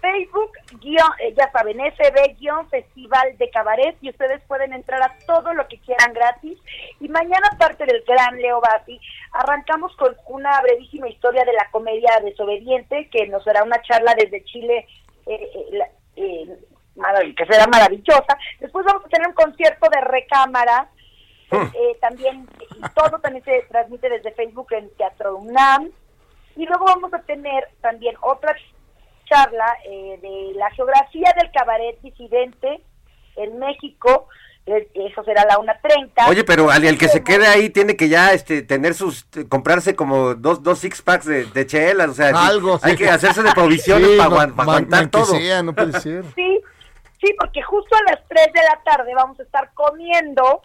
Facebook, 0.00 0.52
guion, 0.80 1.10
eh, 1.20 1.34
ya 1.36 1.50
saben, 1.52 1.78
FB, 1.80 2.36
guion, 2.38 2.68
Festival 2.70 3.36
de 3.38 3.50
Cabaret, 3.50 3.96
y 4.00 4.10
ustedes 4.10 4.42
pueden 4.48 4.72
entrar 4.72 5.02
a 5.02 5.14
todo 5.26 5.52
lo 5.54 5.66
que 5.68 5.78
quieran 5.80 6.12
gratis. 6.12 6.58
Y 7.00 7.08
mañana, 7.08 7.48
aparte 7.52 7.84
del 7.86 8.02
gran 8.06 8.36
Leo 8.40 8.60
Bassi, 8.60 9.00
arrancamos 9.32 9.94
con 9.96 10.16
una 10.28 10.60
brevísima 10.62 11.08
historia 11.08 11.44
de 11.44 11.52
la 11.52 11.68
comedia 11.70 12.20
desobediente, 12.24 13.08
que 13.10 13.26
nos 13.28 13.44
será 13.44 13.62
una 13.62 13.80
charla 13.82 14.14
desde 14.14 14.44
Chile, 14.44 14.86
eh, 15.26 15.50
eh, 15.54 15.66
la- 15.72 15.90
eh, 16.16 17.34
que 17.36 17.46
será 17.46 17.66
maravillosa. 17.66 18.36
Después 18.58 18.84
vamos 18.84 19.04
a 19.04 19.08
tener 19.08 19.28
un 19.28 19.34
concierto 19.34 19.88
de 19.90 20.00
recámara, 20.00 20.88
eh, 21.52 21.96
también, 22.00 22.46
y 22.76 22.80
todo 22.94 23.18
también 23.20 23.44
se 23.44 23.62
transmite 23.68 24.08
desde 24.08 24.32
Facebook 24.32 24.72
en 24.72 24.88
Teatro 24.96 25.36
UNAM. 25.36 25.90
Y 26.56 26.66
luego 26.66 26.84
vamos 26.84 27.12
a 27.14 27.20
tener 27.22 27.68
también 27.80 28.16
otra 28.20 28.54
charla 29.30 29.66
eh, 29.86 30.18
de 30.20 30.58
la 30.58 30.70
geografía 30.72 31.32
del 31.40 31.50
cabaret 31.52 31.98
disidente 32.02 32.82
en 33.36 33.58
México. 33.58 34.28
Eh, 34.66 34.88
Eso 34.94 35.24
será 35.24 35.44
la 35.46 35.56
1.30. 35.56 36.28
Oye, 36.28 36.44
pero 36.44 36.70
al, 36.70 36.84
el 36.84 36.98
que 36.98 37.08
se 37.08 37.24
quede 37.24 37.46
ahí 37.46 37.70
tiene 37.70 37.96
que 37.96 38.08
ya 38.10 38.32
este 38.34 38.60
tener 38.62 38.92
sus 38.94 39.24
comprarse 39.48 39.96
como 39.96 40.34
dos 40.34 40.62
dos 40.62 40.78
six 40.80 41.00
packs 41.00 41.24
de, 41.24 41.44
de 41.46 41.66
chelas, 41.66 42.10
o 42.10 42.14
sea, 42.14 42.28
sí, 42.34 42.78
hay 42.82 42.96
que 42.96 43.08
hacerse 43.08 43.42
de 43.42 43.52
provisiones 43.52 44.08
Sí, 44.10 44.16
para 44.18 44.28
no, 44.28 44.36
man- 44.36 44.54
aguantar 44.58 45.08
todo. 45.08 45.24
sea, 45.24 45.62
no 45.62 45.72
puede 45.74 45.98
ser. 46.00 46.24
Sí, 46.34 46.60
sí, 47.22 47.34
porque 47.38 47.62
justo 47.62 47.96
a 47.96 48.10
las 48.12 48.20
3 48.28 48.46
de 48.52 48.60
la 48.62 48.80
tarde 48.84 49.12
vamos 49.14 49.40
a 49.40 49.42
estar 49.44 49.70
comiendo. 49.74 50.62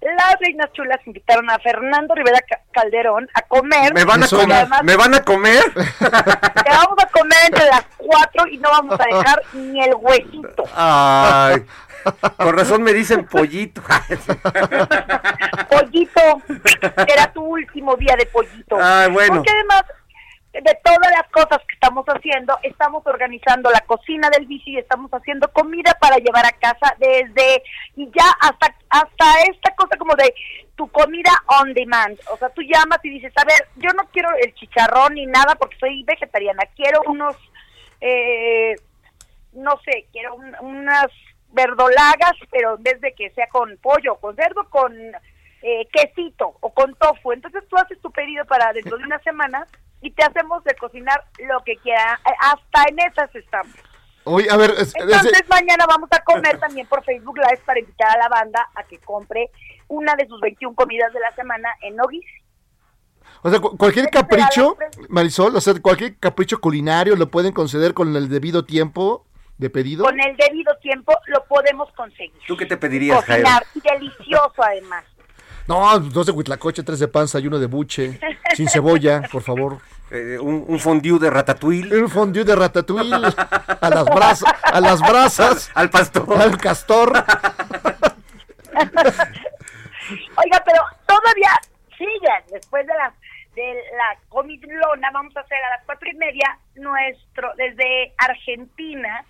Las 0.00 0.36
reinas 0.40 0.72
chulas 0.72 1.00
invitaron 1.06 1.50
a 1.50 1.58
Fernando 1.58 2.14
Rivera 2.14 2.40
Ca- 2.48 2.60
Calderón 2.72 3.28
a 3.34 3.42
comer. 3.42 3.92
Me 3.94 4.04
van 4.04 4.22
a 4.22 4.28
comer, 4.28 4.52
además, 4.52 4.82
me 4.84 4.96
van 4.96 5.14
a 5.14 5.24
comer. 5.24 5.62
te 5.74 6.70
vamos 6.70 6.98
a 7.02 7.06
comer 7.06 7.38
entre 7.46 7.64
las 7.66 7.84
4 7.96 8.46
y 8.48 8.58
no 8.58 8.70
vamos 8.70 8.98
a 9.00 9.04
dejar 9.04 9.42
ni 9.54 9.82
el 9.82 9.94
huesito. 9.96 10.64
Ay, 10.76 11.64
con 12.36 12.56
razón 12.56 12.82
me 12.84 12.92
dicen 12.92 13.26
pollito. 13.26 13.82
Pollito, 15.68 16.20
será 17.06 17.32
tu 17.32 17.42
último 17.42 17.96
día 17.96 18.14
de 18.16 18.26
pollito. 18.26 18.76
Ay, 18.80 19.10
bueno. 19.10 19.36
Porque 19.36 19.50
además 19.50 19.82
de 20.62 20.78
todas 20.84 21.10
las 21.12 21.28
cosas 21.30 21.58
que 21.66 21.74
estamos 21.74 22.04
haciendo, 22.06 22.58
estamos 22.62 23.06
organizando 23.06 23.70
la 23.70 23.80
cocina 23.80 24.28
del 24.30 24.46
bici 24.46 24.72
y 24.72 24.78
estamos 24.78 25.10
haciendo 25.12 25.48
comida 25.52 25.96
para 26.00 26.16
llevar 26.16 26.44
a 26.46 26.52
casa 26.52 26.94
desde 26.98 27.62
y 27.96 28.06
ya 28.06 28.24
hasta 28.40 28.74
hasta 28.90 29.42
esta 29.50 29.74
cosa 29.74 29.96
como 29.96 30.14
de 30.16 30.34
tu 30.76 30.88
comida 30.88 31.30
on 31.60 31.74
demand. 31.74 32.18
O 32.32 32.36
sea, 32.38 32.48
tú 32.50 32.62
llamas 32.62 32.98
y 33.04 33.10
dices, 33.10 33.32
a 33.36 33.44
ver, 33.44 33.68
yo 33.76 33.90
no 33.92 34.04
quiero 34.12 34.30
el 34.42 34.54
chicharrón 34.54 35.14
ni 35.14 35.26
nada 35.26 35.54
porque 35.56 35.76
soy 35.78 36.02
vegetariana, 36.04 36.62
quiero 36.76 37.00
unos, 37.06 37.36
eh, 38.00 38.76
no 39.52 39.78
sé, 39.84 40.06
quiero 40.12 40.34
un- 40.36 40.56
unas 40.60 41.06
verdolagas, 41.52 42.32
pero 42.50 42.76
en 42.76 42.82
vez 42.82 43.00
de 43.00 43.12
que 43.12 43.30
sea 43.30 43.48
con 43.48 43.76
pollo, 43.78 44.16
con 44.16 44.36
cerdo, 44.36 44.68
con 44.70 44.94
eh, 45.60 45.88
quesito 45.92 46.56
o 46.60 46.72
con 46.72 46.94
tofu. 46.94 47.32
Entonces 47.32 47.64
tú 47.68 47.76
haces 47.76 48.00
tu 48.00 48.10
pedido 48.12 48.44
para 48.44 48.72
dentro 48.72 48.96
de 48.96 49.04
una 49.04 49.18
semana 49.20 49.66
y 50.00 50.10
te 50.12 50.22
hacemos 50.24 50.62
de 50.64 50.74
cocinar 50.76 51.24
lo 51.38 51.60
que 51.64 51.76
quiera. 51.76 52.18
Eh, 52.26 52.30
Hasta 52.40 52.84
en 52.90 52.98
esas 53.00 53.34
estamos. 53.34 53.74
Oye, 54.24 54.48
a 54.50 54.56
ver, 54.56 54.70
es- 54.78 54.94
Entonces 54.94 55.42
mañana 55.48 55.86
vamos 55.88 56.08
a 56.12 56.22
comer 56.22 56.58
también 56.58 56.86
por 56.86 57.02
Facebook 57.04 57.38
Live 57.38 57.62
para 57.64 57.80
invitar 57.80 58.10
a 58.14 58.18
la 58.18 58.28
banda 58.28 58.68
a 58.74 58.82
que 58.84 58.98
compre 58.98 59.50
una 59.88 60.14
de 60.16 60.26
sus 60.28 60.40
21 60.40 60.74
comidas 60.76 61.12
de 61.14 61.20
la 61.20 61.34
semana 61.34 61.70
en 61.82 61.96
Nogis. 61.96 62.24
o 63.42 63.50
sea, 63.50 63.60
cu- 63.60 63.76
cualquier 63.78 64.10
capricho, 64.10 64.76
Marisol, 65.08 65.54
o 65.56 65.60
sea, 65.60 65.74
cualquier 65.80 66.18
capricho 66.18 66.60
culinario 66.60 67.14
lo 67.16 67.30
pueden 67.30 67.52
conceder 67.52 67.94
con 67.94 68.14
el 68.16 68.28
debido 68.28 68.64
tiempo 68.64 69.24
de 69.58 69.70
pedido. 69.70 70.04
Con 70.04 70.20
el 70.20 70.36
debido 70.36 70.76
tiempo 70.78 71.12
lo 71.26 71.44
podemos 71.46 71.90
conseguir. 71.92 72.38
¿Tú 72.46 72.56
qué 72.56 72.66
te 72.66 72.76
pedirías, 72.76 73.24
Jairo? 73.24 73.44
Cocinar 73.44 73.66
y 73.74 73.80
delicioso 73.80 74.62
además. 74.62 75.04
No, 75.68 76.00
dos 76.00 76.24
de 76.24 76.32
huitlacoche, 76.32 76.82
tres 76.82 76.98
de 76.98 77.08
panza 77.08 77.38
y 77.38 77.46
uno 77.46 77.58
de 77.58 77.66
buche, 77.66 78.18
sin 78.54 78.68
cebolla, 78.70 79.20
por 79.30 79.42
favor. 79.42 79.78
Eh, 80.10 80.38
un, 80.40 80.64
un 80.66 80.78
fondue 80.80 81.18
de 81.18 81.28
ratatouille. 81.28 81.94
Un 81.94 82.08
fondue 82.08 82.42
de 82.42 82.56
ratatouille 82.56 83.12
a 83.14 83.90
las 83.90 84.06
brasas, 84.06 84.54
a 84.62 84.80
las 84.80 85.00
brasas, 85.00 85.70
al 85.74 85.90
pastor, 85.90 86.40
al 86.40 86.56
castor. 86.56 87.12
Oiga, 90.36 90.62
pero 90.64 90.82
todavía 91.06 91.50
siguen, 91.98 92.42
después 92.50 92.86
de 92.86 92.94
la, 92.94 93.12
de 93.54 93.74
la 93.74 94.18
comidlona, 94.30 95.10
vamos 95.12 95.36
a 95.36 95.40
hacer 95.40 95.58
a 95.58 95.76
las 95.76 95.84
cuatro 95.84 96.08
y 96.10 96.14
media 96.16 96.58
nuestro, 96.76 97.52
desde 97.58 98.14
Argentina. 98.16 99.22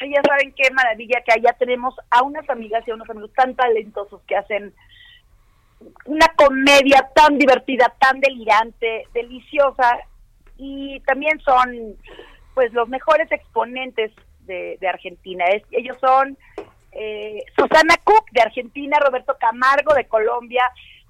Ya 0.00 0.22
saben 0.26 0.52
qué 0.56 0.70
maravilla 0.72 1.22
que 1.26 1.32
allá 1.32 1.52
tenemos 1.58 1.94
a 2.10 2.22
unas 2.22 2.48
amigas 2.48 2.82
y 2.86 2.90
a 2.90 2.94
unos 2.94 3.08
amigos 3.10 3.32
tan 3.34 3.54
talentosos 3.54 4.22
que 4.26 4.34
hacen 4.34 4.74
una 6.06 6.28
comedia 6.36 7.08
tan 7.14 7.38
divertida, 7.38 7.92
tan 7.98 8.20
delirante, 8.20 9.06
deliciosa, 9.14 9.98
y 10.56 11.00
también 11.00 11.40
son 11.40 11.96
pues 12.54 12.72
los 12.72 12.88
mejores 12.88 13.30
exponentes 13.32 14.12
de, 14.46 14.78
Argentina. 14.88 15.44
Es- 15.46 15.64
ellos 15.72 15.96
son 16.00 16.36
eh, 16.92 17.42
Susana 17.56 17.96
Cook 18.04 18.30
de 18.32 18.42
Argentina, 18.42 18.98
Roberto 19.00 19.36
Camargo 19.40 19.94
de 19.94 20.06
Colombia, 20.06 20.64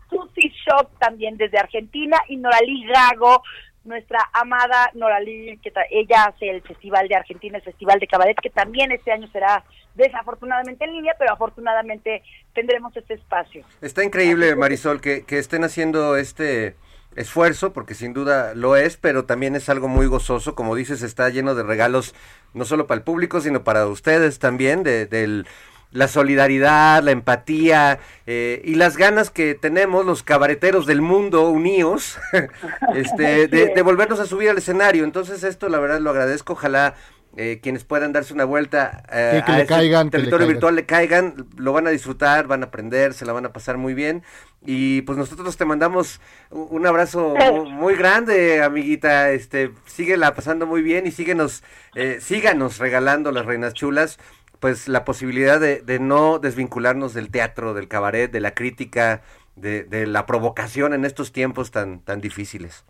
Susi 0.09 0.51
Shock 0.65 0.99
también 0.99 1.37
desde 1.37 1.59
Argentina 1.59 2.19
y 2.29 2.37
Noralí 2.37 2.87
Gago, 2.87 3.43
nuestra 3.85 4.19
amada 4.33 4.91
Noralí, 4.95 5.59
que 5.63 5.73
ella 5.91 6.25
hace 6.25 6.49
el 6.51 6.63
Festival 6.63 7.07
de 7.09 7.17
Argentina, 7.17 7.59
el 7.59 7.63
Festival 7.65 7.99
de 8.01 8.07
Cabaret, 8.07 8.37
que 8.43 8.51
también 8.51 8.91
este 8.93 9.13
año 9.13 9.29
será 9.29 9.63
desafortunadamente 9.95 10.85
en 10.85 10.93
línea, 10.93 11.15
pero 11.19 11.33
afortunadamente 11.33 12.23
tendremos 12.55 12.97
este 12.97 13.15
espacio. 13.15 13.65
Está 13.81 14.03
increíble, 14.05 14.57
Marisol, 14.57 15.01
que, 15.01 15.25
que 15.25 15.39
estén 15.39 15.65
haciendo 15.65 16.17
este 16.17 16.77
esfuerzo, 17.17 17.73
porque 17.73 17.95
sin 17.95 18.13
duda 18.13 18.55
lo 18.55 18.75
es, 18.75 18.97
pero 18.97 19.25
también 19.25 19.55
es 19.55 19.69
algo 19.69 19.87
muy 19.87 20.07
gozoso. 20.07 20.55
Como 20.57 20.75
dices, 20.75 21.03
está 21.03 21.29
lleno 21.29 21.55
de 21.55 21.63
regalos, 21.63 22.15
no 22.55 22.65
solo 22.65 22.87
para 22.87 22.99
el 22.99 23.05
público, 23.05 23.41
sino 23.41 23.63
para 23.63 23.87
ustedes 23.87 24.39
también, 24.39 24.83
de, 24.83 25.07
del- 25.07 25.47
la 25.95 26.09
solidaridad, 26.09 27.03
la 27.03 27.13
empatía 27.13 27.99
eh, 28.27 28.61
y 28.65 28.75
las 28.75 28.99
ganas 28.99 29.31
que 29.31 29.55
tenemos 29.55 30.05
los 30.05 30.23
cabareteros 30.23 30.87
del 30.87 31.01
mundo 31.01 31.49
unidos 31.49 32.19
este, 32.95 33.49
de, 33.49 33.69
de 33.75 33.83
volvernos 33.83 34.21
a 34.21 34.27
subir 34.27 34.51
al 34.51 34.59
escenario. 34.59 35.05
Entonces 35.05 35.43
esto 35.45 35.69
la 35.71 35.79
verdad 35.79 36.01
lo 36.01 36.11
agradezco. 36.11 36.55
Ojalá 36.55 36.95
eh, 37.37 37.59
quienes 37.63 37.85
puedan 37.85 38.13
darse 38.13 38.33
una 38.35 38.45
vuelta 38.45 39.03
eh, 39.13 39.43
que 39.47 39.53
a 39.53 39.57
le 39.57 39.63
este 39.63 39.75
caigan, 39.75 40.11
que 40.11 40.19
le 40.19 40.25
territorio 40.25 40.47
caigan. 40.47 40.55
virtual 40.55 40.75
le 40.77 40.87
caigan, 40.87 41.47
lo 41.57 41.73
van 41.73 41.87
a 41.87 41.91
disfrutar, 41.91 42.47
van 42.47 42.63
a 42.63 42.67
aprender, 42.67 43.13
se 43.15 43.25
la 43.25 43.33
van 43.33 43.47
a 43.47 43.53
pasar 43.53 43.77
muy 43.77 43.95
bien. 43.95 44.23
Y 44.67 45.03
pues 45.03 45.19
nosotros 45.19 45.57
te 45.57 45.65
mandamos 45.65 46.21
un 46.51 46.87
abrazo 46.87 47.35
mu- 47.37 47.67
muy 47.71 47.97
grande, 47.97 48.63
amiguita. 48.63 49.31
Este, 49.33 49.71
síguela 49.87 50.35
pasando 50.35 50.67
muy 50.67 50.83
bien 50.83 51.07
y 51.07 51.11
síguenos, 51.13 51.63
eh, 51.95 52.19
síganos 52.21 52.79
regalando 52.79 53.31
las 53.33 53.47
reinas 53.47 53.75
chulas, 53.75 54.19
pues 54.65 54.89
la 54.89 55.05
posibilidad 55.05 55.61
de, 55.61 55.83
de 55.83 55.99
no 55.99 56.39
desvincularnos 56.39 57.13
del 57.13 57.31
teatro, 57.31 57.75
del 57.75 57.87
cabaret, 57.87 58.31
de 58.31 58.41
la 58.41 58.55
crítica, 58.55 59.21
de, 59.57 59.85
de 59.85 60.07
la 60.07 60.25
provocación 60.25 60.95
en 60.95 61.05
estos 61.05 61.33
tiempos 61.33 61.71
tan, 61.71 62.01
tan 62.01 62.23
difíciles. 62.23 62.83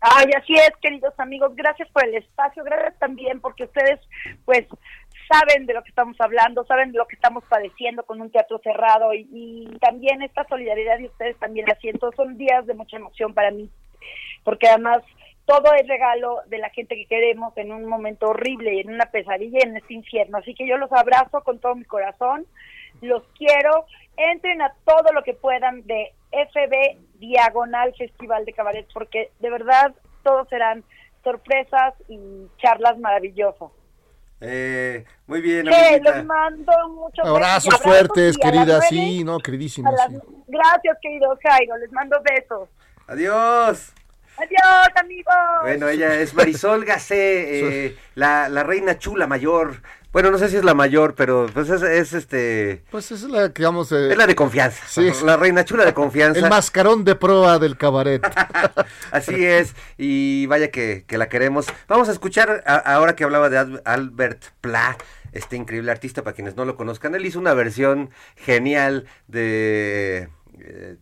Ay, 0.00 0.30
así 0.40 0.52
es, 0.54 0.70
queridos 0.80 1.12
amigos. 1.18 1.56
Gracias 1.56 1.88
por 1.90 2.04
el 2.04 2.14
espacio. 2.14 2.62
Gracias 2.62 2.96
también 3.00 3.40
porque 3.40 3.64
ustedes, 3.64 3.98
pues, 4.44 4.64
saben 5.28 5.66
de 5.66 5.74
lo 5.74 5.82
que 5.82 5.88
estamos 5.88 6.16
hablando, 6.20 6.64
saben 6.66 6.92
de 6.92 6.98
lo 6.98 7.08
que 7.08 7.16
estamos 7.16 7.42
padeciendo 7.48 8.04
con 8.04 8.20
un 8.20 8.30
teatro 8.30 8.60
cerrado 8.62 9.12
y, 9.12 9.26
y 9.32 9.78
también 9.80 10.22
esta 10.22 10.46
solidaridad 10.46 11.00
y 11.00 11.06
ustedes 11.06 11.36
también 11.40 11.66
la 11.66 11.74
siento. 11.80 12.12
Son 12.12 12.38
días 12.38 12.64
de 12.66 12.74
mucha 12.74 12.96
emoción 12.96 13.34
para 13.34 13.50
mí, 13.50 13.68
porque 14.44 14.68
además 14.68 15.02
todo 15.46 15.72
es 15.74 15.86
regalo 15.88 16.40
de 16.46 16.58
la 16.58 16.70
gente 16.70 16.94
que 16.94 17.06
queremos 17.06 17.56
en 17.56 17.72
un 17.72 17.86
momento 17.86 18.28
horrible 18.28 18.74
y 18.74 18.80
en 18.80 18.92
una 18.92 19.06
pesadilla 19.06 19.58
y 19.60 19.68
en 19.68 19.76
este 19.76 19.94
infierno. 19.94 20.38
Así 20.38 20.54
que 20.54 20.66
yo 20.66 20.76
los 20.76 20.92
abrazo 20.92 21.42
con 21.42 21.58
todo 21.58 21.74
mi 21.74 21.84
corazón, 21.84 22.46
los 23.00 23.22
quiero. 23.36 23.86
Entren 24.16 24.62
a 24.62 24.74
todo 24.84 25.12
lo 25.12 25.22
que 25.22 25.34
puedan 25.34 25.84
de 25.86 26.12
FB 26.30 27.18
Diagonal 27.18 27.94
Festival 27.96 28.44
de 28.44 28.52
Cabaret, 28.52 28.86
porque 28.92 29.30
de 29.40 29.50
verdad 29.50 29.94
todos 30.22 30.48
serán 30.48 30.84
sorpresas 31.24 31.94
y 32.08 32.18
charlas 32.58 32.98
maravillosas. 32.98 33.70
Eh, 34.44 35.04
muy 35.28 35.40
bien, 35.40 35.68
amiguita. 35.68 36.16
les 36.16 36.24
mando 36.24 36.72
muchos 36.88 37.24
Abrazos 37.24 37.74
besos 37.74 37.80
fuertes, 37.80 38.36
querida, 38.36 38.80
sí, 38.82 39.22
no, 39.22 39.38
queridísima. 39.38 39.92
las 39.92 40.10
sí. 40.10 40.18
Gracias, 40.48 40.98
querido 41.00 41.38
Jairo. 41.42 41.76
Les 41.76 41.92
mando 41.92 42.20
besos. 42.22 42.68
Adiós. 43.06 43.94
Adiós, 44.38 44.88
amigos. 44.96 45.34
Bueno, 45.62 45.88
ella 45.88 46.20
es 46.20 46.34
Marisol 46.34 46.84
Gacé, 46.84 47.16
eh, 47.86 47.96
la, 48.14 48.48
la 48.48 48.62
reina 48.62 48.98
chula 48.98 49.26
mayor. 49.26 49.76
Bueno, 50.12 50.30
no 50.30 50.36
sé 50.36 50.50
si 50.50 50.56
es 50.58 50.64
la 50.64 50.74
mayor, 50.74 51.14
pero 51.14 51.46
pues 51.54 51.70
es, 51.70 51.80
es, 51.80 52.12
este... 52.12 52.84
Pues 52.90 53.10
es 53.12 53.22
la 53.22 53.50
que 53.54 53.62
vamos... 53.64 53.92
eh, 53.92 54.10
Es 54.10 54.16
la 54.18 54.26
de 54.26 54.34
confianza. 54.34 54.82
Sí. 54.86 55.10
La 55.24 55.38
reina 55.38 55.64
chula 55.64 55.86
de 55.86 55.94
confianza. 55.94 56.38
el 56.40 56.50
mascarón 56.50 57.02
de 57.04 57.14
proa 57.14 57.58
del 57.58 57.78
cabaret. 57.78 58.22
Así 59.10 59.46
es, 59.46 59.74
y 59.96 60.44
vaya 60.46 60.70
que, 60.70 61.04
que 61.06 61.16
la 61.16 61.30
queremos. 61.30 61.66
Vamos 61.88 62.10
a 62.10 62.12
escuchar, 62.12 62.62
a- 62.66 62.76
ahora 62.94 63.16
que 63.16 63.24
hablaba 63.24 63.48
de 63.48 63.56
Al- 63.56 63.82
Albert 63.86 64.42
Pla, 64.60 64.98
este 65.32 65.56
increíble 65.56 65.90
artista, 65.90 66.22
para 66.22 66.34
quienes 66.34 66.56
no 66.56 66.66
lo 66.66 66.76
conozcan, 66.76 67.14
él 67.14 67.24
hizo 67.24 67.38
una 67.38 67.54
versión 67.54 68.10
genial 68.36 69.06
de, 69.28 70.28
eh, 70.60 70.96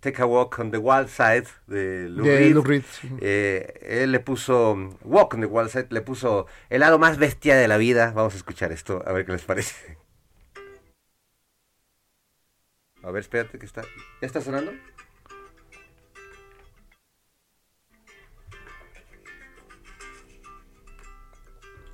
Take 0.00 0.20
a 0.22 0.26
Walk 0.26 0.58
on 0.58 0.70
the 0.70 0.78
Wild 0.78 1.08
Side 1.08 1.46
de 1.66 2.08
Lou 2.08 2.24
De 2.24 2.36
Reed. 2.36 2.54
Lou 2.54 2.62
Reed, 2.62 2.82
sí. 2.82 3.08
Eh, 3.20 4.02
él 4.02 4.12
le 4.12 4.20
puso 4.20 4.74
Walk 5.04 5.34
on 5.34 5.40
the 5.40 5.46
Wild 5.46 5.70
Side, 5.70 5.86
le 5.90 6.00
puso 6.02 6.46
el 6.70 6.80
lado 6.80 6.98
más 6.98 7.18
bestia 7.18 7.56
de 7.56 7.68
la 7.68 7.76
vida. 7.76 8.12
Vamos 8.12 8.34
a 8.34 8.36
escuchar 8.36 8.72
esto, 8.72 9.02
a 9.06 9.12
ver 9.12 9.24
qué 9.24 9.32
les 9.32 9.42
parece. 9.42 9.98
A 13.02 13.10
ver, 13.10 13.20
espérate 13.20 13.58
que 13.58 13.66
está. 13.66 13.82
¿Ya 14.20 14.26
está 14.26 14.40
sonando? 14.40 14.72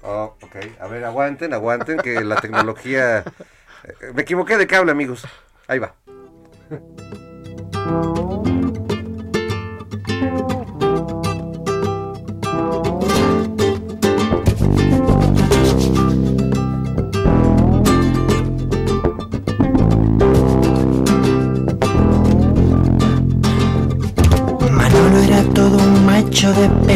Oh, 0.02 0.36
ok. 0.42 0.56
A 0.80 0.86
ver, 0.86 1.04
aguanten, 1.04 1.52
aguanten, 1.52 1.98
que 1.98 2.22
la 2.22 2.36
tecnología... 2.36 3.20
eh, 3.20 4.12
Me 4.14 4.22
equivoqué 4.22 4.56
de 4.56 4.66
cable, 4.66 4.92
amigos. 4.92 5.26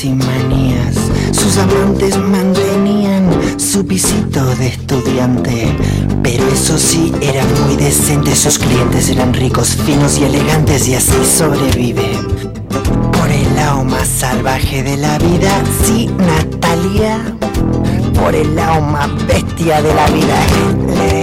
Y 0.00 0.08
manías. 0.08 0.96
Sus 1.32 1.58
amantes 1.58 2.16
mantenían 2.16 3.28
su 3.58 3.86
pisito 3.86 4.42
de 4.56 4.68
estudiante. 4.68 5.76
Pero 6.22 6.48
eso 6.48 6.78
sí, 6.78 7.12
era 7.20 7.44
muy 7.66 7.76
decente. 7.76 8.34
Sus 8.34 8.58
clientes 8.58 9.10
eran 9.10 9.34
ricos, 9.34 9.76
finos 9.84 10.18
y 10.18 10.24
elegantes 10.24 10.88
y 10.88 10.94
así 10.94 11.12
sobrevive. 11.24 12.18
Por 13.18 13.30
el 13.30 13.54
lado 13.54 13.84
más 13.84 14.08
salvaje 14.08 14.82
de 14.82 14.96
la 14.96 15.18
vida, 15.18 15.62
sí, 15.84 16.10
Natalia. 16.16 17.36
Por 18.14 18.34
el 18.34 18.56
lado 18.56 18.80
más 18.80 19.10
bestia 19.26 19.82
de 19.82 19.94
la 19.94 20.06
vida. 20.06 21.21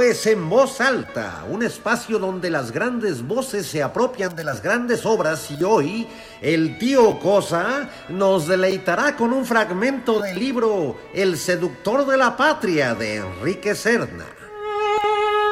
Es 0.00 0.26
En 0.26 0.48
Voz 0.48 0.80
Alta, 0.80 1.44
un 1.50 1.62
espacio 1.62 2.20
donde 2.20 2.50
las 2.50 2.70
grandes 2.70 3.26
voces 3.26 3.66
se 3.66 3.82
apropian 3.82 4.34
de 4.36 4.44
las 4.44 4.62
grandes 4.62 5.04
obras 5.04 5.50
y 5.50 5.62
hoy 5.64 6.06
el 6.40 6.78
tío 6.78 7.18
Cosa 7.18 7.88
nos 8.08 8.46
deleitará 8.46 9.16
con 9.16 9.32
un 9.32 9.44
fragmento 9.44 10.20
del 10.20 10.38
libro 10.38 10.96
El 11.12 11.36
seductor 11.36 12.06
de 12.06 12.16
la 12.16 12.36
patria 12.36 12.94
de 12.94 13.16
Enrique 13.16 13.74
Serna. 13.74 14.24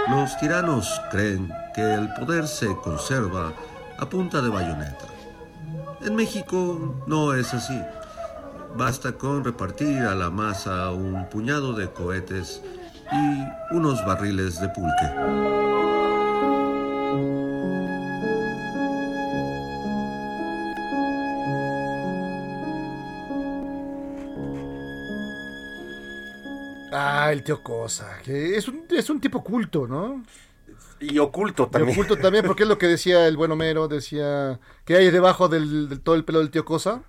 Los 0.08 0.38
tiranos 0.38 0.88
creen 1.10 1.50
que 1.74 1.82
el 1.82 2.14
poder 2.14 2.46
se 2.46 2.68
conserva 2.76 3.52
a 3.98 4.08
punta 4.08 4.40
de 4.40 4.48
bayoneta. 4.48 5.06
En 6.02 6.14
México 6.14 7.02
no 7.06 7.34
es 7.34 7.52
así. 7.52 7.78
Basta 8.76 9.12
con 9.12 9.42
repartir 9.42 10.02
a 10.02 10.14
la 10.14 10.30
masa 10.30 10.90
un 10.92 11.28
puñado 11.30 11.72
de 11.72 11.90
cohetes 11.90 12.62
y 13.12 13.74
unos 13.74 14.04
barriles 14.06 14.60
de 14.60 14.68
pulque. 14.70 15.06
Ah, 26.92 27.30
el 27.32 27.42
tío 27.42 27.62
Cosa, 27.62 28.18
que 28.24 28.56
es 28.56 28.68
un, 28.68 28.84
es 28.90 29.10
un 29.10 29.20
tipo 29.20 29.42
culto, 29.42 29.86
¿no? 29.86 30.22
Y 31.00 31.18
oculto 31.18 31.64
Y 31.68 31.70
también. 31.70 31.94
oculto 31.94 32.16
también, 32.16 32.44
porque 32.46 32.62
es 32.62 32.68
lo 32.68 32.78
que 32.78 32.86
decía 32.86 33.26
el 33.26 33.36
buen 33.36 33.50
Homero, 33.50 33.88
decía 33.88 34.60
que 34.84 34.96
hay 34.96 35.10
debajo 35.10 35.48
del, 35.48 35.88
del 35.88 36.00
todo 36.00 36.14
el 36.14 36.24
pelo 36.24 36.38
del 36.38 36.50
tío 36.50 36.64
Cosa. 36.64 37.02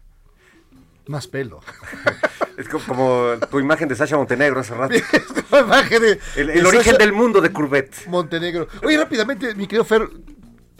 Más 1.07 1.27
pelo. 1.27 1.61
Es 2.57 2.67
co- 2.67 2.79
como 2.79 3.33
tu 3.51 3.59
imagen 3.59 3.87
de 3.87 3.95
Sasha 3.95 4.17
Montenegro 4.17 4.59
hace 4.59 4.73
rato. 4.73 4.95
La 5.51 5.59
imagen 5.61 6.01
de- 6.01 6.19
El, 6.35 6.47
de 6.47 6.65
origen 6.65 6.83
Sasha 6.85 6.97
del 6.97 7.13
mundo 7.13 7.39
de 7.39 7.51
Courbet. 7.53 8.07
Montenegro. 8.07 8.67
Oye, 8.83 8.97
rápidamente, 8.97 9.53
mi 9.53 9.67
querido 9.67 9.85
Fer, 9.85 10.09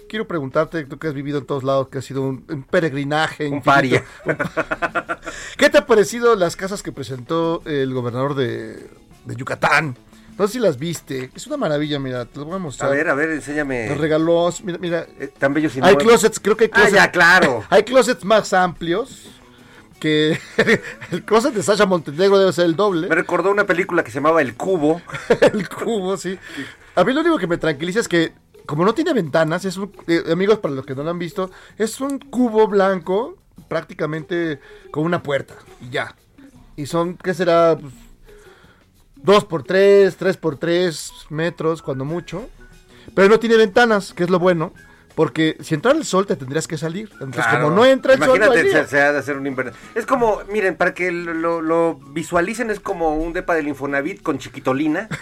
quiero 0.10 0.28
preguntarte, 0.28 0.84
tú 0.86 0.98
que 0.98 1.08
has 1.08 1.14
vivido 1.14 1.38
en 1.38 1.46
todos 1.46 1.64
lados, 1.64 1.90
que 1.90 2.00
has 2.00 2.06
sido 2.06 2.24
un, 2.24 2.44
un 2.50 2.64
peregrinaje. 2.64 3.48
Un 3.48 3.58
infinito, 3.58 3.66
paria. 3.66 4.04
un 4.26 4.36
pa- 4.36 5.20
¿Qué 5.58 5.70
te 5.70 5.78
ha 5.78 5.86
parecido 5.86 6.36
las 6.36 6.56
casas 6.56 6.82
que 6.82 6.92
presentó 6.92 7.62
el 7.66 7.94
gobernador 7.94 8.34
de, 8.34 8.90
de 9.26 9.36
Yucatán? 9.36 9.96
No 10.40 10.48
sé 10.48 10.54
si 10.54 10.60
las 10.60 10.78
viste. 10.80 11.30
Es 11.36 11.46
una 11.48 11.58
maravilla, 11.58 12.00
mira, 12.00 12.26
te 12.26 12.40
lo 12.40 12.46
voy 12.46 12.54
a 12.54 12.58
A 12.58 12.60
mostrar. 12.60 12.92
ver, 12.92 13.08
a 13.10 13.14
ver, 13.16 13.30
enséñame. 13.32 13.88
Nos 13.90 13.98
regaló, 14.00 14.52
mira, 14.64 14.78
mira. 14.80 15.08
Tan 15.38 15.54
bellos 15.54 15.76
y 15.76 15.78
Hay 15.80 15.94
nuevos. 15.96 16.04
closets, 16.04 16.40
creo 16.40 16.56
que 16.58 16.66
hay 16.66 16.70
Ah, 16.74 16.76
closets. 16.76 16.96
ya, 16.96 17.12
claro. 17.12 17.64
Hay 17.70 17.84
closets 17.84 18.24
más 18.24 18.54
amplios. 18.54 19.30
Que 20.00 20.40
el 21.12 21.24
closet 21.24 21.54
de 21.54 21.64
Sasha 21.64 21.86
Montenegro 21.86 22.38
debe 22.38 22.54
ser 22.54 22.66
el 22.66 22.76
doble. 22.76 23.08
Me 23.08 23.16
recordó 23.16 23.52
una 23.52 23.66
película 23.66 24.04
que 24.04 24.12
se 24.12 24.16
llamaba 24.16 24.42
El 24.42 24.56
Cubo. 24.56 25.02
el 25.54 25.68
cubo, 25.70 26.18
sí. 26.18 26.38
A 26.96 27.04
mí 27.04 27.14
lo 27.14 27.22
único 27.22 27.38
que 27.38 27.48
me 27.48 27.58
tranquiliza 27.58 28.00
es 28.00 28.08
que, 28.08 28.34
como 28.66 28.86
no 28.86 28.94
tiene 28.94 29.14
ventanas, 29.14 29.66
es 29.66 29.78
un, 29.78 29.92
eh, 30.08 30.24
amigos, 30.32 30.60
para 30.60 30.74
los 30.74 30.86
que 30.86 30.96
no 30.96 31.04
lo 31.04 31.10
han 31.10 31.20
visto, 31.20 31.52
es 31.78 32.02
un 32.02 32.20
cubo 32.20 32.68
blanco, 32.68 33.38
prácticamente 33.68 34.60
con 34.92 35.04
una 35.04 35.22
puerta, 35.22 35.56
y 35.82 35.90
ya. 35.90 36.16
Y 36.76 36.86
son, 36.86 37.18
¿qué 37.18 37.34
será? 37.34 37.78
Pues, 37.80 37.94
dos 39.16 39.46
por 39.46 39.64
tres, 39.64 40.16
tres 40.18 40.38
por 40.38 40.58
tres 40.58 41.12
metros, 41.30 41.82
cuando 41.82 42.06
mucho. 42.06 42.50
Pero 43.14 43.30
no 43.30 43.40
tiene 43.40 43.58
ventanas, 43.58 44.14
que 44.14 44.24
es 44.24 44.30
lo 44.30 44.40
bueno. 44.40 44.74
Porque 45.18 45.58
si 45.62 45.74
entra 45.74 45.94
el 45.94 46.06
sol 46.06 46.28
te 46.28 46.36
tendrías 46.36 46.68
que 46.68 46.78
salir. 46.78 47.10
Entonces, 47.14 47.44
Claro. 47.44 47.64
como 47.64 47.76
no 47.76 47.86
entra 47.88 48.14
el 48.14 48.20
sol, 48.20 48.28
no 48.28 48.34
hay 48.36 48.40
Imagínate, 48.40 48.70
día. 48.70 48.84
se, 48.84 48.90
se 48.92 49.02
ha 49.02 49.12
de 49.14 49.18
hacer 49.18 49.36
un 49.36 49.48
invierno. 49.48 49.72
Es 49.96 50.06
como, 50.06 50.42
miren, 50.52 50.76
para 50.76 50.94
que 50.94 51.12
lo, 51.12 51.96
visualicen, 52.12 52.70
es 52.70 52.80
como 52.80 53.16
un 53.16 53.34
depa 53.34 53.56
del 53.56 53.68
Infonavit 53.68 54.22
con 54.22 54.38
chiquitolina. 54.38 55.10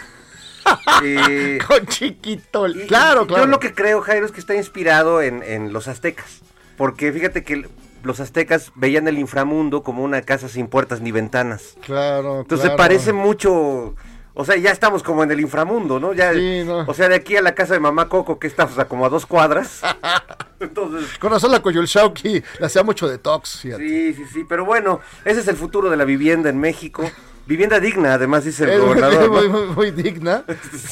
Eh, 1.04 1.58
con 1.64 1.86
chiquito. 1.86 2.66
Claro, 2.88 3.28
claro. 3.28 3.44
Yo 3.44 3.46
lo 3.46 3.60
que 3.60 3.72
creo, 3.72 4.00
Jairo, 4.00 4.26
es 4.26 4.32
que 4.32 4.40
está 4.40 4.56
inspirado 4.56 5.22
en, 5.22 5.44
en 5.44 5.72
los 5.72 5.86
aztecas. 5.86 6.40
Porque 6.76 7.12
fíjate 7.12 7.44
que 7.44 7.68
los 8.02 8.18
aztecas 8.18 8.72
veían 8.74 9.06
el 9.06 9.16
inframundo 9.18 9.84
como 9.84 10.02
una 10.02 10.22
casa 10.22 10.48
sin 10.48 10.66
puertas 10.66 11.00
ni 11.00 11.12
ventanas. 11.12 11.76
Claro, 11.86 12.40
Entonces 12.40 12.64
claro. 12.66 12.76
parece 12.78 13.12
mucho. 13.12 13.94
O 14.38 14.44
sea, 14.44 14.54
ya 14.56 14.70
estamos 14.70 15.02
como 15.02 15.22
en 15.22 15.30
el 15.30 15.40
inframundo, 15.40 15.98
¿no? 15.98 16.12
Ya, 16.12 16.32
Sí, 16.34 16.62
no. 16.66 16.80
O 16.86 16.92
sea, 16.92 17.08
de 17.08 17.14
aquí 17.14 17.36
a 17.36 17.42
la 17.42 17.54
casa 17.54 17.72
de 17.72 17.80
mamá 17.80 18.06
Coco, 18.08 18.38
que 18.38 18.46
está 18.46 18.64
o 18.64 18.68
sea, 18.68 18.84
como 18.86 19.06
a 19.06 19.08
dos 19.08 19.24
cuadras. 19.24 19.80
Entonces. 20.60 21.18
Con 21.18 21.30
razón 21.32 21.50
la 21.52 21.60
Coyolxauhqui 21.62 22.42
le 22.60 22.66
hacía 22.66 22.82
mucho 22.82 23.08
detox, 23.08 23.60
fíjate. 23.60 23.88
Sí, 23.88 24.14
sí, 24.14 24.24
sí. 24.32 24.44
Pero 24.48 24.64
bueno, 24.66 25.00
ese 25.24 25.40
es 25.40 25.48
el 25.48 25.56
futuro 25.56 25.88
de 25.90 25.96
la 25.96 26.04
vivienda 26.04 26.50
en 26.50 26.58
México. 26.58 27.10
Vivienda 27.46 27.80
digna, 27.80 28.14
además, 28.14 28.44
dice 28.44 28.64
el 28.64 28.70
Es 28.70 28.78
muy, 28.80 28.88
gobernador. 28.88 29.30
muy, 29.30 29.48
¿no? 29.48 29.66
muy- 29.66 29.74
muy 29.74 29.90
digna. 29.90 30.44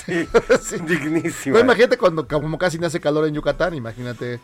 Sí, 0.63 0.77
dignísima. 0.87 1.59
No, 1.59 1.65
imagínate 1.65 1.99
cuando 1.99 2.27
como 2.27 2.57
casi 2.57 2.79
no 2.79 2.87
hace 2.87 2.99
calor 3.01 3.27
en 3.29 3.35
Yucatán, 3.35 3.75
imagínate, 3.75 4.41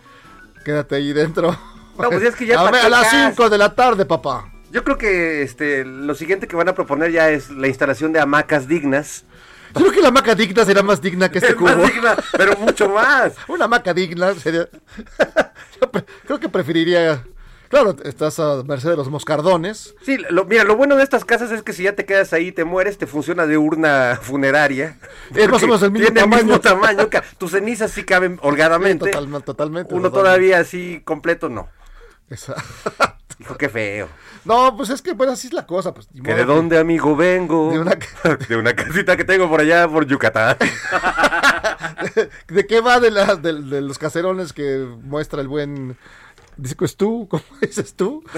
quédate 0.65 0.97
ahí 0.97 1.13
dentro. 1.15 1.57
No, 1.99 2.09
pues 2.11 2.23
es 2.23 2.35
que 2.37 2.47
ya 2.47 2.61
a, 2.61 2.69
a 2.69 2.89
las 2.89 3.13
gas. 3.13 3.35
5 3.35 3.49
de 3.49 3.59
la 3.59 3.75
tarde, 3.75 4.05
papá. 4.05 4.51
Yo 4.71 4.85
creo 4.85 4.97
que 4.99 5.43
este, 5.43 5.85
lo 5.85 6.15
siguiente 6.15 6.47
que 6.47 6.57
van 6.57 6.69
a 6.69 6.75
proponer 6.75 7.11
ya 7.11 7.31
es 7.31 7.51
la 7.51 7.67
instalación 7.69 8.13
de 8.13 8.21
hamacas 8.21 8.69
dignas. 8.69 9.25
Yo 9.75 9.81
creo 9.83 9.93
que 9.93 10.01
la 10.03 10.09
hamaca 10.09 10.35
digna 10.35 10.65
será 10.65 10.83
más 10.83 11.01
digna 11.01 11.29
que 11.31 11.39
este 11.39 11.51
Es 11.51 11.55
cubo. 11.57 11.69
más 11.69 11.77
digna, 11.93 12.17
pero 12.37 12.57
mucho 12.57 12.89
más. 12.89 13.35
Una 13.49 13.67
hamaca 13.67 13.95
digna 13.95 14.35
sería... 14.35 14.69
Yo 15.81 15.91
creo 16.27 16.41
que 16.41 16.49
preferiría... 16.49 17.25
Claro, 17.69 17.95
estás 18.03 18.41
a 18.41 18.65
merced 18.65 18.91
de 18.91 18.97
los 18.97 19.09
moscardones. 19.09 19.95
Sí, 20.03 20.19
lo, 20.29 20.45
mira, 20.45 20.65
lo 20.65 20.75
bueno 20.75 20.97
de 20.97 21.05
estas 21.05 21.25
casas 21.25 21.53
es 21.53 21.63
que 21.63 21.73
si 21.73 21.85
ya 21.85 21.95
te 21.95 22.05
quedas 22.05 22.33
ahí 22.33 22.49
y 22.49 22.53
te 22.53 22.65
mueres, 22.65 22.99
te 22.99 23.07
funciona 23.07 23.47
de 23.47 23.59
urna 23.59 24.19
funeraria. 24.21 24.99
Es 25.37 25.49
más 25.49 25.63
o 25.63 25.67
menos 25.67 25.83
el 25.85 25.93
mismo 25.93 26.07
Tiene 26.09 26.21
tamaño. 26.21 26.41
el 26.41 26.47
mismo 26.47 26.61
tamaño. 26.61 27.09
Tus 27.39 27.53
cenizas 27.53 27.93
sí 27.93 28.03
caben 28.03 28.41
holgadamente. 28.43 29.05
Sí, 29.05 29.11
total- 29.13 29.45
totalmente. 29.45 29.95
Uno 29.95 30.11
totalmente. 30.11 30.19
todavía 30.19 30.59
así 30.59 31.01
completo, 31.05 31.49
no. 31.49 31.69
Esa- 32.31 32.55
Hijo, 33.41 33.57
qué 33.57 33.69
feo. 33.69 34.09
No, 34.45 34.77
pues 34.77 34.91
es 34.91 35.01
que 35.03 35.15
pues 35.15 35.31
así 35.31 35.47
es 35.49 35.53
la 35.55 35.67
cosa. 35.67 35.93
Pues, 35.95 36.09
¿Que 36.23 36.35
de 36.35 36.45
dónde, 36.45 36.79
amigo, 36.79 37.17
vengo? 37.17 37.73
De 37.73 37.79
una- 37.81 37.97
de 38.49 38.57
una 38.57 38.75
casita 38.77 39.17
que 39.17 39.25
tengo 39.25 39.49
por 39.49 39.61
allá, 39.61 39.89
por 39.89 40.07
Yucatán. 40.07 40.57
¿De 42.49 42.67
qué 42.67 42.81
va 42.81 43.01
de, 43.01 43.11
la- 43.11 43.37
de- 43.37 43.63
de 43.63 43.81
los 43.81 43.99
caserones 43.99 44.53
que 44.53 44.87
muestra 45.03 45.41
el 45.41 45.49
buen... 45.49 45.97
Dice 46.57 46.75
que 46.75 46.85
es 46.85 46.97
tú, 46.97 47.27
¿cómo 47.31 47.43
dices 47.61 47.95
tú? 47.95 48.23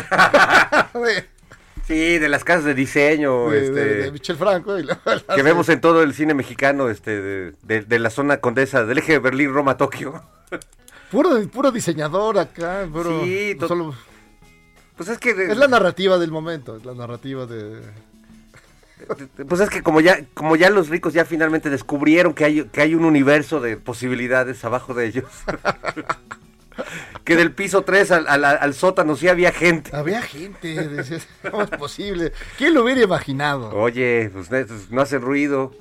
Sí, 1.86 2.18
de 2.18 2.28
las 2.28 2.44
casas 2.44 2.64
de 2.64 2.74
diseño, 2.74 3.50
de- 3.50 3.58
este, 3.66 3.72
de- 3.84 3.94
de 4.04 4.12
Michel 4.12 4.36
Franco. 4.36 4.78
y 4.78 4.84
las- 4.84 4.98
que 5.34 5.42
vemos 5.42 5.68
en 5.68 5.80
todo 5.80 6.02
el 6.04 6.14
cine 6.14 6.32
mexicano, 6.32 6.88
este, 6.88 7.20
de, 7.20 7.54
de- 7.62 7.80
de 7.82 7.98
la 7.98 8.08
zona 8.10 8.36
condesa, 8.36 8.84
del 8.84 8.98
eje 8.98 9.12
de 9.12 9.18
Berlín, 9.18 9.52
Roma, 9.52 9.76
Tokio. 9.76 10.22
Puro, 11.12 11.46
puro 11.48 11.70
diseñador 11.70 12.38
acá. 12.38 12.88
Sí, 13.22 13.54
to- 13.60 13.68
solo- 13.68 13.94
Pues 14.96 15.08
es 15.10 15.18
que... 15.18 15.30
es 15.30 15.56
la 15.56 15.68
narrativa 15.68 16.18
del 16.18 16.30
momento, 16.32 16.76
es 16.76 16.84
la 16.84 16.94
narrativa 16.94 17.46
de... 17.46 17.82
Pues 19.48 19.60
es 19.60 19.68
que 19.68 19.82
como 19.82 20.00
ya, 20.00 20.24
como 20.32 20.54
ya 20.56 20.70
los 20.70 20.88
ricos 20.88 21.12
ya 21.12 21.24
finalmente 21.24 21.68
descubrieron 21.70 22.34
que 22.34 22.44
hay, 22.44 22.64
que 22.64 22.80
hay 22.82 22.94
un 22.94 23.04
universo 23.04 23.60
de 23.60 23.76
posibilidades 23.76 24.64
abajo 24.64 24.94
de 24.94 25.06
ellos. 25.06 25.24
que 27.24 27.36
del 27.36 27.52
piso 27.52 27.82
3 27.82 28.10
al, 28.12 28.28
al- 28.28 28.44
al 28.44 28.74
sótano 28.74 29.16
sí 29.16 29.28
había 29.28 29.52
gente. 29.52 29.94
Había 29.94 30.22
gente, 30.22 30.88
decías, 30.88 31.26
¿cómo 31.50 31.62
es 31.64 31.70
posible? 31.70 32.32
¿Quién 32.56 32.74
lo 32.74 32.84
hubiera 32.84 33.02
imaginado? 33.02 33.70
Oye, 33.74 34.30
pues 34.32 34.48
pues, 34.48 34.90
no 34.90 35.00
hacen 35.02 35.20
ruido. 35.20 35.72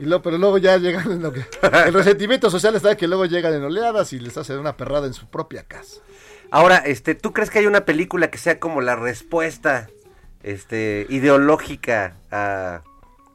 Y 0.00 0.04
luego, 0.06 0.22
pero 0.22 0.38
luego 0.38 0.56
ya 0.56 0.78
llegan 0.78 1.12
en 1.12 1.22
lo 1.22 1.30
que... 1.30 1.44
El 1.86 1.92
resentimiento 1.92 2.50
social 2.50 2.74
está 2.74 2.96
que 2.96 3.06
luego 3.06 3.26
llegan 3.26 3.52
en 3.52 3.62
oleadas 3.64 4.12
y 4.14 4.18
les 4.18 4.36
hacen 4.38 4.58
una 4.58 4.74
perrada 4.76 5.06
en 5.06 5.12
su 5.12 5.26
propia 5.26 5.62
casa. 5.64 6.00
Ahora, 6.50 6.78
este, 6.78 7.14
¿tú 7.14 7.34
crees 7.34 7.50
que 7.50 7.58
hay 7.58 7.66
una 7.66 7.84
película 7.84 8.30
que 8.30 8.38
sea 8.38 8.58
como 8.58 8.80
la 8.80 8.96
respuesta 8.96 9.88
este, 10.42 11.06
ideológica 11.10 12.16
a, 12.30 12.82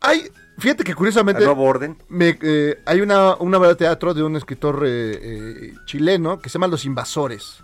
Hay, 0.02 0.28
fíjate 0.58 0.84
que 0.84 0.96
curiosamente... 0.96 1.46
nuevo 1.46 1.64
orden? 1.66 1.98
me- 2.10 2.38
eh, 2.42 2.82
hay 2.86 3.02
una, 3.02 3.36
una 3.36 3.60
obra 3.60 3.70
de 3.70 3.76
teatro 3.76 4.16
de 4.16 4.24
un 4.24 4.36
escritor 4.36 4.84
eh, 4.88 5.20
eh, 5.22 5.74
chileno 5.86 6.40
que 6.40 6.50
se 6.50 6.54
llama 6.56 6.68
Los 6.68 6.84
Invasores. 6.84 7.64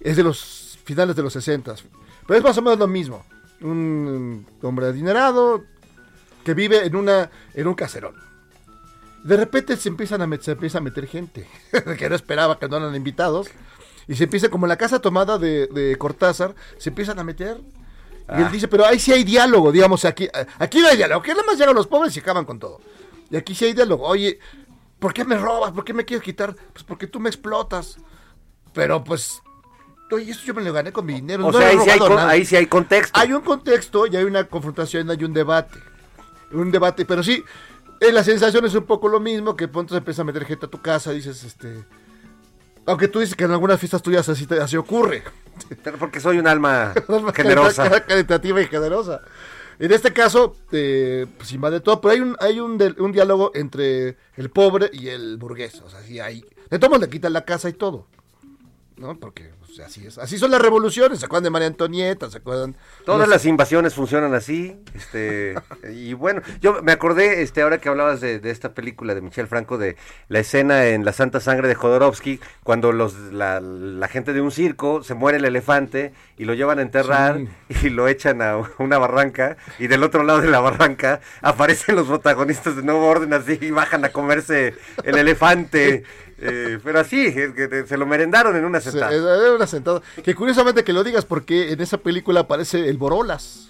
Es 0.00 0.16
de 0.16 0.22
los 0.22 0.78
finales 0.84 1.14
de 1.16 1.22
los 1.22 1.34
60. 1.34 1.74
Pero 2.26 2.38
es 2.38 2.42
más 2.42 2.56
o 2.56 2.62
menos 2.62 2.78
lo 2.78 2.88
mismo. 2.88 3.24
Un 3.60 4.46
hombre 4.62 4.86
adinerado 4.86 5.64
que 6.44 6.54
vive 6.54 6.84
en, 6.86 6.96
una, 6.96 7.30
en 7.54 7.66
un 7.66 7.74
caserón. 7.74 8.14
De 9.24 9.36
repente 9.36 9.76
se, 9.76 9.88
empiezan 9.88 10.20
a 10.22 10.38
se 10.40 10.52
empieza 10.52 10.78
a 10.78 10.80
meter 10.80 11.06
gente 11.06 11.48
que 11.98 12.08
no 12.08 12.14
esperaba 12.16 12.58
que 12.58 12.68
no 12.68 12.76
eran 12.78 12.94
invitados. 12.94 13.48
Y 14.08 14.16
se 14.16 14.24
empieza, 14.24 14.48
como 14.48 14.66
en 14.66 14.70
la 14.70 14.76
casa 14.76 15.00
tomada 15.00 15.38
de, 15.38 15.68
de 15.68 15.96
Cortázar, 15.96 16.54
se 16.78 16.88
empiezan 16.90 17.18
a 17.20 17.24
meter. 17.24 17.58
Y 18.28 18.34
él 18.40 18.44
Ah. 18.46 18.50
dice, 18.50 18.66
pero 18.68 18.84
ahí 18.86 18.98
sí 18.98 19.12
hay 19.12 19.24
diálogo, 19.24 19.70
digamos, 19.72 20.04
aquí, 20.04 20.28
aquí 20.58 20.80
no 20.80 20.88
hay 20.88 20.96
diálogo, 20.96 21.22
que 21.22 21.32
nada 21.32 21.44
más 21.46 21.58
llegan 21.58 21.74
los 21.74 21.86
pobres 21.86 22.16
y 22.16 22.20
acaban 22.20 22.44
con 22.44 22.58
todo. 22.58 22.80
Y 23.30 23.36
aquí 23.36 23.54
sí 23.54 23.64
hay 23.66 23.72
diálogo. 23.74 24.06
Oye, 24.06 24.38
¿por 24.98 25.12
qué 25.14 25.24
me 25.24 25.36
robas? 25.36 25.72
¿Por 25.72 25.84
qué 25.84 25.92
me 25.92 26.04
quieres 26.04 26.24
quitar? 26.24 26.54
Pues 26.72 26.84
porque 26.84 27.06
tú 27.06 27.20
me 27.20 27.28
explotas. 27.28 27.98
Pero 28.72 29.04
pues, 29.04 29.40
oye, 30.10 30.30
eso 30.32 30.40
yo 30.44 30.54
me 30.54 30.62
lo 30.62 30.72
gané 30.72 30.92
con 30.92 31.04
mi 31.06 31.14
dinero. 31.14 31.46
O 31.46 31.52
no 31.52 31.58
sea, 31.58 31.68
ahí 31.68 31.78
sí, 31.78 31.90
hay, 31.90 31.98
robado 31.98 32.08
con- 32.08 32.16
nada". 32.16 32.30
ahí 32.30 32.44
sí 32.44 32.56
hay 32.56 32.66
contexto. 32.66 33.20
Hay 33.20 33.32
un 33.32 33.42
contexto 33.42 34.06
y 34.06 34.16
hay 34.16 34.24
una 34.24 34.44
confrontación, 34.48 35.10
hay 35.10 35.22
un 35.24 35.32
debate. 35.32 35.78
Un 36.52 36.70
debate, 36.70 37.04
pero 37.04 37.22
sí, 37.22 37.42
eh, 38.00 38.12
la 38.12 38.22
sensación 38.24 38.64
es 38.64 38.74
un 38.74 38.84
poco 38.84 39.08
lo 39.08 39.20
mismo, 39.20 39.56
que 39.56 39.68
pronto 39.68 39.94
se 39.94 39.98
empieza 39.98 40.22
a 40.22 40.24
meter 40.24 40.44
gente 40.44 40.66
a 40.66 40.70
tu 40.70 40.80
casa, 40.80 41.12
dices, 41.12 41.42
este... 41.44 41.84
Aunque 42.84 43.06
tú 43.06 43.20
dices 43.20 43.36
que 43.36 43.44
en 43.44 43.52
algunas 43.52 43.78
fiestas 43.78 44.02
tuyas 44.02 44.28
así, 44.28 44.44
te- 44.46 44.60
así 44.60 44.76
ocurre. 44.76 45.22
Pero 45.84 45.98
porque 45.98 46.18
soy 46.18 46.38
un 46.40 46.48
alma 46.48 46.92
generosa. 47.34 48.04
Caritativa 48.04 48.60
y 48.60 48.66
generosa. 48.66 49.20
En 49.78 49.92
este 49.92 50.12
caso, 50.12 50.56
eh, 50.72 51.26
pues 51.38 51.52
invade 51.52 51.78
todo, 51.80 52.00
pero 52.00 52.12
hay 52.12 52.20
un, 52.20 52.36
hay 52.40 52.58
un, 52.58 52.76
de- 52.78 52.94
un 52.98 53.12
diálogo 53.12 53.52
entre 53.54 54.16
el 54.36 54.50
pobre 54.50 54.90
y 54.92 55.08
el 55.08 55.36
burgués. 55.36 55.80
O 55.82 55.88
sea, 55.88 56.00
sí 56.02 56.18
hay. 56.18 56.44
De 56.70 56.78
todos 56.80 56.98
le 57.00 57.08
quitan 57.08 57.32
la 57.32 57.44
casa 57.44 57.68
y 57.68 57.72
todo. 57.74 58.08
¿No? 59.02 59.18
Porque 59.18 59.50
pues, 59.58 59.80
así 59.80 60.06
es. 60.06 60.16
Así 60.16 60.38
son 60.38 60.52
las 60.52 60.62
revoluciones. 60.62 61.18
¿Se 61.18 61.26
acuerdan 61.26 61.42
de 61.42 61.50
María 61.50 61.66
Antonieta? 61.66 62.30
¿Se 62.30 62.38
acuerdan? 62.38 62.76
Todas 63.04 63.28
las 63.28 63.44
invasiones 63.46 63.94
funcionan 63.94 64.32
así. 64.32 64.76
Este, 64.94 65.56
y 65.92 66.14
bueno, 66.14 66.40
yo 66.60 66.84
me 66.84 66.92
acordé, 66.92 67.42
este, 67.42 67.62
ahora 67.62 67.78
que 67.78 67.88
hablabas 67.88 68.20
de, 68.20 68.38
de 68.38 68.50
esta 68.52 68.74
película 68.74 69.16
de 69.16 69.20
Michel 69.20 69.48
Franco, 69.48 69.76
de 69.76 69.96
la 70.28 70.38
escena 70.38 70.86
en 70.86 71.04
La 71.04 71.12
Santa 71.12 71.40
Sangre 71.40 71.66
de 71.66 71.74
Jodorowsky, 71.74 72.38
cuando 72.62 72.92
los, 72.92 73.16
la, 73.32 73.58
la 73.60 74.06
gente 74.06 74.32
de 74.32 74.40
un 74.40 74.52
circo 74.52 75.02
se 75.02 75.14
muere 75.14 75.38
el 75.38 75.44
elefante 75.46 76.12
y 76.38 76.44
lo 76.44 76.54
llevan 76.54 76.78
a 76.78 76.82
enterrar 76.82 77.40
y 77.82 77.88
lo 77.88 78.06
echan 78.06 78.40
a 78.40 78.56
una 78.78 78.98
barranca, 78.98 79.56
y 79.80 79.88
del 79.88 80.04
otro 80.04 80.22
lado 80.22 80.40
de 80.40 80.48
la 80.48 80.60
barranca 80.60 81.20
aparecen 81.40 81.96
los 81.96 82.06
protagonistas 82.06 82.76
de 82.76 82.84
Nuevo 82.84 83.08
Orden 83.08 83.32
así 83.32 83.58
y 83.60 83.72
bajan 83.72 84.04
a 84.04 84.10
comerse 84.10 84.76
el 85.02 85.18
elefante. 85.18 86.04
eh, 86.42 86.78
pero 86.82 87.00
así, 87.00 87.26
es 87.26 87.52
que 87.52 87.84
se 87.86 87.96
lo 87.96 88.06
merendaron 88.06 88.56
en 88.56 88.64
una 88.64 88.80
Se- 88.80 88.90
sentada. 88.90 89.14
es 89.14 89.50
una 89.56 89.66
sentada. 89.66 90.00
Que 90.22 90.34
curiosamente 90.34 90.84
que 90.84 90.92
lo 90.92 91.04
digas 91.04 91.24
porque 91.24 91.72
en 91.72 91.80
esa 91.80 91.98
película 91.98 92.40
aparece 92.40 92.88
el 92.88 92.98
Borolas. 92.98 93.68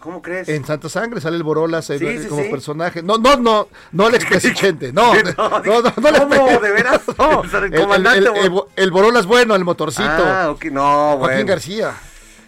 ¿Cómo 0.00 0.22
crees? 0.22 0.48
En 0.48 0.64
Santa 0.64 0.88
Sangre 0.88 1.20
sale 1.20 1.36
el 1.36 1.42
Borolas 1.42 1.90
en- 1.90 1.98
Sí, 1.98 2.18
sí, 2.22 2.28
como 2.28 2.42
sí. 2.44 2.48
personaje. 2.48 3.02
No, 3.02 3.18
no, 3.18 3.36
no, 3.38 3.68
no 3.90 4.06
el 4.08 4.14
expresidente, 4.14 4.92
no. 4.92 5.12
Sí, 5.14 5.20
no, 5.36 5.48
no, 5.48 5.60
no, 5.60 5.82
no, 5.82 6.28
¿cómo? 6.28 6.60
¿De 6.60 6.70
veras? 6.70 7.00
No, 7.18 7.42
el 7.42 7.72
comandante 7.74 8.30
el- 8.76 8.90
Borolas 8.92 9.26
bueno, 9.26 9.56
el 9.56 9.64
motorcito. 9.64 10.08
Ah, 10.08 10.50
ok, 10.50 10.66
no, 10.66 11.16
Joaquín 11.18 11.18
bueno. 11.38 11.46
García. 11.48 11.92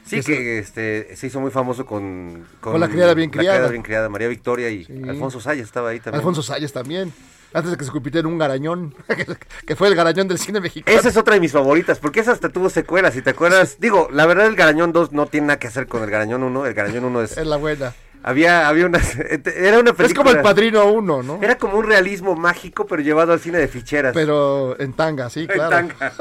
Sí, 0.07 0.23
que 0.23 0.59
este, 0.61 1.17
se 1.17 1.27
hizo 1.27 1.39
muy 1.41 1.51
famoso 1.51 1.85
con, 1.85 2.47
Con 2.61 2.81
La 2.81 2.89
criada 2.89 3.13
bien 3.13 3.29
criada. 3.29 3.69
bien 3.69 3.83
criada, 3.83 4.09
María 4.09 4.29
Victoria 4.29 4.71
y 4.71 4.85
Sí. 4.85 5.03
Alfonso 5.07 5.39
Sayas 5.41 5.67
estaba 5.67 5.91
ahí 5.91 5.99
también. 6.01 6.21
Alfonso 6.21 6.43
Sayas 6.43 6.73
también. 6.73 7.13
Antes 7.55 7.71
de 7.71 7.77
que 7.79 7.85
se 7.85 7.91
convirtiera 7.91 8.27
en 8.29 8.33
un 8.33 8.39
garañón, 8.39 8.95
que 9.67 9.75
fue 9.75 9.89
el 9.89 9.95
garañón 9.95 10.29
del 10.29 10.39
cine 10.39 10.61
mexicano. 10.61 10.99
Esa 10.99 11.09
es 11.09 11.17
otra 11.17 11.35
de 11.35 11.41
mis 11.41 11.53
favoritas, 11.53 11.99
porque 11.99 12.21
esa 12.21 12.33
hasta 12.33 12.51
tuvo 12.51 12.69
secuelas, 12.69 13.15
si 13.15 13.23
te 13.23 13.31
acuerdas. 13.31 13.77
Digo, 13.81 14.09
la 14.13 14.27
verdad 14.27 14.47
el 14.47 14.55
Garañón 14.57 14.93
2 14.93 15.13
no 15.13 15.27
tiene 15.27 15.47
nada 15.49 15.59
que 15.59 15.67
hacer 15.69 15.87
con 15.87 16.03
el 16.03 16.11
Garañón 16.11 16.43
1, 16.43 16.67
el 16.67 16.75
Garañón 16.75 17.05
1 17.07 17.23
es... 17.23 17.39
Es 17.39 17.47
la 17.47 17.57
buena. 17.57 17.95
Había, 18.23 18.69
había 18.69 18.85
una... 18.85 18.99
Era 19.45 19.79
una 19.79 19.93
película... 19.95 20.07
Es 20.07 20.15
como 20.15 20.31
el 20.31 20.43
Padrino 20.43 20.85
1, 20.93 21.23
¿no? 21.23 21.39
Era 21.41 21.57
como 21.57 21.79
un 21.79 21.87
realismo 21.87 22.35
mágico, 22.37 22.87
pero 22.87 23.01
llevado 23.01 23.33
al 23.33 23.41
cine 23.41 23.59
de 23.59 23.69
ficheras. 23.69 24.13
Pero 24.13 24.79
en 24.79 24.93
tanga, 24.93 25.31
sí, 25.31 25.47
claro. 25.47 25.79
En 25.79 25.89
tanga. 25.89 26.13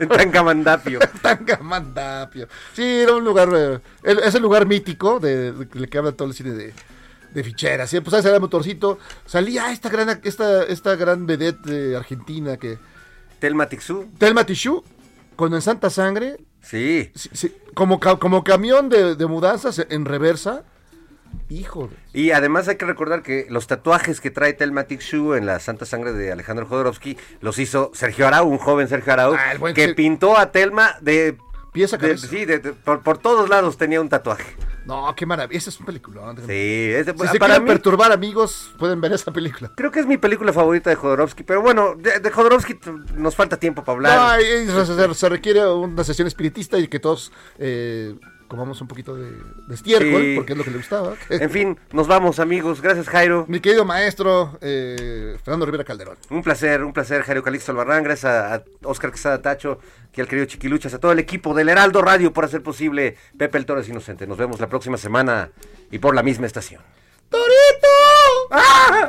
en 0.00 0.08
tanga 0.08 0.42
mandapio. 0.42 0.98
tanga 1.22 1.58
mandapio. 1.58 2.48
Sí, 2.72 2.82
era 3.02 3.14
un 3.14 3.24
lugar... 3.24 3.50
eh, 3.54 3.78
es 4.02 4.34
el 4.34 4.42
lugar 4.42 4.66
mítico 4.66 5.20
de, 5.20 5.52
de- 5.52 5.88
que 5.88 5.98
habla 5.98 6.12
todo 6.12 6.26
el 6.28 6.34
cine 6.34 6.50
de, 6.52 6.72
de 7.34 7.44
ficheras. 7.44 7.90
¿sí? 7.90 8.00
Pues 8.00 8.14
ahí 8.14 8.22
salía 8.22 8.36
el 8.36 8.40
motorcito. 8.42 8.98
Salía 9.26 9.72
esta 9.72 9.88
gran, 9.88 10.20
esta, 10.24 10.64
esta 10.64 10.96
gran 10.96 11.26
vedette 11.26 11.64
de 11.68 11.96
argentina 11.96 12.56
que... 12.56 12.78
Telma 13.38 13.66
Tixú. 13.68 14.06
Telma 14.18 14.44
Tijoux, 14.44 14.82
con 15.36 15.54
En 15.54 15.62
Santa 15.62 15.88
Sangre. 15.90 16.36
Sí. 16.62 17.10
como, 17.74 17.98
como 18.00 18.44
camión 18.44 18.88
de, 18.90 19.14
de 19.16 19.26
mudanzas 19.26 19.84
en 19.88 20.04
reversa. 20.04 20.64
Híjole. 21.48 21.92
Y 22.12 22.32
además 22.32 22.68
hay 22.68 22.76
que 22.76 22.84
recordar 22.84 23.22
que 23.22 23.46
los 23.48 23.66
tatuajes 23.66 24.20
que 24.20 24.30
trae 24.30 24.52
Telma 24.52 24.84
Tixu 24.84 25.34
en 25.34 25.46
la 25.46 25.58
Santa 25.60 25.86
Sangre 25.86 26.12
de 26.12 26.32
Alejandro 26.32 26.66
Jodorowsky 26.66 27.16
los 27.40 27.58
hizo 27.58 27.92
Sergio 27.94 28.26
Arau, 28.26 28.48
un 28.48 28.58
joven 28.58 28.88
Sergio 28.88 29.12
Arau, 29.12 29.34
Ah, 29.34 29.52
el 29.52 29.74
que 29.74 29.86
Ser- 29.86 29.94
pintó 29.94 30.36
a 30.36 30.52
Telma 30.52 30.96
de... 31.00 31.38
Pies 31.72 31.94
a 31.94 31.98
de- 31.98 32.08
cabeza. 32.08 32.26
sí, 32.26 32.44
de- 32.44 32.58
de- 32.58 32.72
por, 32.72 33.02
por 33.02 33.18
todos 33.18 33.48
lados 33.48 33.76
tenía 33.78 34.00
un 34.00 34.08
tatuaje. 34.08 34.56
No, 34.90 35.14
qué 35.14 35.24
maravilla. 35.24 35.56
Ese 35.58 35.70
es 35.70 35.78
un 35.80 35.86
peliculón. 35.86 36.36
Sí, 36.36 36.42
es 36.48 37.06
de- 37.06 37.12
Si 37.12 37.18
se 37.28 37.38
para 37.38 37.54
quieren 37.54 37.64
mí- 37.64 37.68
perturbar 37.70 38.12
amigos, 38.12 38.74
pueden 38.78 39.00
ver 39.00 39.12
esa 39.12 39.32
película. 39.32 39.70
Creo 39.76 39.90
que 39.90 40.00
es 40.00 40.06
mi 40.06 40.18
película 40.18 40.52
favorita 40.52 40.90
de 40.90 40.96
Jodorowsky, 40.96 41.44
pero 41.44 41.62
bueno, 41.62 41.94
de, 41.96 42.18
de 42.20 42.30
Jodorowsky 42.30 42.78
nos 43.16 43.34
falta 43.36 43.56
tiempo 43.58 43.82
para 43.84 43.96
hablar. 43.96 44.38
No, 44.38 44.44
y- 44.44 44.64
y 44.64 44.66
se, 44.66 44.86
se- 44.86 45.14
se 45.14 45.28
requiere 45.28 45.66
una 45.66 46.02
sesión 46.04 46.26
espiritista 46.26 46.78
y 46.78 46.88
que 46.88 46.98
todos 47.00 47.32
eh, 47.58 48.16
comamos 48.50 48.80
un 48.80 48.88
poquito 48.88 49.14
de, 49.14 49.30
de 49.30 49.74
estiércol, 49.74 50.20
Sí. 50.22 50.32
porque 50.36 50.52
es 50.52 50.58
lo 50.58 50.64
que 50.64 50.70
le 50.72 50.76
gustaba. 50.78 51.14
En 51.30 51.50
fin, 51.50 51.78
nos 51.92 52.08
vamos 52.08 52.40
amigos, 52.40 52.82
gracias 52.82 53.08
Jairo. 53.08 53.44
Mi 53.48 53.60
querido 53.60 53.84
maestro 53.84 54.58
eh, 54.60 55.36
Fernando 55.44 55.64
Rivera 55.66 55.84
Calderón. 55.84 56.16
Un 56.30 56.42
placer, 56.42 56.82
un 56.82 56.92
placer, 56.92 57.22
Jairo 57.22 57.44
Calixto 57.44 57.70
Albarrán, 57.70 58.02
gracias 58.02 58.24
a, 58.32 58.54
a 58.56 58.62
Oscar 58.82 59.12
Quesada 59.12 59.40
Tacho, 59.40 59.78
que 60.12 60.20
al 60.20 60.26
querido 60.26 60.46
Chiquiluchas, 60.46 60.92
a 60.94 60.98
todo 60.98 61.12
el 61.12 61.20
equipo 61.20 61.54
del 61.54 61.68
Heraldo 61.68 62.02
Radio 62.02 62.32
por 62.32 62.44
hacer 62.44 62.60
posible 62.62 63.16
Pepe 63.38 63.56
el 63.56 63.66
Toro 63.66 63.80
es 63.80 63.88
Inocente. 63.88 64.26
Nos 64.26 64.36
vemos 64.36 64.58
la 64.58 64.68
próxima 64.68 64.96
semana 64.96 65.50
y 65.92 65.98
por 66.00 66.16
la 66.16 66.24
misma 66.24 66.46
estación. 66.46 66.82
¡Torito! 67.30 67.88
¡Ah! 68.50 69.08